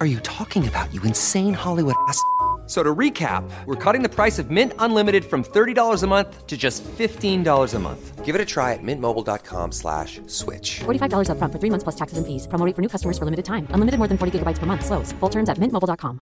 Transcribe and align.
are 0.00 0.06
you 0.06 0.20
talking 0.20 0.68
about, 0.68 0.92
you 0.92 1.02
insane 1.02 1.54
Hollywood 1.54 1.94
ass? 2.08 2.22
So 2.70 2.84
to 2.84 2.94
recap, 2.94 3.42
we're 3.66 3.74
cutting 3.74 4.02
the 4.04 4.08
price 4.08 4.38
of 4.38 4.48
Mint 4.48 4.74
Unlimited 4.78 5.24
from 5.24 5.42
$30 5.42 6.04
a 6.04 6.06
month 6.06 6.46
to 6.46 6.56
just 6.56 6.84
$15 6.84 7.74
a 7.74 7.78
month. 7.80 8.24
Give 8.24 8.36
it 8.36 8.40
a 8.40 8.44
try 8.44 8.74
at 8.74 8.78
mintmobile.com 8.80 9.72
slash 9.72 10.20
switch. 10.28 10.78
$45 10.86 11.30
upfront 11.30 11.50
for 11.52 11.58
three 11.58 11.70
months 11.70 11.82
plus 11.82 11.96
taxes 11.96 12.18
and 12.18 12.26
fees. 12.26 12.46
Promo 12.46 12.64
rate 12.64 12.76
for 12.76 12.82
new 12.82 12.88
customers 12.88 13.18
for 13.18 13.24
limited 13.24 13.44
time. 13.44 13.66
Unlimited 13.74 13.98
more 13.98 14.06
than 14.06 14.18
40 14.18 14.38
gigabytes 14.38 14.60
per 14.60 14.66
month. 14.66 14.84
Slows. 14.86 15.12
Full 15.18 15.30
terms 15.30 15.48
at 15.48 15.58
mintmobile.com. 15.58 16.20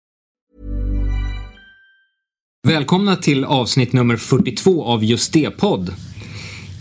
Välkomna 2.66 3.16
till 3.16 3.44
avsnitt 3.44 3.92
nummer 3.92 4.16
42 4.16 4.84
av 4.84 5.04
Just 5.04 5.32
det-podd. 5.32 5.94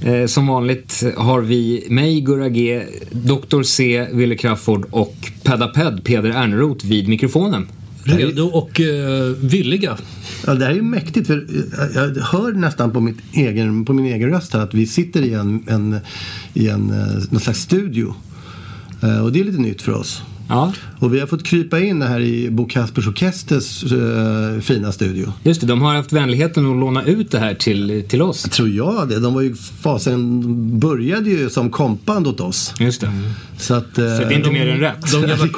Eh, 0.03 0.25
som 0.25 0.47
vanligt 0.47 1.03
har 1.17 1.41
vi 1.41 1.87
mig, 1.89 2.21
Gurra 2.21 2.49
G, 2.49 2.83
Dr. 3.11 3.63
C, 3.63 4.07
Wille 4.11 4.35
Crafoord 4.35 4.85
och 4.91 5.15
Pedaped, 5.43 6.03
Peder 6.03 6.29
Erneroth 6.29 6.85
vid 6.85 7.07
mikrofonen. 7.07 7.67
Redo 8.05 8.43
och 8.43 8.79
uh, 8.79 9.35
villiga. 9.39 9.97
Ja, 10.45 10.53
det 10.53 10.65
här 10.65 10.71
är 10.71 10.75
ju 10.75 10.81
mäktigt 10.81 11.27
för 11.27 11.47
jag 11.95 12.15
hör 12.15 12.51
nästan 12.51 12.91
på, 12.91 12.99
mitt 12.99 13.17
egen, 13.33 13.85
på 13.85 13.93
min 13.93 14.05
egen 14.05 14.29
röst 14.29 14.53
här 14.53 14.59
att 14.61 14.73
vi 14.73 14.87
sitter 14.87 15.21
i 15.21 15.33
en, 15.33 15.63
en, 15.67 15.97
i 16.53 16.67
en 16.67 16.89
eh, 16.89 17.23
någon 17.29 17.39
slags 17.39 17.59
studio. 17.59 18.15
Eh, 19.03 19.23
Och 19.23 19.31
det 19.31 19.39
är 19.39 19.43
lite 19.43 19.61
nytt 19.61 19.81
för 19.81 19.93
oss. 19.93 20.23
Ja, 20.49 20.73
Och 20.99 21.13
vi 21.13 21.19
har 21.19 21.27
fått 21.27 21.43
krypa 21.43 21.79
in 21.79 22.01
här 22.01 22.19
i 22.19 22.49
Bo 22.51 22.65
Kaspers 22.65 23.07
Orkesters 23.07 23.83
eh, 23.83 24.59
fina 24.61 24.91
studio. 24.91 25.33
just 25.43 25.61
det. 25.61 25.67
De 25.67 25.81
har 25.81 25.95
haft 25.95 26.13
vänligheten 26.13 26.71
att 26.71 26.79
låna 26.79 27.03
ut 27.03 27.31
det 27.31 27.39
här 27.39 27.53
till, 27.53 28.03
till 28.09 28.21
oss. 28.21 28.43
Tror 28.43 28.69
jag 28.69 29.09
det. 29.09 29.19
De 29.19 29.33
var 29.33 29.41
ju 29.41 29.55
fasen 29.81 30.41
började 30.79 31.29
ju 31.29 31.49
som 31.49 31.69
kompband 31.69 32.27
åt 32.27 32.39
oss. 32.39 32.73
Just 32.79 33.01
det. 33.01 33.11
Så 33.57 33.73
att... 33.73 33.97
eh, 33.97 34.05
Så 34.17 34.21
det 34.23 34.25
är 34.25 34.31
inte 34.31 34.51
mer 34.51 34.67
än 34.67 34.79
rätt. 34.79 35.11
De 35.11 35.21
gamla, 35.21 35.45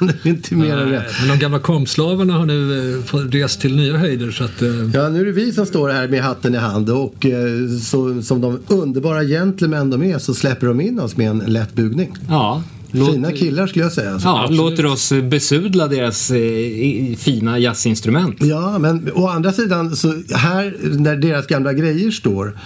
det 0.00 0.28
är 0.28 0.30
inte 0.30 0.54
mer 0.54 0.76
än 0.78 0.88
rätt. 0.90 1.06
men 1.20 1.28
de 1.28 1.38
gamla 1.38 1.58
kompslavarna 1.58 2.32
har 2.32 2.46
nu 2.46 2.98
eh, 3.12 3.16
rest 3.16 3.60
till 3.60 3.76
nya 3.76 3.96
höjder. 3.96 4.30
Så 4.30 4.44
att, 4.44 4.62
eh, 4.62 4.68
Ja, 4.94 5.08
nu 5.08 5.20
är 5.20 5.24
det 5.24 5.32
vi 5.32 5.52
som 5.52 5.66
står 5.66 5.88
här 5.90 6.08
med 6.08 6.22
hatten 6.22 6.54
i 6.54 6.58
hand 6.58 6.90
och 6.90 7.26
eh, 7.26 7.68
så, 7.82 8.22
som 8.22 8.40
de 8.40 8.60
underbara 8.68 9.22
gentlemän 9.24 9.90
de 9.90 10.02
är 10.02 10.18
så 10.18 10.34
släpper 10.34 10.66
de 10.66 10.80
in 10.80 11.00
oss 11.00 11.16
med 11.16 11.30
en 11.30 11.38
lätt 11.38 11.74
bugning. 11.74 12.14
Ja. 12.28 12.62
Låt, 12.90 13.12
Fina 13.12 13.32
killar 13.32 13.66
skulle 13.66 13.84
jag 13.84 13.92
säga. 13.92 14.20
ja, 14.24 14.48
låter 14.50 14.86
oss 14.86 15.12
besudla 15.22 15.88
deras 15.88 16.30
eh, 16.30 17.16
fina 17.16 17.58
jazzinstrument. 17.58 18.36
Ja, 18.40 18.78
men 18.78 19.10
å 19.14 19.28
andra 19.28 19.52
sidan 19.52 19.96
så 19.96 20.14
här 20.34 20.76
när 20.80 21.16
deras 21.16 21.46
gamla 21.46 21.72
grejer 21.72 22.10
står 22.10 22.58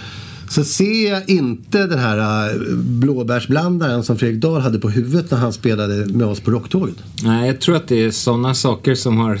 så 0.49 0.63
ser 0.63 1.09
jag 1.09 1.29
inte 1.29 1.87
den 1.87 1.99
här 1.99 2.49
äh, 2.49 2.59
blåbärsblandaren 2.75 4.03
som 4.03 4.17
Fredrik 4.17 4.41
Dahl 4.41 4.61
hade 4.61 4.79
på 4.79 4.89
huvudet 4.89 5.31
när 5.31 5.37
han 5.37 5.53
spelade 5.53 6.05
med 6.05 6.27
oss 6.27 6.39
på 6.39 6.51
Rocktåget. 6.51 6.95
Nej, 7.23 7.47
jag 7.47 7.59
tror 7.59 7.75
att 7.75 7.87
det 7.87 8.03
är 8.03 8.11
sådana 8.11 8.53
saker 8.53 8.95
som 8.95 9.17
har 9.17 9.39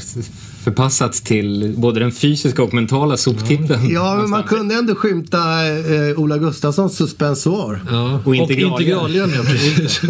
förpassats 0.63 1.21
till 1.21 1.73
både 1.77 1.99
den 1.99 2.11
fysiska 2.11 2.63
och 2.63 2.73
mentala 2.73 3.17
soptippen. 3.17 3.89
Ja, 3.89 4.15
men 4.15 4.29
man 4.29 4.43
kunde 4.43 4.75
ändå 4.75 4.95
skymta 4.95 5.67
eh, 5.67 6.19
Ola 6.19 6.37
Gustafssons 6.37 6.97
suspensoar. 6.97 7.81
ja. 7.91 8.21
Och 8.25 8.35
integralhjälm. 8.35 8.71
integralhjälm, 8.71 9.31
ja, 9.35 9.43
precis. 9.43 10.01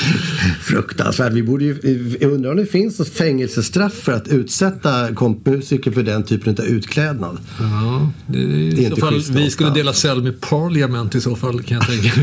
Fruktansvärt. 0.62 1.32
Vi 1.32 1.42
borde 1.42 1.64
ju, 1.64 2.16
jag 2.20 2.32
undrar 2.32 2.50
om 2.50 2.56
det 2.56 2.66
finns 2.66 2.98
något 2.98 3.08
fängelsestraff 3.08 3.92
för 3.94 4.12
att 4.12 4.28
utsätta 4.28 5.14
kompmusiker 5.14 5.90
för 5.90 6.02
den 6.02 6.22
typen 6.22 6.56
av 6.58 6.64
utklädnad. 6.64 7.38
ja, 7.58 8.12
det 8.26 8.38
Det 8.38 8.84
är 8.84 8.88
inte 8.88 9.00
fall, 9.00 9.22
vi 9.30 9.50
skulle 9.50 9.70
dela 9.70 9.92
cell 9.92 10.22
med 10.22 10.40
Parliament 10.40 11.14
i 11.14 11.20
så 11.20 11.36
fall 11.36 11.62
kan 11.62 11.78
jag 11.78 11.86
tänka. 11.86 12.20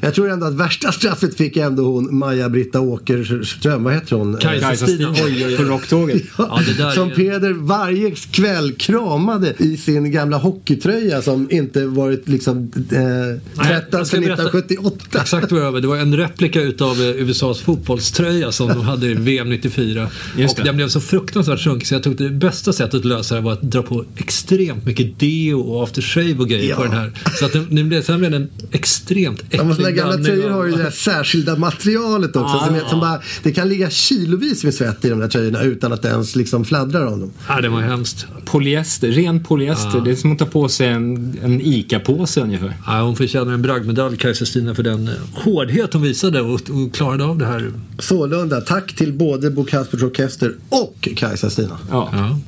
Jag 0.00 0.14
tror 0.14 0.30
ändå 0.30 0.46
att 0.46 0.54
värsta 0.54 0.92
straffet 0.92 1.36
fick 1.36 1.56
ändå 1.56 1.84
hon 1.94 2.18
Maja-Britta 2.18 2.80
Åkerström. 2.80 3.84
Vad 3.84 3.94
heter 3.94 4.16
hon? 4.16 4.36
Kajsa. 4.36 4.86
Stina. 4.86 5.10
Oj, 5.10 5.20
oj, 5.24 5.46
oj. 5.46 5.56
På 5.56 5.62
rocktåget. 5.62 6.22
Ja, 6.38 6.60
det 6.66 6.72
där 6.84 6.90
som 6.90 7.10
är- 7.10 7.14
Peder 7.14 7.52
varje 7.52 8.10
kväll 8.10 8.72
kramade 8.72 9.54
i 9.58 9.76
sin 9.76 10.10
gamla 10.10 10.36
hockeytröja 10.36 11.22
som 11.22 11.48
inte 11.50 11.86
varit 11.86 12.28
liksom 12.28 12.72
eh, 12.76 13.64
tvättad 13.66 14.06
sedan 14.06 14.20
berätta 14.20 14.42
1978. 14.42 15.18
Exakt 15.20 15.52
vad 15.52 15.60
jag 15.60 15.72
var. 15.72 15.80
Det 15.80 15.86
var 15.88 15.96
en 15.96 16.16
replika 16.16 16.60
utav 16.62 17.00
eh, 17.02 17.08
USAs 17.08 17.60
fotbollströja 17.60 18.52
som 18.52 18.68
de 18.68 18.80
hade 18.80 19.06
i 19.06 19.14
VM 19.14 19.48
94. 19.50 20.08
Just 20.38 20.58
och 20.58 20.64
det. 20.64 20.68
den 20.68 20.76
blev 20.76 20.88
så 20.88 21.00
fruktansvärt 21.00 21.60
sunkig 21.60 21.86
så 21.88 21.94
jag 21.94 22.02
tyckte 22.02 22.24
det 22.24 22.30
bästa 22.30 22.72
sättet 22.72 22.94
att 22.94 23.04
lösa 23.04 23.34
det 23.34 23.40
var 23.40 23.52
att 23.52 23.62
dra 23.62 23.82
på 23.82 24.04
extremt 24.16 24.86
mycket 24.86 25.18
deo 25.20 25.60
och 25.60 25.82
aftershave 25.84 26.34
och 26.38 26.48
grejer 26.48 26.70
Ja. 26.70 26.76
på 26.76 26.82
den 26.82 26.92
här. 26.92 27.12
Så 27.38 27.44
att 27.46 27.52
den, 27.52 27.66
den 27.74 27.88
blev, 27.88 28.02
sen 28.02 28.18
blev 28.18 28.30
den 28.30 28.48
extremt 28.72 29.40
äcklig. 29.40 29.60
Ja, 29.60 29.64
men 29.64 29.76
såna 29.76 29.90
gamla 29.90 30.16
tröjor 30.16 30.50
har 30.50 30.64
ju 30.64 30.72
det 30.72 30.82
där 30.82 30.90
särskilda 30.90 31.56
materialet 31.56 32.36
också. 32.36 32.58
som, 32.66 32.74
är- 32.74 32.88
som 32.88 33.00
bara, 33.00 33.20
det 33.42 33.52
kan 33.52 33.68
ligga 33.68 33.90
kilovis 33.90 34.64
med 34.64 34.74
svett 34.74 35.04
i 35.04 35.08
de 35.08 35.18
där 35.20 35.28
tröjorna 35.28 35.62
utan 35.62 35.92
att 35.92 36.04
ens 36.04 36.36
liksom 36.36 36.53
fladdrar 36.62 37.06
om 37.06 37.20
dem. 37.20 37.30
Ja, 37.48 37.60
det 37.60 37.68
var 37.68 37.80
hemskt. 37.80 38.26
Polyester, 38.44 39.08
ren 39.08 39.44
polyester. 39.44 40.00
Det 40.04 40.10
är 40.10 40.16
som 40.16 40.32
att 40.32 40.38
ta 40.38 40.46
på 40.46 40.68
sig 40.68 40.88
en, 40.88 41.38
en 41.42 41.60
ICA-påse 41.60 42.40
ungefär. 42.40 42.76
Ja, 42.86 43.02
hon 43.02 43.16
förtjänar 43.16 43.52
en 43.52 43.62
bragdmedalj, 43.62 44.16
Kajsa 44.16 44.44
Stina, 44.44 44.74
för 44.74 44.82
den 44.82 45.10
hårdhet 45.34 45.92
hon 45.92 46.02
visade 46.02 46.40
och, 46.40 46.52
och 46.54 46.94
klarade 46.94 47.24
av 47.24 47.38
det 47.38 47.46
här. 47.46 47.72
Sålunda, 47.98 48.60
tack 48.60 48.96
till 48.96 49.12
både 49.12 49.50
Bo 49.50 49.64
Kaspers 49.64 50.02
Orkester 50.02 50.54
och 50.68 51.08
Kajsa 51.16 51.50
Stina. 51.50 51.78
Ja. 51.90 52.08
Ja. 52.12 52.38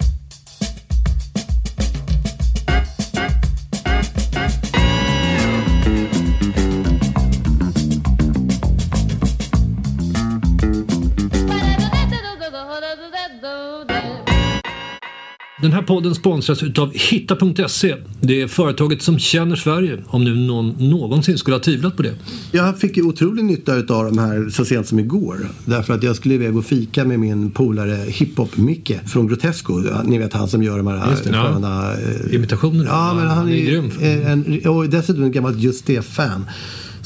Den 15.63 15.73
här 15.73 15.83
podden 15.83 16.15
sponsras 16.15 16.63
utav 16.63 16.93
Hitta.se. 16.95 17.95
Det 18.21 18.43
är 18.43 18.47
företaget 18.49 19.03
som 19.03 19.19
känner 19.19 19.57
Sverige, 19.57 19.99
om 20.07 20.25
nu 20.25 20.35
någon 20.35 20.91
någonsin 20.91 21.39
skulle 21.39 21.57
ha 21.57 21.61
tvivlat 21.63 21.97
på 21.97 22.03
det. 22.03 22.15
Jag 22.53 22.79
fick 22.79 22.97
ju 22.97 23.03
otrolig 23.03 23.45
nytta 23.45 23.73
av 23.73 23.85
de 24.05 24.19
här 24.19 24.51
så 24.51 24.65
sent 24.65 24.87
som 24.89 24.99
igår. 24.99 25.49
Därför 25.65 25.95
att 25.95 26.03
jag 26.03 26.17
skulle 26.17 26.35
iväg 26.35 26.57
och 26.57 26.65
fika 26.65 27.05
med 27.05 27.21
min 27.21 27.51
polare 27.51 27.97
Hiphop-Micke 28.07 28.99
från 29.07 29.29
Grotesco. 29.29 29.83
Ni 30.05 30.19
vet 30.19 30.33
han 30.33 30.49
som 30.49 30.63
gör 30.63 30.77
de 30.77 30.87
här 30.87 31.17
det, 31.25 31.33
sköna... 31.33 31.93
eh, 31.93 32.35
Imitationer. 32.35 32.85
Ja, 32.85 33.15
men 33.15 33.27
han, 33.27 33.49
är, 33.49 33.57
grym. 33.57 33.91
eh, 34.01 34.31
en, 34.33 34.69
och 34.69 34.89
dessutom 34.89 35.23
en 35.25 35.33
gammal 35.33 35.63
Just 35.63 35.87
det-fan. 35.87 36.45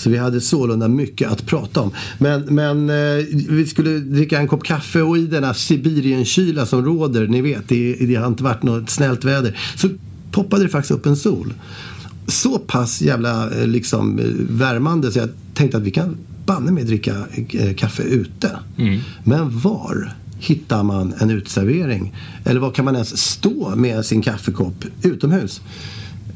Så 0.00 0.10
vi 0.10 0.16
hade 0.16 0.40
sålunda 0.40 0.88
mycket 0.88 1.30
att 1.30 1.46
prata 1.46 1.80
om. 1.80 1.90
Men, 2.18 2.40
men 2.42 2.90
eh, 2.90 3.24
vi 3.48 3.66
skulle 3.66 3.98
dricka 3.98 4.38
en 4.38 4.48
kopp 4.48 4.64
kaffe 4.64 5.02
och 5.02 5.18
i 5.18 5.26
denna 5.26 5.54
Sibirienkyla 5.54 6.66
som 6.66 6.84
råder, 6.84 7.26
ni 7.26 7.40
vet, 7.40 7.68
det, 7.68 7.94
det 7.94 8.14
har 8.14 8.26
inte 8.26 8.44
varit 8.44 8.62
något 8.62 8.90
snällt 8.90 9.24
väder. 9.24 9.58
Så 9.76 9.88
poppade 10.30 10.62
det 10.62 10.68
faktiskt 10.68 10.90
upp 10.90 11.06
en 11.06 11.16
sol. 11.16 11.54
Så 12.26 12.58
pass 12.58 13.02
jävla 13.02 13.60
eh, 13.60 13.66
liksom, 13.66 14.18
eh, 14.18 14.24
värmande 14.48 15.12
så 15.12 15.18
jag 15.18 15.28
tänkte 15.54 15.76
att 15.76 15.82
vi 15.82 15.90
kan 15.90 16.16
banne 16.46 16.72
med 16.72 16.86
dricka 16.86 17.14
eh, 17.52 17.74
kaffe 17.74 18.02
ute. 18.02 18.58
Men 19.24 19.58
var? 19.58 20.14
hittar 20.40 20.82
man 20.82 21.14
en 21.18 21.30
uteservering? 21.30 22.14
Eller 22.44 22.60
var 22.60 22.70
kan 22.70 22.84
man 22.84 22.94
ens 22.94 23.18
stå 23.18 23.76
med 23.76 24.04
sin 24.06 24.22
kaffekopp 24.22 24.84
utomhus? 25.02 25.60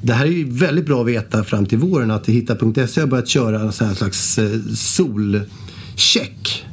Det 0.04 0.12
här 0.12 0.26
är 0.26 0.30
ju 0.30 0.50
väldigt 0.50 0.86
bra 0.86 1.00
att 1.00 1.06
veta 1.06 1.44
fram 1.44 1.66
till 1.66 1.78
våren 1.78 2.10
att 2.10 2.28
Hitta.se 2.28 3.00
har 3.00 3.06
börjat 3.06 3.28
köra 3.28 3.60
en 3.60 3.72
sån 3.72 3.86
här 3.86 3.94
slags 3.94 4.38
eh, 4.38 4.60
solcheck. 4.74 6.64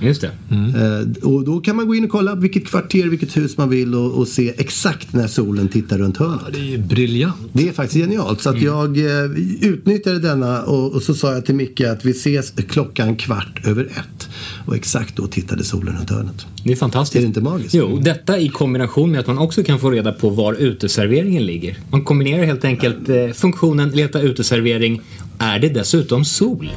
Just 0.00 0.20
det. 0.20 0.30
Eh, 0.50 1.26
Och 1.28 1.44
då 1.44 1.60
kan 1.60 1.76
man 1.76 1.86
gå 1.86 1.94
in 1.94 2.04
och 2.04 2.10
kolla 2.10 2.34
vilket 2.34 2.66
kvarter, 2.66 3.08
vilket 3.08 3.36
hus 3.36 3.56
man 3.56 3.68
vill 3.68 3.94
och, 3.94 4.12
och 4.18 4.28
se 4.28 4.54
exakt 4.58 5.12
när 5.12 5.26
solen 5.26 5.68
tittar 5.68 5.98
runt 5.98 6.16
hörnet. 6.16 6.40
Det 6.52 6.58
är 6.58 6.62
ju 6.64 6.78
briljant. 6.78 7.36
Det 7.52 7.68
är 7.68 7.72
faktiskt 7.72 8.00
genialt. 8.00 8.40
Så 8.40 8.50
att 8.50 8.62
jag 8.62 8.98
eh, 8.98 9.24
utnyttjade 9.60 10.18
denna 10.18 10.62
och, 10.62 10.92
och 10.94 11.02
så 11.02 11.14
sa 11.14 11.32
jag 11.32 11.46
till 11.46 11.54
Micke 11.54 11.80
att 11.80 12.04
vi 12.04 12.10
ses 12.10 12.52
klockan 12.68 13.16
kvart 13.16 13.66
över 13.66 13.84
ett. 13.84 14.28
Och 14.66 14.76
exakt 14.76 15.16
då 15.16 15.26
tittade 15.26 15.64
solen 15.64 15.96
runt 15.96 16.10
hörnet. 16.10 16.46
Det 16.64 16.72
är 16.72 16.76
fantastiskt. 16.76 17.16
Är 17.16 17.20
det 17.20 17.26
inte 17.26 17.40
magiskt? 17.40 17.74
Jo, 17.74 17.98
detta 18.02 18.38
i 18.38 18.48
kombination 18.48 19.10
med 19.10 19.20
att 19.20 19.26
man 19.26 19.38
också 19.38 19.62
kan 19.62 19.78
få 19.78 19.90
reda 19.90 20.12
på 20.12 20.28
var 20.30 20.54
uteserveringen 20.54 21.46
ligger. 21.46 21.78
Man 21.90 22.04
kombinerar 22.04 22.44
helt 22.44 22.64
enkelt 22.64 23.08
eh, 23.08 23.28
funktionen 23.34 23.90
leta 23.90 24.20
uteservering. 24.20 25.00
Är 25.38 25.58
det 25.58 25.68
dessutom 25.68 26.24
sol? 26.24 26.70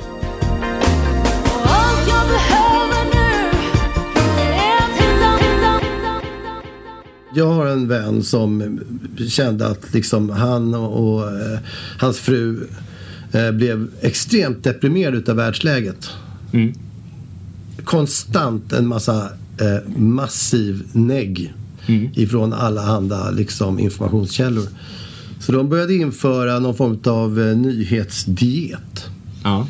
Jag 7.36 7.48
har 7.48 7.66
en 7.66 7.88
vän 7.88 8.24
som 8.24 8.80
kände 9.28 9.68
att 9.68 9.94
liksom 9.94 10.30
han 10.30 10.74
och, 10.74 11.16
och 11.16 11.32
eh, 11.32 11.60
hans 11.98 12.20
fru 12.20 12.68
eh, 13.32 13.52
blev 13.52 13.88
extremt 14.02 14.64
deprimerade 14.64 15.18
utav 15.18 15.36
världsläget. 15.36 16.10
Konstant 17.84 18.74
en 18.74 18.88
massa 18.88 19.30
eh, 19.60 19.92
massiv 19.98 20.84
negg 20.92 21.54
ifrån 22.14 22.54
alla 22.54 22.82
handa 22.82 23.32
liksom, 23.32 23.80
informationskällor. 23.80 24.68
Så 25.40 25.52
de 25.52 25.70
började 25.70 25.94
införa 25.96 26.60
någon 26.60 26.76
form 26.76 27.00
av 27.06 27.40
eh, 27.40 27.58
nyhetsdiet. 27.58 29.06
Ja. 29.44 29.68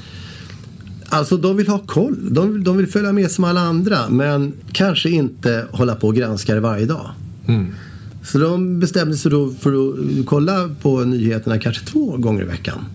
Alltså 1.10 1.38
de 1.38 1.58
vill 1.58 1.68
ha 1.68 1.80
koll. 1.80 2.34
De, 2.34 2.64
de 2.64 2.78
vill 2.78 2.88
följa 2.88 3.12
med 3.12 3.32
som 3.32 3.44
alla 3.44 3.62
andra. 3.62 4.10
Men 4.10 4.54
kanske 4.72 5.10
inte 5.10 5.66
hålla 5.72 5.96
på 5.96 6.08
och 6.08 6.16
granska 6.16 6.56
det 6.56 6.62
varje 6.62 6.86
dag. 6.86 7.12
Så 8.24 8.38
de 8.38 8.80
bestämde 8.80 9.18
sig 9.18 9.32
då 9.32 9.52
för 9.52 9.72
att 9.72 10.26
kolla 10.26 10.70
på 10.82 11.00
nyheterna 11.04 11.60
kanske 11.60 11.86
två 11.86 12.18
gånger 12.18 12.42
i 12.42 12.46
veckan. 12.46 12.86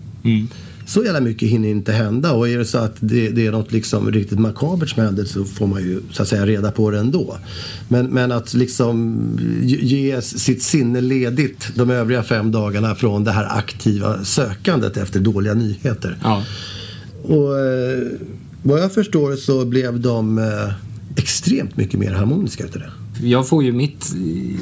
Så 0.85 1.03
jävla 1.03 1.19
mycket 1.19 1.49
hinner 1.49 1.69
inte 1.69 1.91
hända. 1.91 2.31
Och 2.31 2.49
är 2.49 2.57
det 2.57 2.65
så 2.65 2.77
att 2.77 2.95
det, 2.99 3.29
det 3.29 3.47
är 3.47 3.51
något 3.51 3.71
liksom 3.71 4.11
riktigt 4.11 4.39
makabert 4.39 4.89
som 4.89 5.03
händer 5.03 5.25
så 5.25 5.45
får 5.45 5.67
man 5.67 5.81
ju 5.81 6.01
så 6.11 6.21
att 6.21 6.27
säga 6.27 6.45
reda 6.45 6.71
på 6.71 6.91
det 6.91 6.99
ändå. 6.99 7.37
Men, 7.87 8.05
men 8.05 8.31
att 8.31 8.53
liksom 8.53 9.19
ge 9.61 9.77
ge 9.77 10.21
sitt 10.21 10.63
sinne 10.63 11.01
ledigt 11.01 11.71
de 11.75 11.89
övriga 11.89 12.23
fem 12.23 12.51
dagarna 12.51 12.95
från 12.95 13.23
det 13.23 13.31
här 13.31 13.57
aktiva 13.57 14.23
sökandet 14.23 14.97
efter 14.97 15.19
dåliga 15.19 15.53
nyheter. 15.53 16.17
ja. 16.23 16.43
Och 17.23 17.59
eh, 17.59 18.07
vad 18.63 18.81
jag 18.81 18.93
förstår 18.93 19.35
så 19.35 19.65
blev 19.65 19.99
de 19.99 20.37
eh, 20.37 20.73
extremt 21.15 21.77
mycket 21.77 21.99
mer 21.99 22.11
harmoniska 22.11 22.63
utav 22.63 22.81
det. 22.81 22.91
Jag 23.23 23.47
får 23.47 23.63
ju 23.63 23.71
mitt 23.71 24.15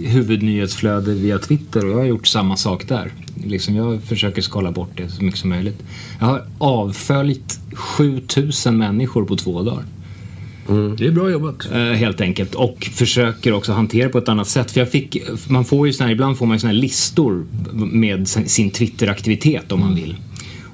huvudnyhetsflöde 0.04 1.14
via 1.14 1.40
Twitter 1.40 1.86
och 1.86 1.92
jag 1.92 1.98
har 1.98 2.06
gjort 2.06 2.28
samma 2.28 2.58
sak 2.58 2.88
där. 2.88 3.12
Liksom 3.46 3.76
jag 3.76 4.04
försöker 4.04 4.42
skala 4.42 4.72
bort 4.72 4.92
det 4.96 5.10
så 5.10 5.24
mycket 5.24 5.40
som 5.40 5.50
möjligt. 5.50 5.84
Jag 6.20 6.28
har 6.28 6.46
avföljt 6.58 7.60
7000 7.74 8.78
människor 8.78 9.26
på 9.26 9.36
två 9.36 9.64
dagar. 9.64 9.84
Det 10.98 11.08
är 11.08 11.12
bra 11.12 11.30
jobbat. 11.30 11.72
Eh, 11.72 11.80
helt 11.80 12.22
enkelt. 12.22 12.56
Och 12.56 12.90
försöker 12.94 13.54
också 13.54 13.72
hantera 13.72 14.10
på 14.10 14.18
ett 14.18 14.30
annat 14.30 14.48
sätt. 14.48 14.72
För 14.72 14.80
jag 14.80 14.92
fick, 14.92 15.18
man 15.48 15.66
får 15.66 15.88
ju 15.88 15.94
såna 15.94 16.08
här, 16.08 16.14
ibland 16.14 16.38
får 16.38 16.46
man 16.46 16.56
ju 16.56 16.60
såna 16.60 16.74
här 16.74 16.80
listor 16.80 17.46
med 17.74 18.28
sin 18.28 18.50
sin 18.50 18.72
Twitter-aktivitet 18.72 19.72
om 19.72 19.80
man 19.80 19.96
vill. 19.96 20.16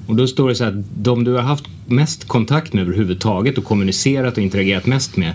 Och 0.06 0.16
då 0.16 0.26
står 0.26 0.48
det 0.48 0.54
så 0.54 0.64
här, 0.64 0.84
de 0.96 1.24
du 1.24 1.32
har 1.32 1.42
haft 1.42 1.64
mest 1.86 2.28
kontakt 2.28 2.72
med 2.72 2.82
överhuvudtaget 2.82 3.58
och 3.58 3.64
kommunicerat 3.64 4.36
och 4.36 4.42
interagerat 4.42 4.86
mest 4.86 5.16
med. 5.16 5.32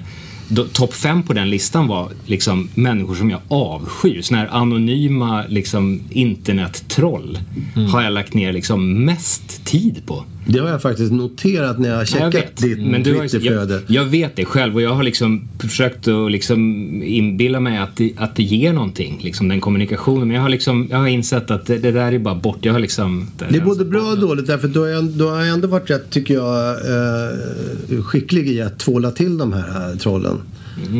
Topp 0.74 0.94
fem 0.94 1.24
på 1.24 1.34
den 1.34 1.50
listan 1.50 1.88
var 1.88 2.12
liksom 2.25 2.69
människor 2.75 3.16
som 3.16 3.30
jag 3.30 3.42
avskyr. 3.48 4.22
Såna 4.22 4.40
här 4.40 4.48
anonyma 4.51 5.44
liksom 5.48 6.01
internettroll 6.10 7.40
har 7.92 8.01
jag 8.01 8.13
lagt 8.13 8.34
ner 8.34 8.54
liksom 8.54 9.06
mest 9.06 9.66
tid 9.66 10.01
på. 10.06 10.24
Det 10.45 10.59
har 10.59 10.69
jag 10.69 10.81
faktiskt 10.81 11.12
noterat 11.12 11.80
när 11.80 11.89
jag 11.89 11.95
har 11.95 12.06
checkat 12.06 12.33
jag 12.33 12.41
vet. 12.41 12.57
ditt 12.57 12.88
Men 12.88 13.03
du 13.03 13.13
har, 13.13 13.21
Twitterflöde. 13.21 13.74
jag, 13.74 13.83
jag 13.88 14.06
vet 14.06 14.36
det 14.36 14.45
själv 14.45 14.75
och 14.75 14.81
jag 14.81 14.94
har 14.94 15.03
liksom 15.03 15.47
försökt 15.59 16.07
att 16.07 16.31
liksom 16.31 16.59
inbilla 17.03 17.59
mig 17.59 17.77
att 17.77 17.95
det, 17.95 18.13
att 18.18 18.36
det 18.36 18.44
ger 18.44 18.74
någonting, 18.74 19.19
liksom 19.24 19.47
den 19.47 19.62
kommunikationen. 19.62 20.27
Men 20.27 20.36
jag 20.36 20.41
har, 20.41 20.50
liksom, 20.50 20.88
jag 20.91 20.97
har 20.97 21.07
insett 21.07 21.51
att 21.51 21.65
det, 21.65 21.77
det 21.77 21.91
där 21.91 22.12
är 22.12 22.19
bara 22.19 22.36
bort. 22.36 22.57
Jag 22.62 22.74
har 22.74 22.80
liksom... 22.80 23.27
Det 23.50 23.57
är 23.57 23.62
både 23.62 23.86
bra 23.86 24.01
och 24.01 24.19
dåligt 24.19 24.47
därför 24.47 24.68
då 24.68 24.80
har 24.80 24.88
jag, 24.88 25.03
då 25.03 25.30
har 25.30 25.39
jag 25.39 25.50
ändå 25.50 25.68
varit 25.68 25.89
rätt, 25.89 26.09
tycker 26.09 26.33
jag, 26.33 26.69
eh, 26.69 28.03
skicklig 28.03 28.47
i 28.47 28.62
att 28.62 28.80
tvåla 28.80 29.12
till 29.12 29.38
de 29.38 29.53
här 29.53 29.91
eh, 29.91 29.97
trollen. 29.97 30.41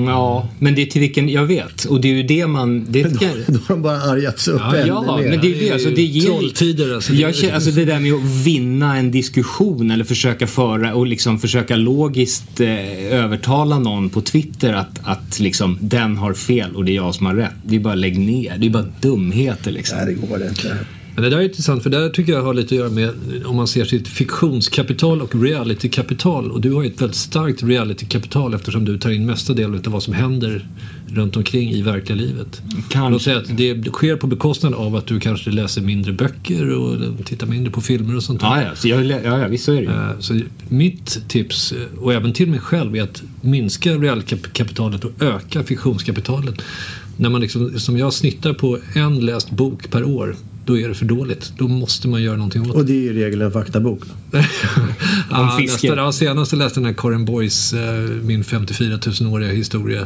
Ja, 0.08 0.50
men 0.60 0.76
det 0.76 0.82
är 0.82 0.86
till 0.86 1.02
vilken... 1.02 1.30
Jag 1.30 1.46
vet. 1.46 1.86
Och 1.86 2.02
det 2.02 2.08
är 2.08 2.14
ju 2.14 2.24
det 2.24 2.48
man... 2.48 2.86
Det 2.90 3.04
Då, 3.04 3.10
då 3.48 3.60
har 3.60 3.68
de 3.68 3.82
bara 3.82 4.02
argats 4.02 4.48
upp 4.48 4.62
Ja, 4.64 4.76
ännu 4.76 4.88
Ja, 4.88 5.18
mer. 5.18 5.30
men 5.30 5.42
det 5.42 5.56
är 5.56 5.60
det. 5.60 5.72
Alltså, 5.72 5.90
det 5.90 6.02
ger... 6.02 6.26
Trolltider, 6.26 6.96
alltså. 6.96 7.14
Jag 7.14 7.36
känner, 7.36 7.54
alltså 7.54 7.72
det 7.72 7.86
där 7.86 8.00
med 8.00 8.14
att 8.14 8.46
vinna 8.46 8.98
en 8.98 9.12
diskussion 9.12 9.92
eller 9.92 10.04
försöka 10.04 10.48
föra 10.48 10.96
och 10.96 11.08
liksom 11.08 11.40
försöka 11.40 11.76
logiskt 11.76 12.60
eh, 12.60 13.14
övertala 13.14 13.80
någon 13.80 14.10
på 14.10 14.22
Twitter 14.22 14.74
att, 14.74 15.00
att 15.04 15.40
liksom 15.40 15.78
den 15.82 16.18
har 16.18 16.34
fel 16.34 16.76
och 16.76 16.86
det 16.86 16.92
är 16.92 16.96
jag 16.96 17.16
som 17.16 17.26
har 17.26 17.36
rätt. 17.36 17.52
Det 17.64 17.76
är 17.76 17.80
bara 17.80 17.96
lägg 17.96 18.20
ner. 18.20 18.56
Det 18.58 18.66
är 18.66 18.70
bara 18.70 18.86
dumheter 19.02 19.72
liksom. 19.72 19.98
Nej, 19.98 20.16
det 20.16 20.28
går 20.28 20.48
inte. 20.48 20.78
Men 21.20 21.30
det 21.30 21.36
där 21.36 21.38
är 21.44 21.48
intressant 21.48 21.84
för 21.84 21.90
det 21.90 22.00
där 22.00 22.10
tycker 22.10 22.34
jag 22.34 22.44
har 22.44 22.54
lite 22.54 22.76
att 22.76 22.80
göra 22.80 22.90
med 22.90 23.10
om 23.46 23.56
man 23.56 23.68
ser 23.68 23.86
sitt 23.86 24.08
fiktionskapital 24.08 25.22
och 25.22 25.36
realitykapital. 25.36 26.52
Och 26.52 26.62
du 26.62 26.74
har 26.74 26.84
ju 26.84 26.90
ett 26.90 27.02
väldigt 27.02 27.18
starkt 27.18 27.64
realitykapital 27.64 28.54
eftersom 28.54 28.86
du 28.86 28.98
tar 28.98 29.10
in 29.10 29.26
mesta 29.26 29.54
delen 29.54 29.82
av 29.86 29.92
vad 29.92 30.04
som 30.04 30.14
händer 30.14 30.68
runt 31.08 31.38
omkring 31.38 31.72
i 31.72 31.82
verkliga 31.82 32.18
livet. 32.18 32.62
Kanske. 32.90 33.10
Låt 33.10 33.22
säga 33.22 33.38
att 33.38 33.58
det 33.58 33.84
sker 33.86 34.16
på 34.16 34.28
bekostnad 34.28 34.74
av 34.74 34.96
att 34.96 35.08
du 35.08 35.20
kanske 35.20 35.52
läser 35.52 35.82
mindre 35.82 36.14
böcker 36.14 36.70
och 36.70 37.26
tittar 37.26 37.48
mindre 37.48 37.72
på 37.72 37.82
filmer 37.82 38.16
och 38.16 38.24
sånt 38.24 38.42
där. 38.42 38.48
Ja, 38.48 38.62
ja, 38.62 38.76
så 38.76 38.88
jag, 38.88 39.06
ja, 39.06 39.40
ja, 39.40 39.48
visst 39.48 39.66
så 39.66 39.72
är 39.72 39.76
det 39.76 39.82
ju. 39.82 39.90
Eh, 39.90 40.20
Så 40.20 40.40
mitt 40.70 41.22
tips, 41.28 41.72
eh, 41.72 42.00
och 42.00 42.14
även 42.14 42.34
till 42.34 42.50
mig 42.50 42.60
själv, 42.60 42.96
är 42.96 43.04
att 43.04 43.24
minska 43.42 43.94
realkapitalet 43.94 45.06
och 45.06 45.12
öka 45.20 45.64
fiktionskapitalet. 45.64 46.56
När 47.18 47.30
man 47.30 47.42
liksom, 47.42 47.80
som 47.80 47.98
jag 47.98 48.14
snittar 48.14 48.54
på 48.54 48.78
en 48.94 49.20
läst 49.20 49.52
bok 49.52 49.90
per 49.92 50.04
år, 50.04 50.36
då 50.70 50.78
är 50.80 50.88
det 50.88 50.94
för 50.96 51.06
dåligt. 51.06 51.54
Då 51.58 51.68
måste 51.68 52.08
man 52.08 52.24
göra 52.24 52.36
någonting 52.38 52.62
åt 52.70 52.76
Och 52.76 52.86
det. 52.86 52.94
det 52.94 53.08
är 53.08 53.12
i 53.12 53.24
regel 53.24 53.42
en 53.42 53.52
faktabok. 53.52 54.00
ja, 55.30 55.58
nästa, 55.62 55.88
ja, 55.88 56.12
senast 56.12 56.52
jag 56.52 56.60
läste 56.60 56.80
den 56.80 56.86
här 56.86 56.94
Karin 56.94 57.26
Boys, 57.26 57.74
eh, 57.74 58.10
min 58.24 58.44
54 58.44 58.98
000-åriga 58.98 59.52
historia 59.52 60.06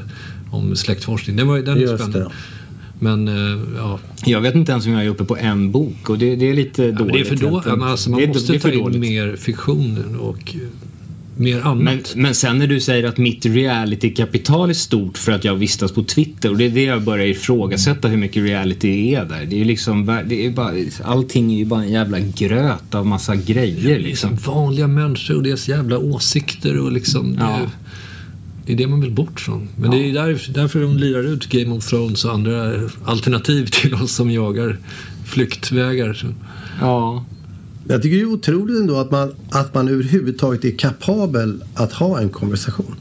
om 0.52 0.76
släktforskning. 0.76 1.36
Den, 1.36 1.48
var, 1.48 1.60
den 1.60 1.78
är 1.78 1.82
Just 1.82 1.94
spännande. 1.94 2.20
det. 2.20 2.30
Men 3.00 3.28
eh, 3.28 3.62
ja, 3.78 4.00
Jag 4.26 4.42
vet 4.42 4.56
inte 4.56 4.72
ens 4.72 4.86
om 4.86 4.92
jag 4.92 5.06
är 5.06 5.10
uppe 5.10 5.24
på 5.26 5.38
en 5.38 5.72
bok 5.72 6.10
och 6.10 6.18
det, 6.18 6.36
det 6.36 6.50
är 6.50 6.54
lite 6.54 6.84
Ja, 6.84 6.92
dåligt. 6.92 7.14
det 7.14 7.20
är 7.20 7.24
för 7.26 7.36
då, 7.36 7.50
helt 7.56 7.68
enkelt. 7.68 7.84
alltså, 7.84 8.10
man 8.10 8.20
Det 8.20 8.26
det 8.26 8.34
måste 8.34 8.56
är 8.56 8.60
för 8.60 8.70
ta 8.70 8.76
in 8.76 8.84
dåligt. 8.84 9.00
mer 9.02 9.36
fiktion 9.36 10.18
och 10.20 10.56
mer 11.38 11.62
annat. 11.62 11.84
Men, 11.84 12.04
men 12.16 12.36
sen 12.36 12.60
när 12.60 12.68
du 12.68 12.80
säger 12.80 13.04
att 13.04 13.18
mitt 13.18 13.46
reality-kapital 13.46 14.70
är 14.70 14.74
stort 14.74 15.18
för 15.18 15.32
att 15.32 15.44
jag 15.44 15.56
vistas 15.56 15.92
på 15.92 16.04
Twitter 16.04 16.50
och 16.50 16.58
det 16.58 16.66
är 16.66 16.70
det 16.70 16.84
jag 16.84 17.04
börjar 17.04 17.26
ifrågasätta 17.26 18.08
hur 18.08 18.18
mycket 18.18 18.44
reality 18.44 19.14
är 19.14 19.26
där. 19.26 19.46
Det 19.46 19.56
är 19.56 19.58
ju 19.58 19.66
liksom, 19.66 20.22
det 20.26 20.46
är 20.46 20.52
bara, 20.52 20.74
allting 21.04 21.54
är 21.54 21.58
ju 21.58 21.66
bara 21.66 21.84
en 21.84 21.92
jävla 21.92 22.20
gröt 22.20 22.96
av 22.96 23.06
massa 23.06 23.36
grejer 23.36 23.84
Det 23.84 23.94
är 23.94 24.00
liksom. 24.00 24.38
som 24.38 24.54
vanliga 24.54 24.88
människor 24.88 25.36
och 25.36 25.44
deras 25.44 25.68
jävla 25.68 25.98
åsikter 25.98 26.80
och 26.80 26.92
liksom... 26.92 27.38
Ja. 27.40 27.60
Det, 27.60 27.70
det 28.66 28.74
är 28.74 28.78
det 28.78 28.88
man 28.88 29.02
vill 29.02 29.12
bort 29.12 29.40
från. 29.40 29.70
Men 29.76 29.92
det 29.92 29.98
är 29.98 30.14
där, 30.14 30.52
därför 30.54 30.82
de 30.82 30.98
lirar 30.98 31.24
ut 31.24 31.50
Game 31.50 31.76
of 31.76 31.86
Thrones 31.90 32.26
och 32.26 32.34
andra 32.34 32.74
alternativ 33.06 33.66
till 33.66 33.94
oss 33.94 34.12
som 34.12 34.32
jagar 34.32 34.78
flyktvägar. 35.26 36.26
Ja. 36.82 37.26
Jag 37.88 38.02
tycker 38.02 38.18
det 38.18 38.24
är 38.24 38.34
otroligt 38.34 38.80
ändå 38.80 38.98
att 38.98 39.12
man, 39.12 39.36
att 39.50 39.74
man 39.74 39.88
överhuvudtaget 39.88 40.66
är 40.66 40.72
kapabel 40.78 41.64
att 41.74 41.94
ha 41.94 42.20
en 42.20 42.30
konversation. 42.30 42.96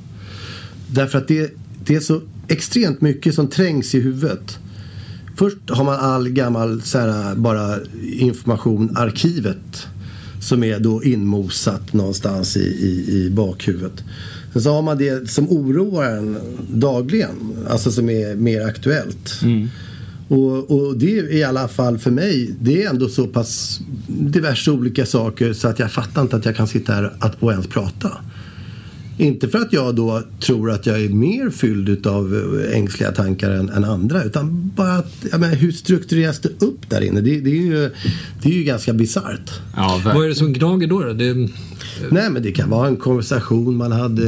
Därför 0.86 1.18
att 1.18 1.28
det, 1.28 1.54
det 1.84 1.94
är 1.94 2.00
så 2.00 2.20
extremt 2.48 3.00
mycket 3.00 3.34
som 3.34 3.48
trängs 3.48 3.94
i 3.94 4.00
huvudet. 4.00 4.58
Först 5.36 5.56
har 5.68 5.84
man 5.84 6.00
all 6.00 6.28
gammal 6.28 6.82
så 6.82 6.98
här, 6.98 7.34
bara 7.34 7.78
information, 8.02 8.96
arkivet. 8.96 9.86
Som 10.40 10.64
är 10.64 10.78
då 10.78 11.04
inmosat 11.04 11.92
någonstans 11.92 12.56
i, 12.56 12.60
i, 12.60 13.12
i 13.12 13.30
bakhuvudet. 13.30 14.04
Sen 14.52 14.62
så 14.62 14.72
har 14.72 14.82
man 14.82 14.98
det 14.98 15.30
som 15.30 15.48
oroar 15.48 16.16
en 16.16 16.36
dagligen. 16.70 17.36
Alltså 17.68 17.90
som 17.90 18.10
är 18.10 18.34
mer 18.34 18.66
aktuellt. 18.66 19.42
Mm. 19.42 19.68
Och, 20.32 20.70
och 20.70 20.96
det 20.96 21.18
är 21.18 21.32
i 21.32 21.44
alla 21.44 21.68
fall 21.68 21.98
för 21.98 22.10
mig, 22.10 22.54
det 22.60 22.82
är 22.82 22.90
ändå 22.90 23.08
så 23.08 23.26
pass 23.26 23.80
diverse 24.06 24.70
olika 24.70 25.06
saker 25.06 25.52
så 25.52 25.68
att 25.68 25.78
jag 25.78 25.92
fattar 25.92 26.22
inte 26.22 26.36
att 26.36 26.44
jag 26.44 26.56
kan 26.56 26.68
sitta 26.68 26.92
här 26.92 27.12
och 27.40 27.52
ens 27.52 27.66
prata. 27.66 28.10
Inte 29.16 29.48
för 29.48 29.58
att 29.58 29.72
jag 29.72 29.94
då 29.94 30.22
tror 30.40 30.70
att 30.70 30.86
jag 30.86 31.02
är 31.02 31.08
mer 31.08 31.50
fylld 31.50 32.06
av 32.06 32.60
ängsliga 32.72 33.12
tankar 33.12 33.50
än, 33.50 33.68
än 33.68 33.84
andra 33.84 34.24
utan 34.24 34.70
bara 34.76 34.92
att, 34.92 35.12
jag 35.30 35.40
menar, 35.40 35.54
hur 35.54 35.72
struktureras 35.72 36.38
det 36.38 36.62
upp 36.62 36.90
där 36.90 37.00
inne? 37.00 37.20
Det, 37.20 37.40
det, 37.40 37.50
är, 37.50 37.62
ju, 37.62 37.90
det 38.42 38.48
är 38.48 38.52
ju 38.52 38.64
ganska 38.64 38.92
bisarrt. 38.92 39.50
Ja, 39.76 40.02
Vad 40.04 40.24
är 40.24 40.28
det 40.28 40.34
som 40.34 40.52
gnager 40.52 40.86
då? 40.86 41.00
då? 41.00 41.12
Det, 41.12 41.48
Nej 42.10 42.30
men 42.30 42.42
det 42.42 42.52
kan 42.52 42.70
vara 42.70 42.88
en 42.88 42.96
konversation 42.96 43.76
man 43.76 43.92
hade 43.92 44.24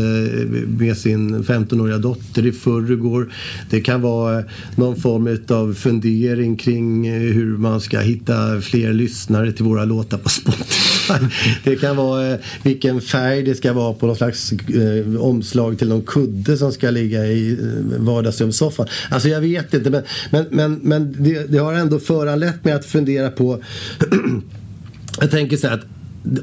med 0.67 0.97
sin 0.97 1.45
15-åriga 1.45 1.99
dotter 1.99 2.47
i 2.47 2.53
förrgår. 2.53 3.33
Det 3.71 3.81
kan 3.81 4.00
vara 4.00 4.45
någon 4.76 4.97
form 4.97 5.38
av 5.49 5.75
fundering 5.75 6.57
kring 6.57 7.12
hur 7.12 7.57
man 7.57 7.81
ska 7.81 7.99
hitta 7.99 8.61
fler 8.61 8.93
lyssnare 8.93 9.53
till 9.53 9.64
våra 9.64 9.85
låtar 9.85 10.19
på 10.19 10.29
Spotify. 10.29 10.75
Det 11.64 11.76
kan 11.76 11.97
vara 11.97 12.33
eh, 12.33 12.38
vilken 12.62 13.00
färg 13.00 13.43
det 13.43 13.55
ska 13.55 13.73
vara 13.73 13.93
på 13.93 14.07
någon 14.07 14.17
slags 14.17 14.53
eh, 14.75 15.21
omslag 15.21 15.78
till 15.78 15.88
någon 15.88 16.02
kudde 16.02 16.57
som 16.57 16.73
ska 16.73 16.90
ligga 16.90 17.26
i 17.26 17.52
eh, 17.52 18.02
vardagsrumssoffan. 18.02 18.87
Alltså 19.11 19.28
jag 19.28 19.40
vet 19.40 19.75
inte 19.75 19.90
men, 19.90 20.02
men, 20.31 20.47
men, 20.50 20.81
men 20.83 21.16
det, 21.19 21.52
det 21.52 21.59
har 21.59 21.73
ändå 21.73 21.99
föranlett 21.99 22.64
mig 22.64 22.75
att 22.75 22.85
fundera 22.85 23.31
på 23.31 23.62
Jag 25.21 25.31
tänker 25.31 25.57
så 25.57 25.69
här 25.69 25.75
att 25.75 25.85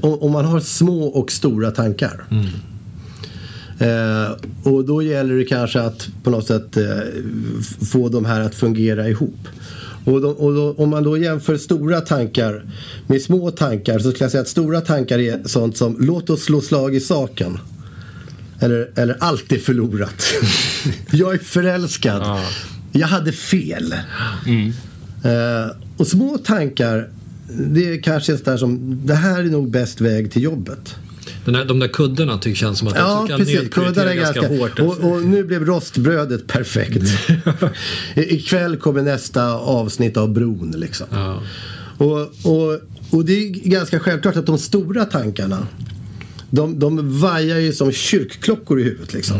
om 0.01 0.13
om 0.13 0.31
man 0.31 0.45
har 0.45 0.59
små 0.59 1.03
och 1.03 1.31
stora 1.31 1.71
tankar. 1.71 2.25
Eh, 3.79 4.31
och 4.63 4.85
då 4.85 5.01
gäller 5.01 5.35
det 5.35 5.45
kanske 5.45 5.81
att 5.81 6.07
på 6.23 6.29
något 6.29 6.47
sätt 6.47 6.77
eh, 6.77 6.83
få 7.91 8.09
de 8.09 8.25
här 8.25 8.41
att 8.41 8.55
fungera 8.55 9.09
ihop. 9.09 9.47
Och, 10.05 10.21
då, 10.21 10.29
och 10.29 10.53
då, 10.53 10.73
om 10.77 10.89
man 10.89 11.03
då 11.03 11.17
jämför 11.17 11.57
stora 11.57 12.01
tankar 12.01 12.65
med 13.07 13.21
små 13.21 13.51
tankar 13.51 13.99
så 13.99 14.11
skulle 14.11 14.23
jag 14.23 14.31
säga 14.31 14.41
att 14.41 14.47
stora 14.47 14.81
tankar 14.81 15.19
är 15.19 15.41
sånt 15.45 15.77
som 15.77 15.95
låt 15.99 16.29
oss 16.29 16.41
slå 16.41 16.61
slag 16.61 16.95
i 16.95 16.99
saken. 16.99 17.57
Eller, 18.61 18.89
eller 18.95 19.17
allt 19.19 19.51
är 19.51 19.57
förlorat. 19.59 20.23
jag 21.11 21.33
är 21.33 21.37
förälskad. 21.37 22.39
Jag 22.91 23.07
hade 23.07 23.31
fel. 23.31 23.93
Eh, 25.23 25.75
och 25.97 26.07
små 26.07 26.37
tankar, 26.37 27.09
det 27.49 27.93
är 27.93 28.01
kanske 28.01 28.37
sådär 28.37 28.57
som, 28.57 28.99
det 29.05 29.15
här 29.15 29.39
är 29.39 29.43
nog 29.43 29.69
bäst 29.71 30.01
väg 30.01 30.31
till 30.31 30.43
jobbet. 30.43 30.95
den 31.45 31.55
här, 31.55 31.65
de 31.65 31.79
där 31.79 31.87
kuddarna 31.87 32.37
tycker 32.37 32.55
känns 32.57 32.79
som 32.79 32.87
att 32.87 32.95
Ja, 32.95 33.15
de 33.15 33.27
kan 33.27 33.39
precis. 33.39 33.55
nedprioritera 33.59 33.93
Kuddar 33.93 34.07
är 34.07 34.15
ganska... 34.15 34.47
hårt. 34.47 34.79
och, 34.79 35.11
och 35.11 35.23
nu 35.23 35.43
blev 35.43 35.65
rostbrödet 35.65 36.47
perfekt. 36.47 37.03
I, 38.15 38.35
ikväll 38.35 38.77
kommer 38.77 39.01
nästa 39.01 39.53
avsnitt 39.53 40.17
av 40.17 40.33
Bron 40.33 40.71
liksom. 40.77 41.07
Ja. 41.11 41.41
Och, 41.97 42.19
och, 42.43 42.79
och 43.11 43.25
det 43.25 43.33
är 43.33 43.49
ganska 43.49 43.99
självklart 43.99 44.35
att 44.35 44.45
de 44.45 44.57
stora 44.57 45.05
tankarna 45.05 45.67
de, 46.51 46.79
de 46.79 47.19
vajar 47.19 47.57
ju 47.59 47.73
som 47.73 47.91
kyrkklockor 47.91 48.79
i 48.79 48.83
huvudet 48.83 49.13
liksom. 49.13 49.37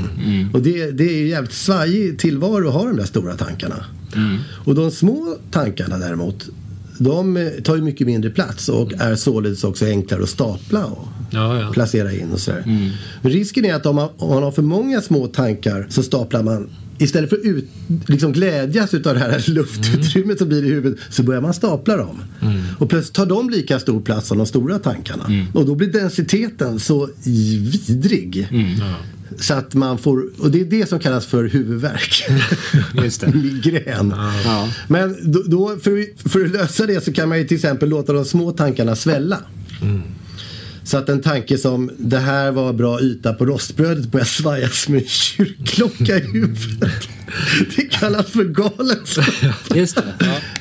Och 0.54 0.62
det, 0.62 0.92
det 0.92 1.04
är 1.04 1.18
ju 1.18 1.28
jävligt 1.28 1.54
svajig 1.54 2.20
tillvaro 2.20 2.68
att 2.68 2.74
ha 2.74 2.86
de 2.86 2.98
där 2.98 3.06
stora 3.06 3.36
tankarna. 3.36 3.86
Och 4.66 4.76
de 4.76 4.92
små 4.92 5.38
tankarna 5.52 5.98
däremot 5.98 6.50
de 6.98 7.52
tar 7.64 7.76
ju 7.76 7.82
mycket 7.82 8.08
mindre 8.08 8.30
plats 8.32 8.70
och 8.70 8.94
är 8.94 9.16
således 9.16 9.64
också 9.64 9.86
enklare 9.86 10.24
att 10.24 10.30
stapla 10.30 10.86
och 10.86 11.08
Ja, 11.34 11.60
ja. 11.62 11.70
placera 11.74 12.12
in 12.14 12.32
och 12.32 12.40
sådär. 12.40 12.64
Men 13.22 13.32
risken 13.32 13.66
är 13.66 13.74
att 13.76 13.86
om 13.86 13.96
man, 13.96 14.10
om 14.18 14.30
man 14.30 14.44
har 14.44 14.52
för 14.52 14.62
många 14.62 15.02
små 15.02 15.28
tankar 15.28 15.88
så 15.90 16.04
staplar 16.04 16.44
man 16.44 16.70
Istället 17.02 17.30
för 17.30 17.38
att 17.38 17.46
ut, 17.46 17.70
liksom 18.08 18.32
glädjas 18.32 18.94
utav 18.94 19.14
det 19.14 19.20
här 19.20 19.44
luftutrymmet 19.52 20.38
som 20.38 20.50
blir 20.50 20.64
i 20.66 20.68
huvudet 20.68 21.00
så 21.10 21.24
börjar 21.24 21.42
man 21.42 21.54
stapla 21.54 21.98
dem. 21.98 22.24
Och 22.80 22.90
plötsligt 22.90 23.16
tar 23.16 23.26
de 23.26 23.50
lika 23.50 23.80
stor 23.80 24.02
plats 24.02 24.28
som 24.28 24.38
de 24.38 24.48
stora 24.48 24.80
tankarna. 24.80 25.46
Och 25.54 25.66
då 25.66 25.76
blir 25.76 25.88
densiteten 25.88 26.80
så 26.80 27.10
vidrig. 27.24 28.48
Så 29.40 29.54
att 29.54 29.74
man 29.74 29.98
får, 29.98 30.26
och 30.40 30.52
det 30.52 30.62
är 30.62 30.66
det 30.66 30.90
som 30.90 31.00
kallas 31.00 31.26
för 31.26 31.44
huvudvärk. 31.44 32.24
Just 33.04 33.22
det. 33.22 33.28
Migrän. 33.36 34.14
Ja. 34.46 34.70
Men 34.88 35.32
då, 35.32 35.44
då 35.46 35.78
för, 35.84 36.30
för 36.30 36.46
att 36.46 36.52
lösa 36.52 36.86
det 36.86 37.04
så 37.04 37.14
kan 37.14 37.30
man 37.30 37.38
ju 37.38 37.48
till 37.48 37.56
exempel 37.56 37.90
låta 37.90 38.14
de 38.14 38.26
små 38.26 38.52
tankarna 38.52 38.96
svälla. 38.96 39.38
Så 40.92 40.98
att 40.98 41.10
en 41.10 41.22
tanke 41.22 41.58
som 41.58 41.92
det 41.98 42.20
här 42.20 42.52
var 42.52 42.74
bra 42.74 43.02
yta 43.02 43.34
på 43.34 43.46
rostbrödet 43.46 44.12
börjar 44.12 44.26
svaja 44.26 44.70
som 44.70 44.96
en 44.96 45.06
kyrkklocka 45.06 46.18
i 46.18 46.22
huvudet. 46.22 47.08
Det 47.76 47.82
kallas 47.82 48.26
för 48.26 48.44
galenskap. 48.44 49.26
Just 49.76 49.96
det. 49.96 50.14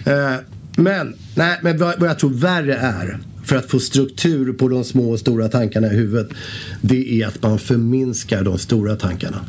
Ja. 0.04 0.12
Eh, 0.12 0.40
Men, 0.76 1.14
nej, 1.34 1.58
men 1.62 1.78
vad, 1.78 2.02
jag 2.02 2.18
tror 2.18 2.30
värre 2.30 2.76
är 2.76 3.18
för 3.44 3.56
att 3.56 3.70
få 3.70 3.80
struktur 3.80 4.52
på 4.52 4.68
de 4.68 4.84
små 4.84 5.10
och 5.10 5.18
stora 5.20 5.48
tankarna 5.48 5.86
i 5.86 5.96
huvudet. 5.96 6.28
Det 6.80 7.22
är 7.22 7.26
att 7.26 7.42
man 7.42 7.58
förminskar 7.58 8.44
de 8.44 8.58
stora 8.58 8.96
tankarna. 8.96 9.44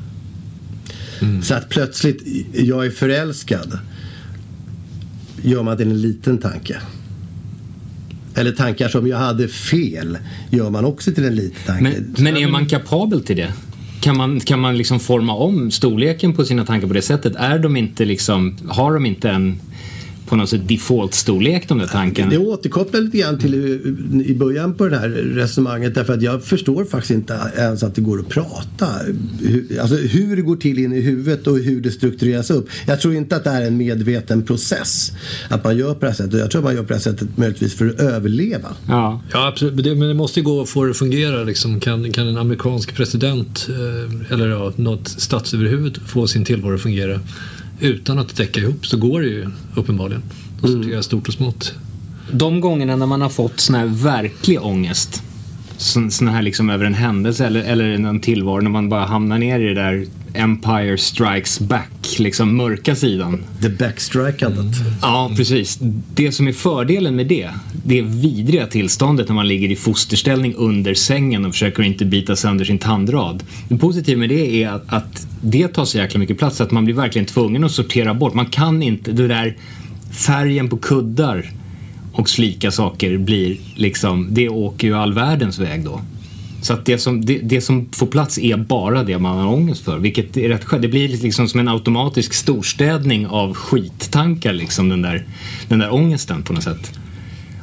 Så 1.43 1.53
att 1.53 1.69
plötsligt, 1.69 2.23
jag 2.53 2.85
är 2.85 2.89
förälskad. 2.89 3.79
Gör 5.41 5.63
man 5.63 5.77
till 5.77 5.91
en 5.91 6.01
liten 6.01 6.37
tanke. 6.37 6.81
Eller 8.35 8.51
tankar 8.51 8.89
som 8.89 9.07
jag 9.07 9.17
hade 9.17 9.47
fel 9.47 10.17
gör 10.49 10.69
man 10.69 10.85
också 10.85 11.11
till 11.11 11.25
en 11.25 11.35
liten 11.35 11.63
tanke. 11.65 11.83
Men, 11.83 12.15
men 12.17 12.37
är 12.37 12.47
man 12.47 12.65
kapabel 12.65 13.23
till 13.23 13.37
det? 13.37 13.53
Kan 14.01 14.17
man, 14.17 14.39
kan 14.39 14.59
man 14.59 14.77
liksom 14.77 14.99
forma 14.99 15.33
om 15.33 15.71
storleken 15.71 16.33
på 16.33 16.45
sina 16.45 16.65
tankar 16.65 16.87
på 16.87 16.93
det 16.93 17.01
sättet? 17.01 17.35
Är 17.35 17.59
de 17.59 17.77
inte 17.77 18.05
liksom, 18.05 18.57
har 18.67 18.93
de 18.93 19.05
inte 19.05 19.29
en 19.29 19.59
på 20.31 20.37
något 20.37 20.49
sätt 20.49 20.61
default-storlek 20.67 21.67
de 21.67 21.77
där 21.77 21.87
tankarna? 21.87 22.29
Det 22.29 22.37
återkopplar 22.37 23.01
lite 23.01 23.17
grann 23.17 23.39
till 23.39 23.53
eh, 23.53 24.31
i 24.31 24.35
början 24.35 24.73
på 24.73 24.87
det 24.87 24.97
här 24.97 25.09
resonemanget 25.09 25.95
därför 25.95 26.13
att 26.13 26.21
jag 26.21 26.43
förstår 26.43 26.85
faktiskt 26.85 27.11
inte 27.11 27.39
ens 27.57 27.83
att 27.83 27.95
det 27.95 28.01
går 28.01 28.19
att 28.19 28.29
prata. 28.29 28.87
Hur, 29.41 29.79
alltså 29.81 29.95
hur 29.95 30.35
det 30.35 30.41
går 30.41 30.55
till 30.55 30.79
in 30.79 30.93
i 30.93 31.01
huvudet 31.01 31.47
och 31.47 31.57
hur 31.57 31.81
det 31.81 31.91
struktureras 31.91 32.51
upp. 32.51 32.69
Jag 32.87 33.01
tror 33.01 33.15
inte 33.15 33.35
att 33.35 33.43
det 33.43 33.49
är 33.49 33.61
en 33.61 33.77
medveten 33.77 34.43
process 34.43 35.11
att 35.49 35.63
man 35.63 35.77
gör 35.77 35.93
på 35.93 35.99
det 35.99 36.07
här 36.07 36.13
sättet. 36.13 36.39
Jag 36.39 36.51
tror 36.51 36.59
att 36.59 36.65
man 36.65 36.75
gör 36.75 36.81
på 36.81 36.87
det 36.87 36.93
här 36.93 37.01
sättet 37.01 37.37
möjligtvis 37.37 37.75
för 37.75 37.89
att 37.89 37.99
överleva. 37.99 38.69
Ja. 38.87 39.21
Ja, 39.31 39.47
absolut. 39.47 39.73
Men 39.73 39.83
det, 39.83 39.95
men 39.95 40.07
det 40.07 40.13
måste 40.13 40.39
ju 40.39 40.43
gå 40.43 40.61
att 40.61 40.69
få 40.69 40.83
det 40.83 40.91
att 40.91 40.97
fungera. 40.97 41.43
Liksom. 41.43 41.79
Kan, 41.79 42.11
kan 42.11 42.27
en 42.27 42.37
amerikansk 42.37 42.95
president 42.95 43.67
eh, 43.69 44.33
eller 44.33 44.47
ja, 44.47 44.73
något 44.75 45.07
statsöverhuvud 45.07 45.99
få 46.05 46.27
sin 46.27 46.45
tillvaro 46.45 46.75
att 46.75 46.81
fungera 46.81 47.19
utan 47.81 48.19
att 48.19 48.35
täcka 48.35 48.59
ihop 48.59 48.85
så 48.87 48.97
går 48.97 49.21
det 49.21 49.27
ju 49.27 49.47
uppenbarligen. 49.75 50.23
Och 50.61 50.69
sortera 50.69 51.03
stort 51.03 51.27
och 51.27 51.33
smått. 51.33 51.73
De 52.31 52.61
gångerna 52.61 52.95
när 52.95 53.05
man 53.05 53.21
har 53.21 53.29
fått 53.29 53.59
sån 53.59 53.75
här 53.75 53.85
verklig 53.85 54.61
ångest, 54.61 55.23
sån, 55.81 56.11
sån 56.11 56.27
här 56.27 56.41
liksom 56.41 56.69
över 56.69 56.85
en 56.85 56.93
händelse 56.93 57.45
eller, 57.45 57.63
eller 57.63 57.89
en 57.89 58.19
tillvaro, 58.19 58.61
när 58.61 58.69
man 58.69 58.89
bara 58.89 59.05
hamnar 59.05 59.37
ner 59.37 59.59
i 59.59 59.63
det 59.63 59.73
där 59.73 60.05
Empire 60.33 60.97
Strikes 60.97 61.59
Back, 61.59 62.19
liksom 62.19 62.57
mörka 62.57 62.95
sidan. 62.95 63.43
The 63.61 63.69
backstrikandet. 63.69 64.75
Ja, 65.01 65.31
precis. 65.37 65.79
Det 66.15 66.31
som 66.31 66.47
är 66.47 66.53
fördelen 66.53 67.15
med 67.15 67.27
det, 67.27 67.49
det 67.85 68.01
vidriga 68.01 68.67
tillståndet 68.67 69.27
när 69.27 69.35
man 69.35 69.47
ligger 69.47 69.71
i 69.71 69.75
fosterställning 69.75 70.53
under 70.57 70.93
sängen 70.93 71.45
och 71.45 71.51
försöker 71.51 71.83
inte 71.83 72.05
bita 72.05 72.35
sönder 72.35 72.65
sin 72.65 72.77
tandrad. 72.77 73.43
Det 73.69 73.77
positiva 73.77 74.19
med 74.19 74.29
det 74.29 74.63
är 74.63 74.69
att, 74.69 74.93
att 74.93 75.27
det 75.41 75.67
tar 75.67 75.85
så 75.85 75.97
jäkla 75.97 76.19
mycket 76.19 76.37
plats 76.37 76.61
att 76.61 76.71
man 76.71 76.85
blir 76.85 76.95
verkligen 76.95 77.25
tvungen 77.25 77.63
att 77.63 77.71
sortera 77.71 78.13
bort. 78.13 78.33
Man 78.33 78.45
kan 78.45 78.83
inte, 78.83 79.11
det 79.11 79.27
där 79.27 79.57
färgen 80.11 80.69
på 80.69 80.77
kuddar 80.77 81.51
och 82.13 82.29
slika 82.29 82.71
saker 82.71 83.17
blir 83.17 83.57
liksom, 83.75 84.27
det 84.31 84.49
åker 84.49 84.87
ju 84.87 84.95
all 84.95 85.13
världens 85.13 85.59
väg 85.59 85.85
då. 85.85 86.01
Så 86.61 86.73
att 86.73 86.85
det 86.85 86.97
som, 86.97 87.25
det, 87.25 87.37
det 87.37 87.61
som 87.61 87.89
får 87.91 88.07
plats 88.07 88.39
är 88.39 88.57
bara 88.57 89.03
det 89.03 89.19
man 89.19 89.37
har 89.37 89.53
ångest 89.53 89.83
för. 89.83 89.97
Vilket 89.99 90.37
är 90.37 90.49
rätt 90.49 90.63
skönt. 90.63 90.81
Det 90.81 90.87
blir 90.87 91.07
liksom 91.07 91.47
som 91.47 91.59
en 91.59 91.67
automatisk 91.67 92.33
storstädning 92.33 93.27
av 93.27 93.53
skittankar 93.53 94.53
liksom 94.53 94.89
den 94.89 95.01
där, 95.01 95.25
den 95.67 95.79
där 95.79 95.93
ångesten 95.93 96.43
på 96.43 96.53
något 96.53 96.63
sätt. 96.63 96.91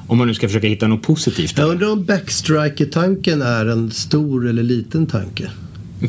Om 0.06 0.18
man 0.18 0.26
nu 0.26 0.34
ska 0.34 0.48
försöka 0.48 0.66
hitta 0.66 0.86
något 0.86 1.02
positivt. 1.02 1.58
Jag 1.58 1.66
där. 1.66 1.72
undrar 1.72 1.92
om 1.92 2.04
backstriker-tanken 2.04 3.42
är 3.42 3.66
en 3.66 3.90
stor 3.90 4.48
eller 4.48 4.62
liten 4.62 5.06
tanke. 5.06 5.50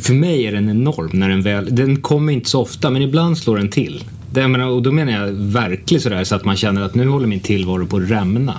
För 0.02 0.14
mig 0.14 0.46
är 0.46 0.52
den 0.52 0.70
enorm 0.70 1.10
när 1.14 1.30
den 1.30 1.42
väl, 1.42 1.76
den 1.76 2.02
kommer 2.02 2.34
inte 2.34 2.50
så 2.50 2.62
ofta 2.62 2.90
men 2.90 3.02
ibland 3.02 3.38
slår 3.38 3.58
den 3.58 3.70
till. 3.70 4.04
Det, 4.32 4.48
menar, 4.48 4.68
och 4.68 4.82
då 4.82 4.92
menar 4.92 5.12
jag 5.12 5.32
verkligen 5.32 6.02
sådär 6.02 6.24
så 6.24 6.36
att 6.36 6.46
man 6.46 6.56
känner 6.56 6.82
att 6.82 6.96
nu 6.96 7.08
håller 7.08 7.28
min 7.28 7.40
tillvaro 7.40 7.86
på 7.86 7.98
att 7.98 8.10
rämna. 8.12 8.54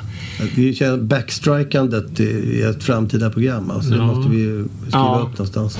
Vi 0.57 0.75
känner 0.75 0.97
backstrikandet 0.99 2.21
i 2.21 2.63
ett 2.63 2.83
framtida 2.85 3.31
program. 3.31 3.71
Alltså 3.71 3.91
det 3.91 3.97
Ja. 3.97 4.07
måste 4.07 4.31
vi 4.31 4.37
skriva 4.47 4.69
Ja. 4.93 5.21
upp 5.31 5.39
någonstans. 5.39 5.79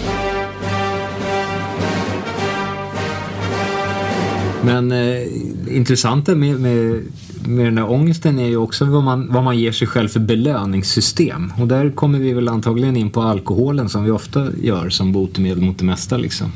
Men 4.65 4.93
eh, 4.93 5.77
intressanta 5.77 6.35
med, 6.35 6.61
med, 6.61 7.03
med 7.47 7.65
den 7.67 7.75
där 7.75 7.91
ångesten 7.91 8.39
är 8.39 8.47
ju 8.49 8.57
också 8.57 8.85
vad 8.85 9.03
man, 9.03 9.33
vad 9.33 9.45
man 9.45 9.59
ger 9.59 9.73
sig 9.73 9.89
själv 9.89 10.09
för 10.09 10.21
belöningssystem. 10.21 11.53
Och 11.61 11.69
där 11.69 11.91
kommer 11.91 12.19
vi 12.19 12.33
väl 12.33 12.49
antagligen 12.49 12.97
in 12.97 13.11
på 13.11 13.23
alkoholen 13.23 13.89
som 13.89 14.05
vi 14.05 14.11
ofta 14.11 14.47
gör 14.63 14.89
som 14.89 15.13
botemedel 15.13 15.61
mot 15.65 15.79
det 15.79 15.85
mesta 15.85 16.17
liksom. 16.17 16.53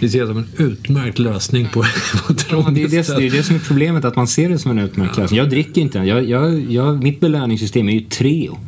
Det 0.00 0.08
ser 0.08 0.18
jag 0.18 0.28
som 0.28 0.38
en 0.38 0.46
utmärkt 0.56 1.18
lösning 1.18 1.68
på, 1.72 1.80
på 2.26 2.34
Ja, 2.50 2.70
det, 2.74 2.82
är 2.82 2.88
det, 2.88 3.16
det 3.16 3.26
är 3.26 3.30
det 3.30 3.42
som 3.42 3.56
är 3.56 3.60
problemet, 3.60 4.04
att 4.04 4.16
man 4.16 4.26
ser 4.28 4.48
det 4.48 4.58
som 4.58 4.70
en 4.70 4.78
utmärkt 4.78 5.16
lösning. 5.16 5.38
Jag 5.38 5.50
dricker 5.50 5.80
inte. 5.80 5.98
Jag, 5.98 6.24
jag, 6.24 6.72
jag, 6.72 7.02
mitt 7.02 7.20
belöningssystem 7.20 7.88
är 7.88 7.92
ju 7.92 8.00
Treo. 8.00 8.58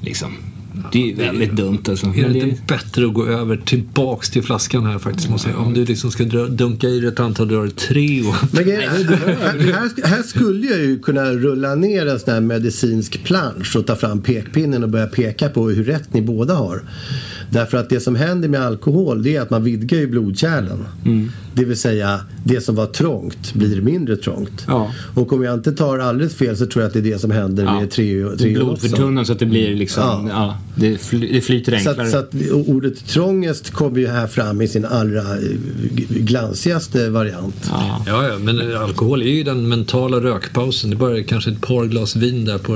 Liksom. 0.00 0.32
Det 0.92 1.02
är 1.02 1.06
ju 1.06 1.14
väldigt 1.14 1.52
dumt 1.52 1.78
alltså. 1.88 2.06
Är 2.06 2.10
Men 2.10 2.22
det 2.22 2.28
det, 2.40 2.48
inte 2.48 2.62
bättre 2.68 3.06
att 3.06 3.14
gå 3.14 3.26
över 3.26 3.56
tillbaks 3.56 4.30
till 4.30 4.42
flaskan 4.42 4.86
här 4.86 4.98
faktiskt 4.98 5.30
måste 5.30 5.50
jag. 5.50 5.58
Om 5.58 5.74
du 5.74 5.84
liksom 5.84 6.10
ska 6.10 6.24
dra, 6.24 6.46
dunka 6.46 6.88
i 6.88 7.00
dig 7.00 7.08
ett 7.08 7.20
antal 7.20 7.50
rör 7.50 7.68
Treo. 7.68 8.34
Men 8.52 8.64
grejen- 8.64 8.90
här, 8.90 9.58
här, 9.72 10.06
här 10.06 10.22
skulle 10.22 10.66
jag 10.66 10.78
ju 10.78 10.98
kunna 10.98 11.24
rulla 11.24 11.74
ner 11.74 12.06
en 12.06 12.18
sån 12.20 12.34
här 12.34 12.40
medicinsk 12.40 13.24
plansch 13.24 13.76
och 13.76 13.86
ta 13.86 13.96
fram 13.96 14.22
pekpinnen 14.22 14.82
och 14.82 14.88
börja 14.88 15.06
peka 15.06 15.48
på 15.48 15.70
hur 15.70 15.84
rätt 15.84 16.14
ni 16.14 16.22
båda 16.22 16.54
har. 16.54 16.82
Därför 17.54 17.78
att 17.78 17.88
det 17.88 18.00
som 18.00 18.16
händer 18.16 18.48
med 18.48 18.60
alkohol 18.60 19.22
det 19.22 19.36
är 19.36 19.40
att 19.40 19.50
man 19.50 19.64
vidgar 19.64 19.98
ju 19.98 20.06
blodkärlen. 20.06 20.84
Det 21.54 21.64
vill 21.64 21.76
säga 21.76 22.20
det 22.44 22.60
som 22.60 22.74
var 22.74 22.86
trångt 22.86 23.54
blir 23.54 23.80
mindre 23.80 24.16
trångt. 24.16 24.64
Ja. 24.68 24.90
Och 25.14 25.32
om 25.32 25.42
jag 25.44 25.54
inte 25.54 25.72
tar 25.72 25.98
alldeles 25.98 26.34
fel 26.34 26.56
så 26.56 26.66
tror 26.66 26.82
jag 26.82 26.86
att 26.88 26.92
det 26.92 26.98
är 26.98 27.12
det 27.12 27.18
som 27.18 27.30
händer 27.30 27.64
Ja. 27.64 27.80
med 27.80 27.90
treo, 27.90 28.36
blodförtunnan 28.36 29.26
så 29.26 29.32
att 29.32 29.38
det 29.38 29.46
blir 29.46 29.74
liksom, 29.74 30.02
Ja. 30.02 30.28
ja. 30.28 30.58
det, 30.76 30.98
fly, 30.98 31.32
det 31.32 31.40
flyter 31.40 31.78
Så 31.78 31.88
enklare. 31.90 32.06
att, 32.06 32.12
så 32.12 32.18
att 32.18 32.50
ordet 32.68 33.06
trångest 33.06 33.70
kommer 33.70 33.98
ju 33.98 34.06
här 34.06 34.26
fram 34.26 34.60
i 34.62 34.68
sin 34.68 34.84
allra 34.84 35.20
eh, 35.20 35.38
glansigaste 36.08 37.10
variant. 37.10 37.70
ja. 37.70 38.04
Ja, 38.06 38.28
ja, 38.28 38.38
men 38.38 38.76
alkohol 38.76 39.22
är 39.22 39.26
ju 39.26 39.42
den 39.42 39.68
mentala 39.68 40.16
rökpausen. 40.20 40.90
Det 40.90 40.96
är 40.96 40.98
bara 40.98 41.22
kanske 41.22 41.50
ett 41.50 41.60
par 41.60 41.84
glas 41.84 42.16
vin 42.16 42.44
där 42.44 42.58
på 42.58 42.72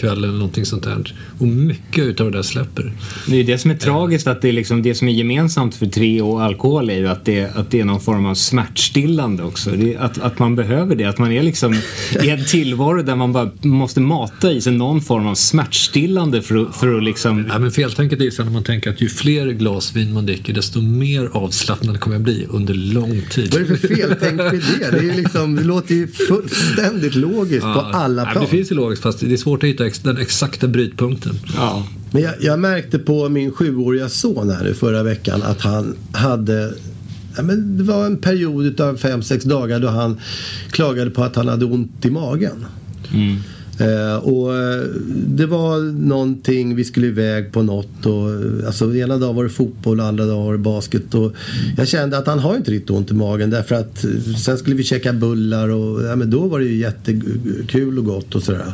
fredagskvällen 0.00 0.24
eller 0.24 0.38
någonting 0.38 0.66
sånt 0.66 0.82
där. 0.82 1.14
Och 1.38 1.46
mycket 1.46 2.04
utav 2.04 2.30
det 2.30 2.38
där 2.38 2.42
släpper. 2.42 2.92
Det 3.26 3.32
är 3.32 3.36
ju 3.36 3.42
det 3.42 3.58
som 3.58 3.70
är 3.70 3.74
tragiskt, 3.74 4.26
att 4.26 4.42
det, 4.42 4.48
är 4.48 4.52
liksom, 4.52 4.82
det 4.82 4.94
som 4.94 5.08
är 5.08 5.12
gemensamt 5.12 5.74
för 5.74 5.86
tre 5.86 6.22
och 6.22 6.42
alkohol 6.42 6.90
är 6.90 6.98
ju 6.98 7.08
att 7.08 7.24
det, 7.24 7.56
att 7.56 7.70
det 7.70 7.80
är 7.80 7.84
någon 7.84 8.00
form 8.00 8.26
av 8.26 8.34
smärtstillande 8.34 9.42
också. 9.42 9.70
Det, 9.70 9.96
att, 9.96 10.18
att 10.18 10.38
man 10.38 10.56
behöver 10.56 10.96
det, 10.96 11.04
att 11.04 11.18
man 11.18 11.32
är 11.32 11.42
liksom 11.42 11.74
i 12.22 12.30
en 12.30 12.44
tillvaro 12.44 13.02
där 13.02 13.16
man 13.16 13.32
bara 13.32 13.50
måste 13.62 14.00
mata 14.00 14.52
i 14.52 14.60
sig 14.60 14.72
någon 14.72 15.00
form 15.00 15.26
av 15.26 15.34
smärtstillande 15.34 16.42
för 16.42 16.56
att, 16.56 16.76
för 16.76 16.96
att 16.96 17.04
liksom... 17.04 17.46
Ja, 17.48 17.58
men 17.58 17.70
feltänket 17.70 18.20
är 18.20 18.24
ju 18.24 18.30
så 18.30 18.44
när 18.44 18.50
man 18.50 18.64
tänker 18.64 18.90
att 18.90 19.00
ju 19.00 19.08
fler 19.08 19.46
glas 19.46 19.96
vin 19.96 20.12
man 20.12 20.26
dricker 20.26 20.52
desto 20.54 20.80
mer 20.80 21.30
avslappnad 21.32 22.00
kommer 22.00 22.16
jag 22.16 22.22
bli 22.22 22.46
under 22.50 22.74
lång 22.74 23.22
tid. 23.30 23.52
Vad 23.52 23.62
är 23.62 23.66
det 23.66 23.76
för 23.76 23.88
feltänk 23.88 24.36
med 24.36 24.52
det? 24.52 24.90
Det, 24.90 25.10
är 25.10 25.16
liksom, 25.16 25.56
det 25.56 25.62
låter 25.64 25.94
ju 25.94 26.08
fullständigt 26.08 27.14
logiskt 27.14 27.62
på 27.62 27.80
alla 27.80 28.22
Ja, 28.22 28.30
plan. 28.30 28.44
det 28.44 28.50
finns 28.50 28.70
ju 28.72 28.74
logiskt 28.74 29.02
fast 29.02 29.20
det 29.20 29.32
är 29.32 29.36
svårt 29.36 29.62
att 29.62 29.68
hitta 29.68 29.86
ex- 29.90 29.98
den 29.98 30.16
exakta 30.16 30.68
brytpunkten. 30.68 31.34
Ja. 31.54 31.86
Men 32.10 32.22
jag, 32.22 32.34
jag 32.40 32.58
märkte 32.58 32.98
på 32.98 33.28
min 33.28 33.52
sjuåriga 33.52 34.08
son 34.08 34.50
här 34.50 34.64
nu 34.64 34.74
förra 34.74 35.02
veckan 35.02 35.42
att 35.42 35.60
han 35.60 35.96
hade 36.12 36.74
Ja, 37.36 37.42
men 37.42 37.78
det 37.78 37.84
var 37.84 38.06
en 38.06 38.16
period 38.16 38.80
av 38.80 38.96
fem 38.96 39.22
sex 39.22 39.44
dagar 39.44 39.80
då 39.80 39.88
han 39.88 40.20
klagade 40.70 41.10
på 41.10 41.24
att 41.24 41.36
han 41.36 41.48
hade 41.48 41.64
ont 41.64 42.04
i 42.04 42.10
magen. 42.10 42.66
Eh, 43.80 44.16
och 44.16 44.56
eh, 44.56 44.84
det 45.26 45.46
var 45.46 45.92
någonting, 45.92 46.76
vi 46.76 46.84
skulle 46.84 47.06
iväg 47.06 47.52
på 47.52 47.62
något 47.62 48.06
och 48.06 48.30
eh, 48.30 48.66
alltså 48.66 48.96
ena 48.96 49.18
dagen 49.18 49.36
var 49.36 49.44
det 49.44 49.50
fotboll 49.50 50.00
och 50.00 50.06
andra 50.06 50.26
dagen 50.26 50.44
var 50.44 50.52
det 50.52 50.58
basket 50.58 51.14
och 51.14 51.32
jag 51.76 51.88
kände 51.88 52.18
att 52.18 52.26
han 52.26 52.38
har 52.38 52.56
inte 52.56 52.70
riktigt 52.70 52.90
ont 52.90 53.10
i 53.10 53.14
magen 53.14 53.50
därför 53.50 53.74
att 53.74 54.04
sen 54.44 54.58
skulle 54.58 54.76
vi 54.76 54.84
käka 54.84 55.12
bullar 55.12 55.68
och 55.68 56.02
ja, 56.02 56.16
men 56.16 56.30
då 56.30 56.48
var 56.48 56.58
det 56.60 56.66
ju 56.66 56.76
jättekul 56.76 57.98
och 57.98 58.04
gott 58.04 58.34
och 58.34 58.42
sådär. 58.42 58.72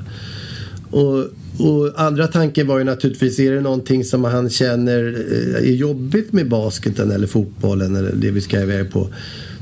Och, 0.97 1.25
och 1.67 2.01
andra 2.01 2.27
tanken 2.27 2.67
var 2.67 2.79
ju 2.79 2.85
naturligtvis, 2.85 3.39
är 3.39 3.53
det 3.53 3.61
någonting 3.61 4.05
som 4.05 4.25
han 4.25 4.51
känner 4.51 5.25
eh, 5.31 5.69
är 5.71 5.75
jobbigt 5.75 6.33
med 6.33 6.49
basketen 6.49 7.11
eller 7.11 7.27
fotbollen 7.27 7.97
eller 7.97 8.13
det 8.13 8.31
vi 8.31 8.41
ska 8.41 8.61
iväg 8.61 8.91
på? 8.91 9.09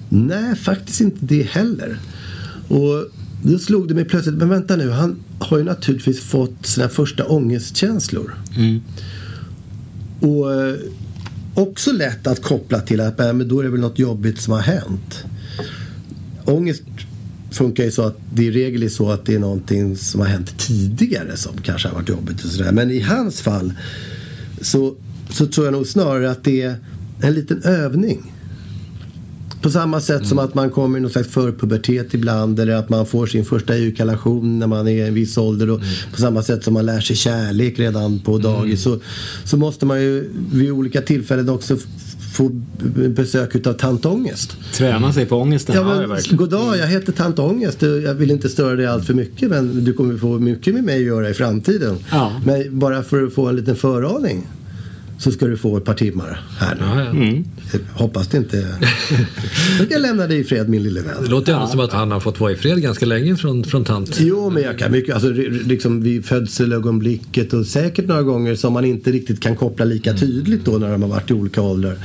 Nej, 0.09 0.57
faktiskt 0.57 1.01
inte 1.01 1.19
det 1.21 1.43
heller. 1.43 1.99
Och 2.69 3.07
då 3.43 3.59
slog 3.59 3.89
det 3.89 3.95
mig 3.95 4.05
plötsligt, 4.05 4.35
men 4.35 4.49
vänta 4.49 4.77
nu, 4.77 4.91
han 4.91 5.17
har 5.39 5.59
ju 5.59 5.65
naturligtvis 5.65 6.21
fått 6.21 6.67
sina 6.67 6.89
första 6.89 7.25
ångestkänslor. 7.25 8.35
Och 10.21 10.55
eh, 10.55 10.77
också 11.55 11.93
lätt 11.93 12.27
att 12.27 12.43
koppla 12.43 12.81
till 12.81 13.01
att 13.01 13.19
men 13.19 13.49
då 13.49 13.61
är 13.61 13.65
det 13.65 13.71
väl 13.71 13.81
något 13.81 13.99
jobbigt 13.99 14.41
som 14.41 14.53
har 14.53 14.61
hänt. 14.61 15.25
Ångest 16.45 16.83
funkar 17.55 17.85
ju 17.85 17.91
så 17.91 18.03
att 18.03 18.17
det 18.35 18.45
i 18.45 18.51
regel 18.51 18.83
är 18.83 18.89
så 18.89 19.11
att 19.11 19.27
det 19.27 19.35
är 19.35 19.39
någonting 19.39 19.97
som 19.97 20.21
har 20.21 20.29
hänt 20.29 20.59
tidigare 20.59 21.37
som 21.37 21.53
kanske 21.63 21.89
har 21.89 21.95
varit 21.95 22.09
jobbigt 22.09 22.45
och 22.45 22.51
sådär. 22.51 22.73
Men 22.73 22.91
i 22.91 23.01
hans 23.01 23.41
fall 23.41 23.73
så, 24.61 24.95
så 25.31 25.47
tror 25.47 25.67
jag 25.67 25.73
nog 25.73 25.87
snarare 25.87 26.31
att 26.31 26.45
det 26.45 26.63
är 26.63 26.77
en 27.23 27.35
liten 27.35 27.63
övning. 27.63 28.31
På 29.63 29.71
samma 29.71 30.01
sätt 30.01 30.27
som 30.27 30.39
att 30.39 30.55
man 30.55 30.71
kommer 30.71 30.99
i 30.99 31.01
någon 31.01 31.11
slags 31.11 31.29
förpubertet 31.29 32.15
ibland 32.15 32.61
eller 32.61 32.75
att 32.75 32.89
man 32.89 33.07
får 33.07 33.27
sin 33.27 33.45
första 33.45 33.75
ejakulation 33.75 34.59
när 34.59 34.67
man 34.67 34.89
är 34.89 34.93
i 34.93 35.01
en 35.01 35.15
viss 35.15 35.39
ålder. 35.39 35.71
Och 35.71 35.81
På 36.13 36.21
samma 36.21 36.43
sätt 36.43 36.65
som 36.65 36.75
man 36.75 36.87
lär 36.87 37.01
sig 37.01 37.17
kärlek 37.17 37.79
redan 37.79 38.19
på 38.19 38.39
dagis 38.39 38.83
så, 38.83 38.99
så 39.45 39.57
måste 39.57 39.87
man 39.87 40.03
ju 40.03 40.31
vid 40.53 40.71
olika 40.71 41.03
tillfällen 41.03 41.49
också 41.49 41.77
få 42.35 42.51
besök 43.09 43.55
utav 43.55 43.73
tant 43.73 44.07
Ångest. 44.07 44.57
Träna 44.73 45.13
sig 45.13 45.27
på 45.27 45.37
ångesten. 45.37 45.75
Ja, 45.75 45.81
Ja, 45.81 46.01
men, 46.01 46.09
verkligen. 46.09 46.37
god 46.37 46.51
dag, 46.51 46.77
jag 46.79 46.87
heter 46.87 47.13
tant 47.13 47.39
Ångest. 47.39 47.83
Jag 47.83 48.15
vill 48.15 48.31
inte 48.31 48.49
störa 48.49 48.77
dig 48.77 48.87
allt 48.87 49.05
för 49.07 49.15
mycket 49.15 49.51
men 49.51 49.85
du 49.85 49.93
kommer 49.93 50.17
få 50.17 50.39
mycket 50.39 50.75
med 50.75 50.85
mig 50.85 50.97
att 50.97 51.07
göra 51.07 51.31
i 51.31 51.35
framtiden. 51.35 51.97
Ja. 52.11 52.33
Men 52.47 52.79
bara 52.79 53.03
för 53.03 53.23
att 53.27 53.35
få 53.35 53.47
en 53.47 53.57
liten 53.57 53.77
föraning 53.77 54.47
så 55.19 55.33
ska 55.33 55.47
du 55.47 55.57
få 55.57 55.77
ett 55.77 55.85
par 55.85 55.95
timmar 55.95 56.41
här 56.59 56.75
nu. 56.75 56.81
Ja, 56.81 57.05
ja. 57.05 57.11
Mm. 57.11 57.45
Jag 57.73 57.81
Hoppas 57.95 58.29
det 58.29 58.39
inte... 58.39 58.57
Jag 59.79 59.91
kan 59.91 60.03
lämna 60.03 60.27
dig 60.27 60.39
i 60.41 60.45
fred 60.45 60.69
min 60.69 60.83
lille 60.83 61.01
vän. 61.01 61.15
Det 61.23 61.29
låter 61.29 61.53
ju 61.53 61.57
ändå 61.57 61.69
som 61.69 61.81
att 61.81 61.93
han 61.93 62.11
har 62.11 62.21
fått 62.21 62.41
vara 62.41 62.53
i 62.53 62.57
fred 62.57 62.83
ganska 62.83 63.07
länge 63.07 63.37
från, 63.37 63.65
från 63.65 63.85
tant. 63.85 64.17
Jo, 64.21 64.51
men 64.51 64.63
jag 64.63 64.79
kan 64.79 64.93
mycket. 64.93 65.15
Alltså, 65.15 65.29
liksom 65.67 66.03
vid 66.03 66.25
födselögonblicket 66.25 67.53
och 67.53 67.67
säkert 67.67 68.07
några 68.07 68.23
gånger 68.23 68.55
som 68.55 68.73
man 68.73 68.85
inte 68.85 69.13
riktigt 69.13 69.41
kan 69.41 69.57
koppla 69.57 69.85
lika 69.85 70.15
tydligt 70.15 70.65
då 70.65 70.73
när 70.73 70.91
de 70.91 71.03
har 71.03 71.09
varit 71.09 71.31
i 71.31 71.35
olika 71.35 71.63
åldrar. 71.63 71.97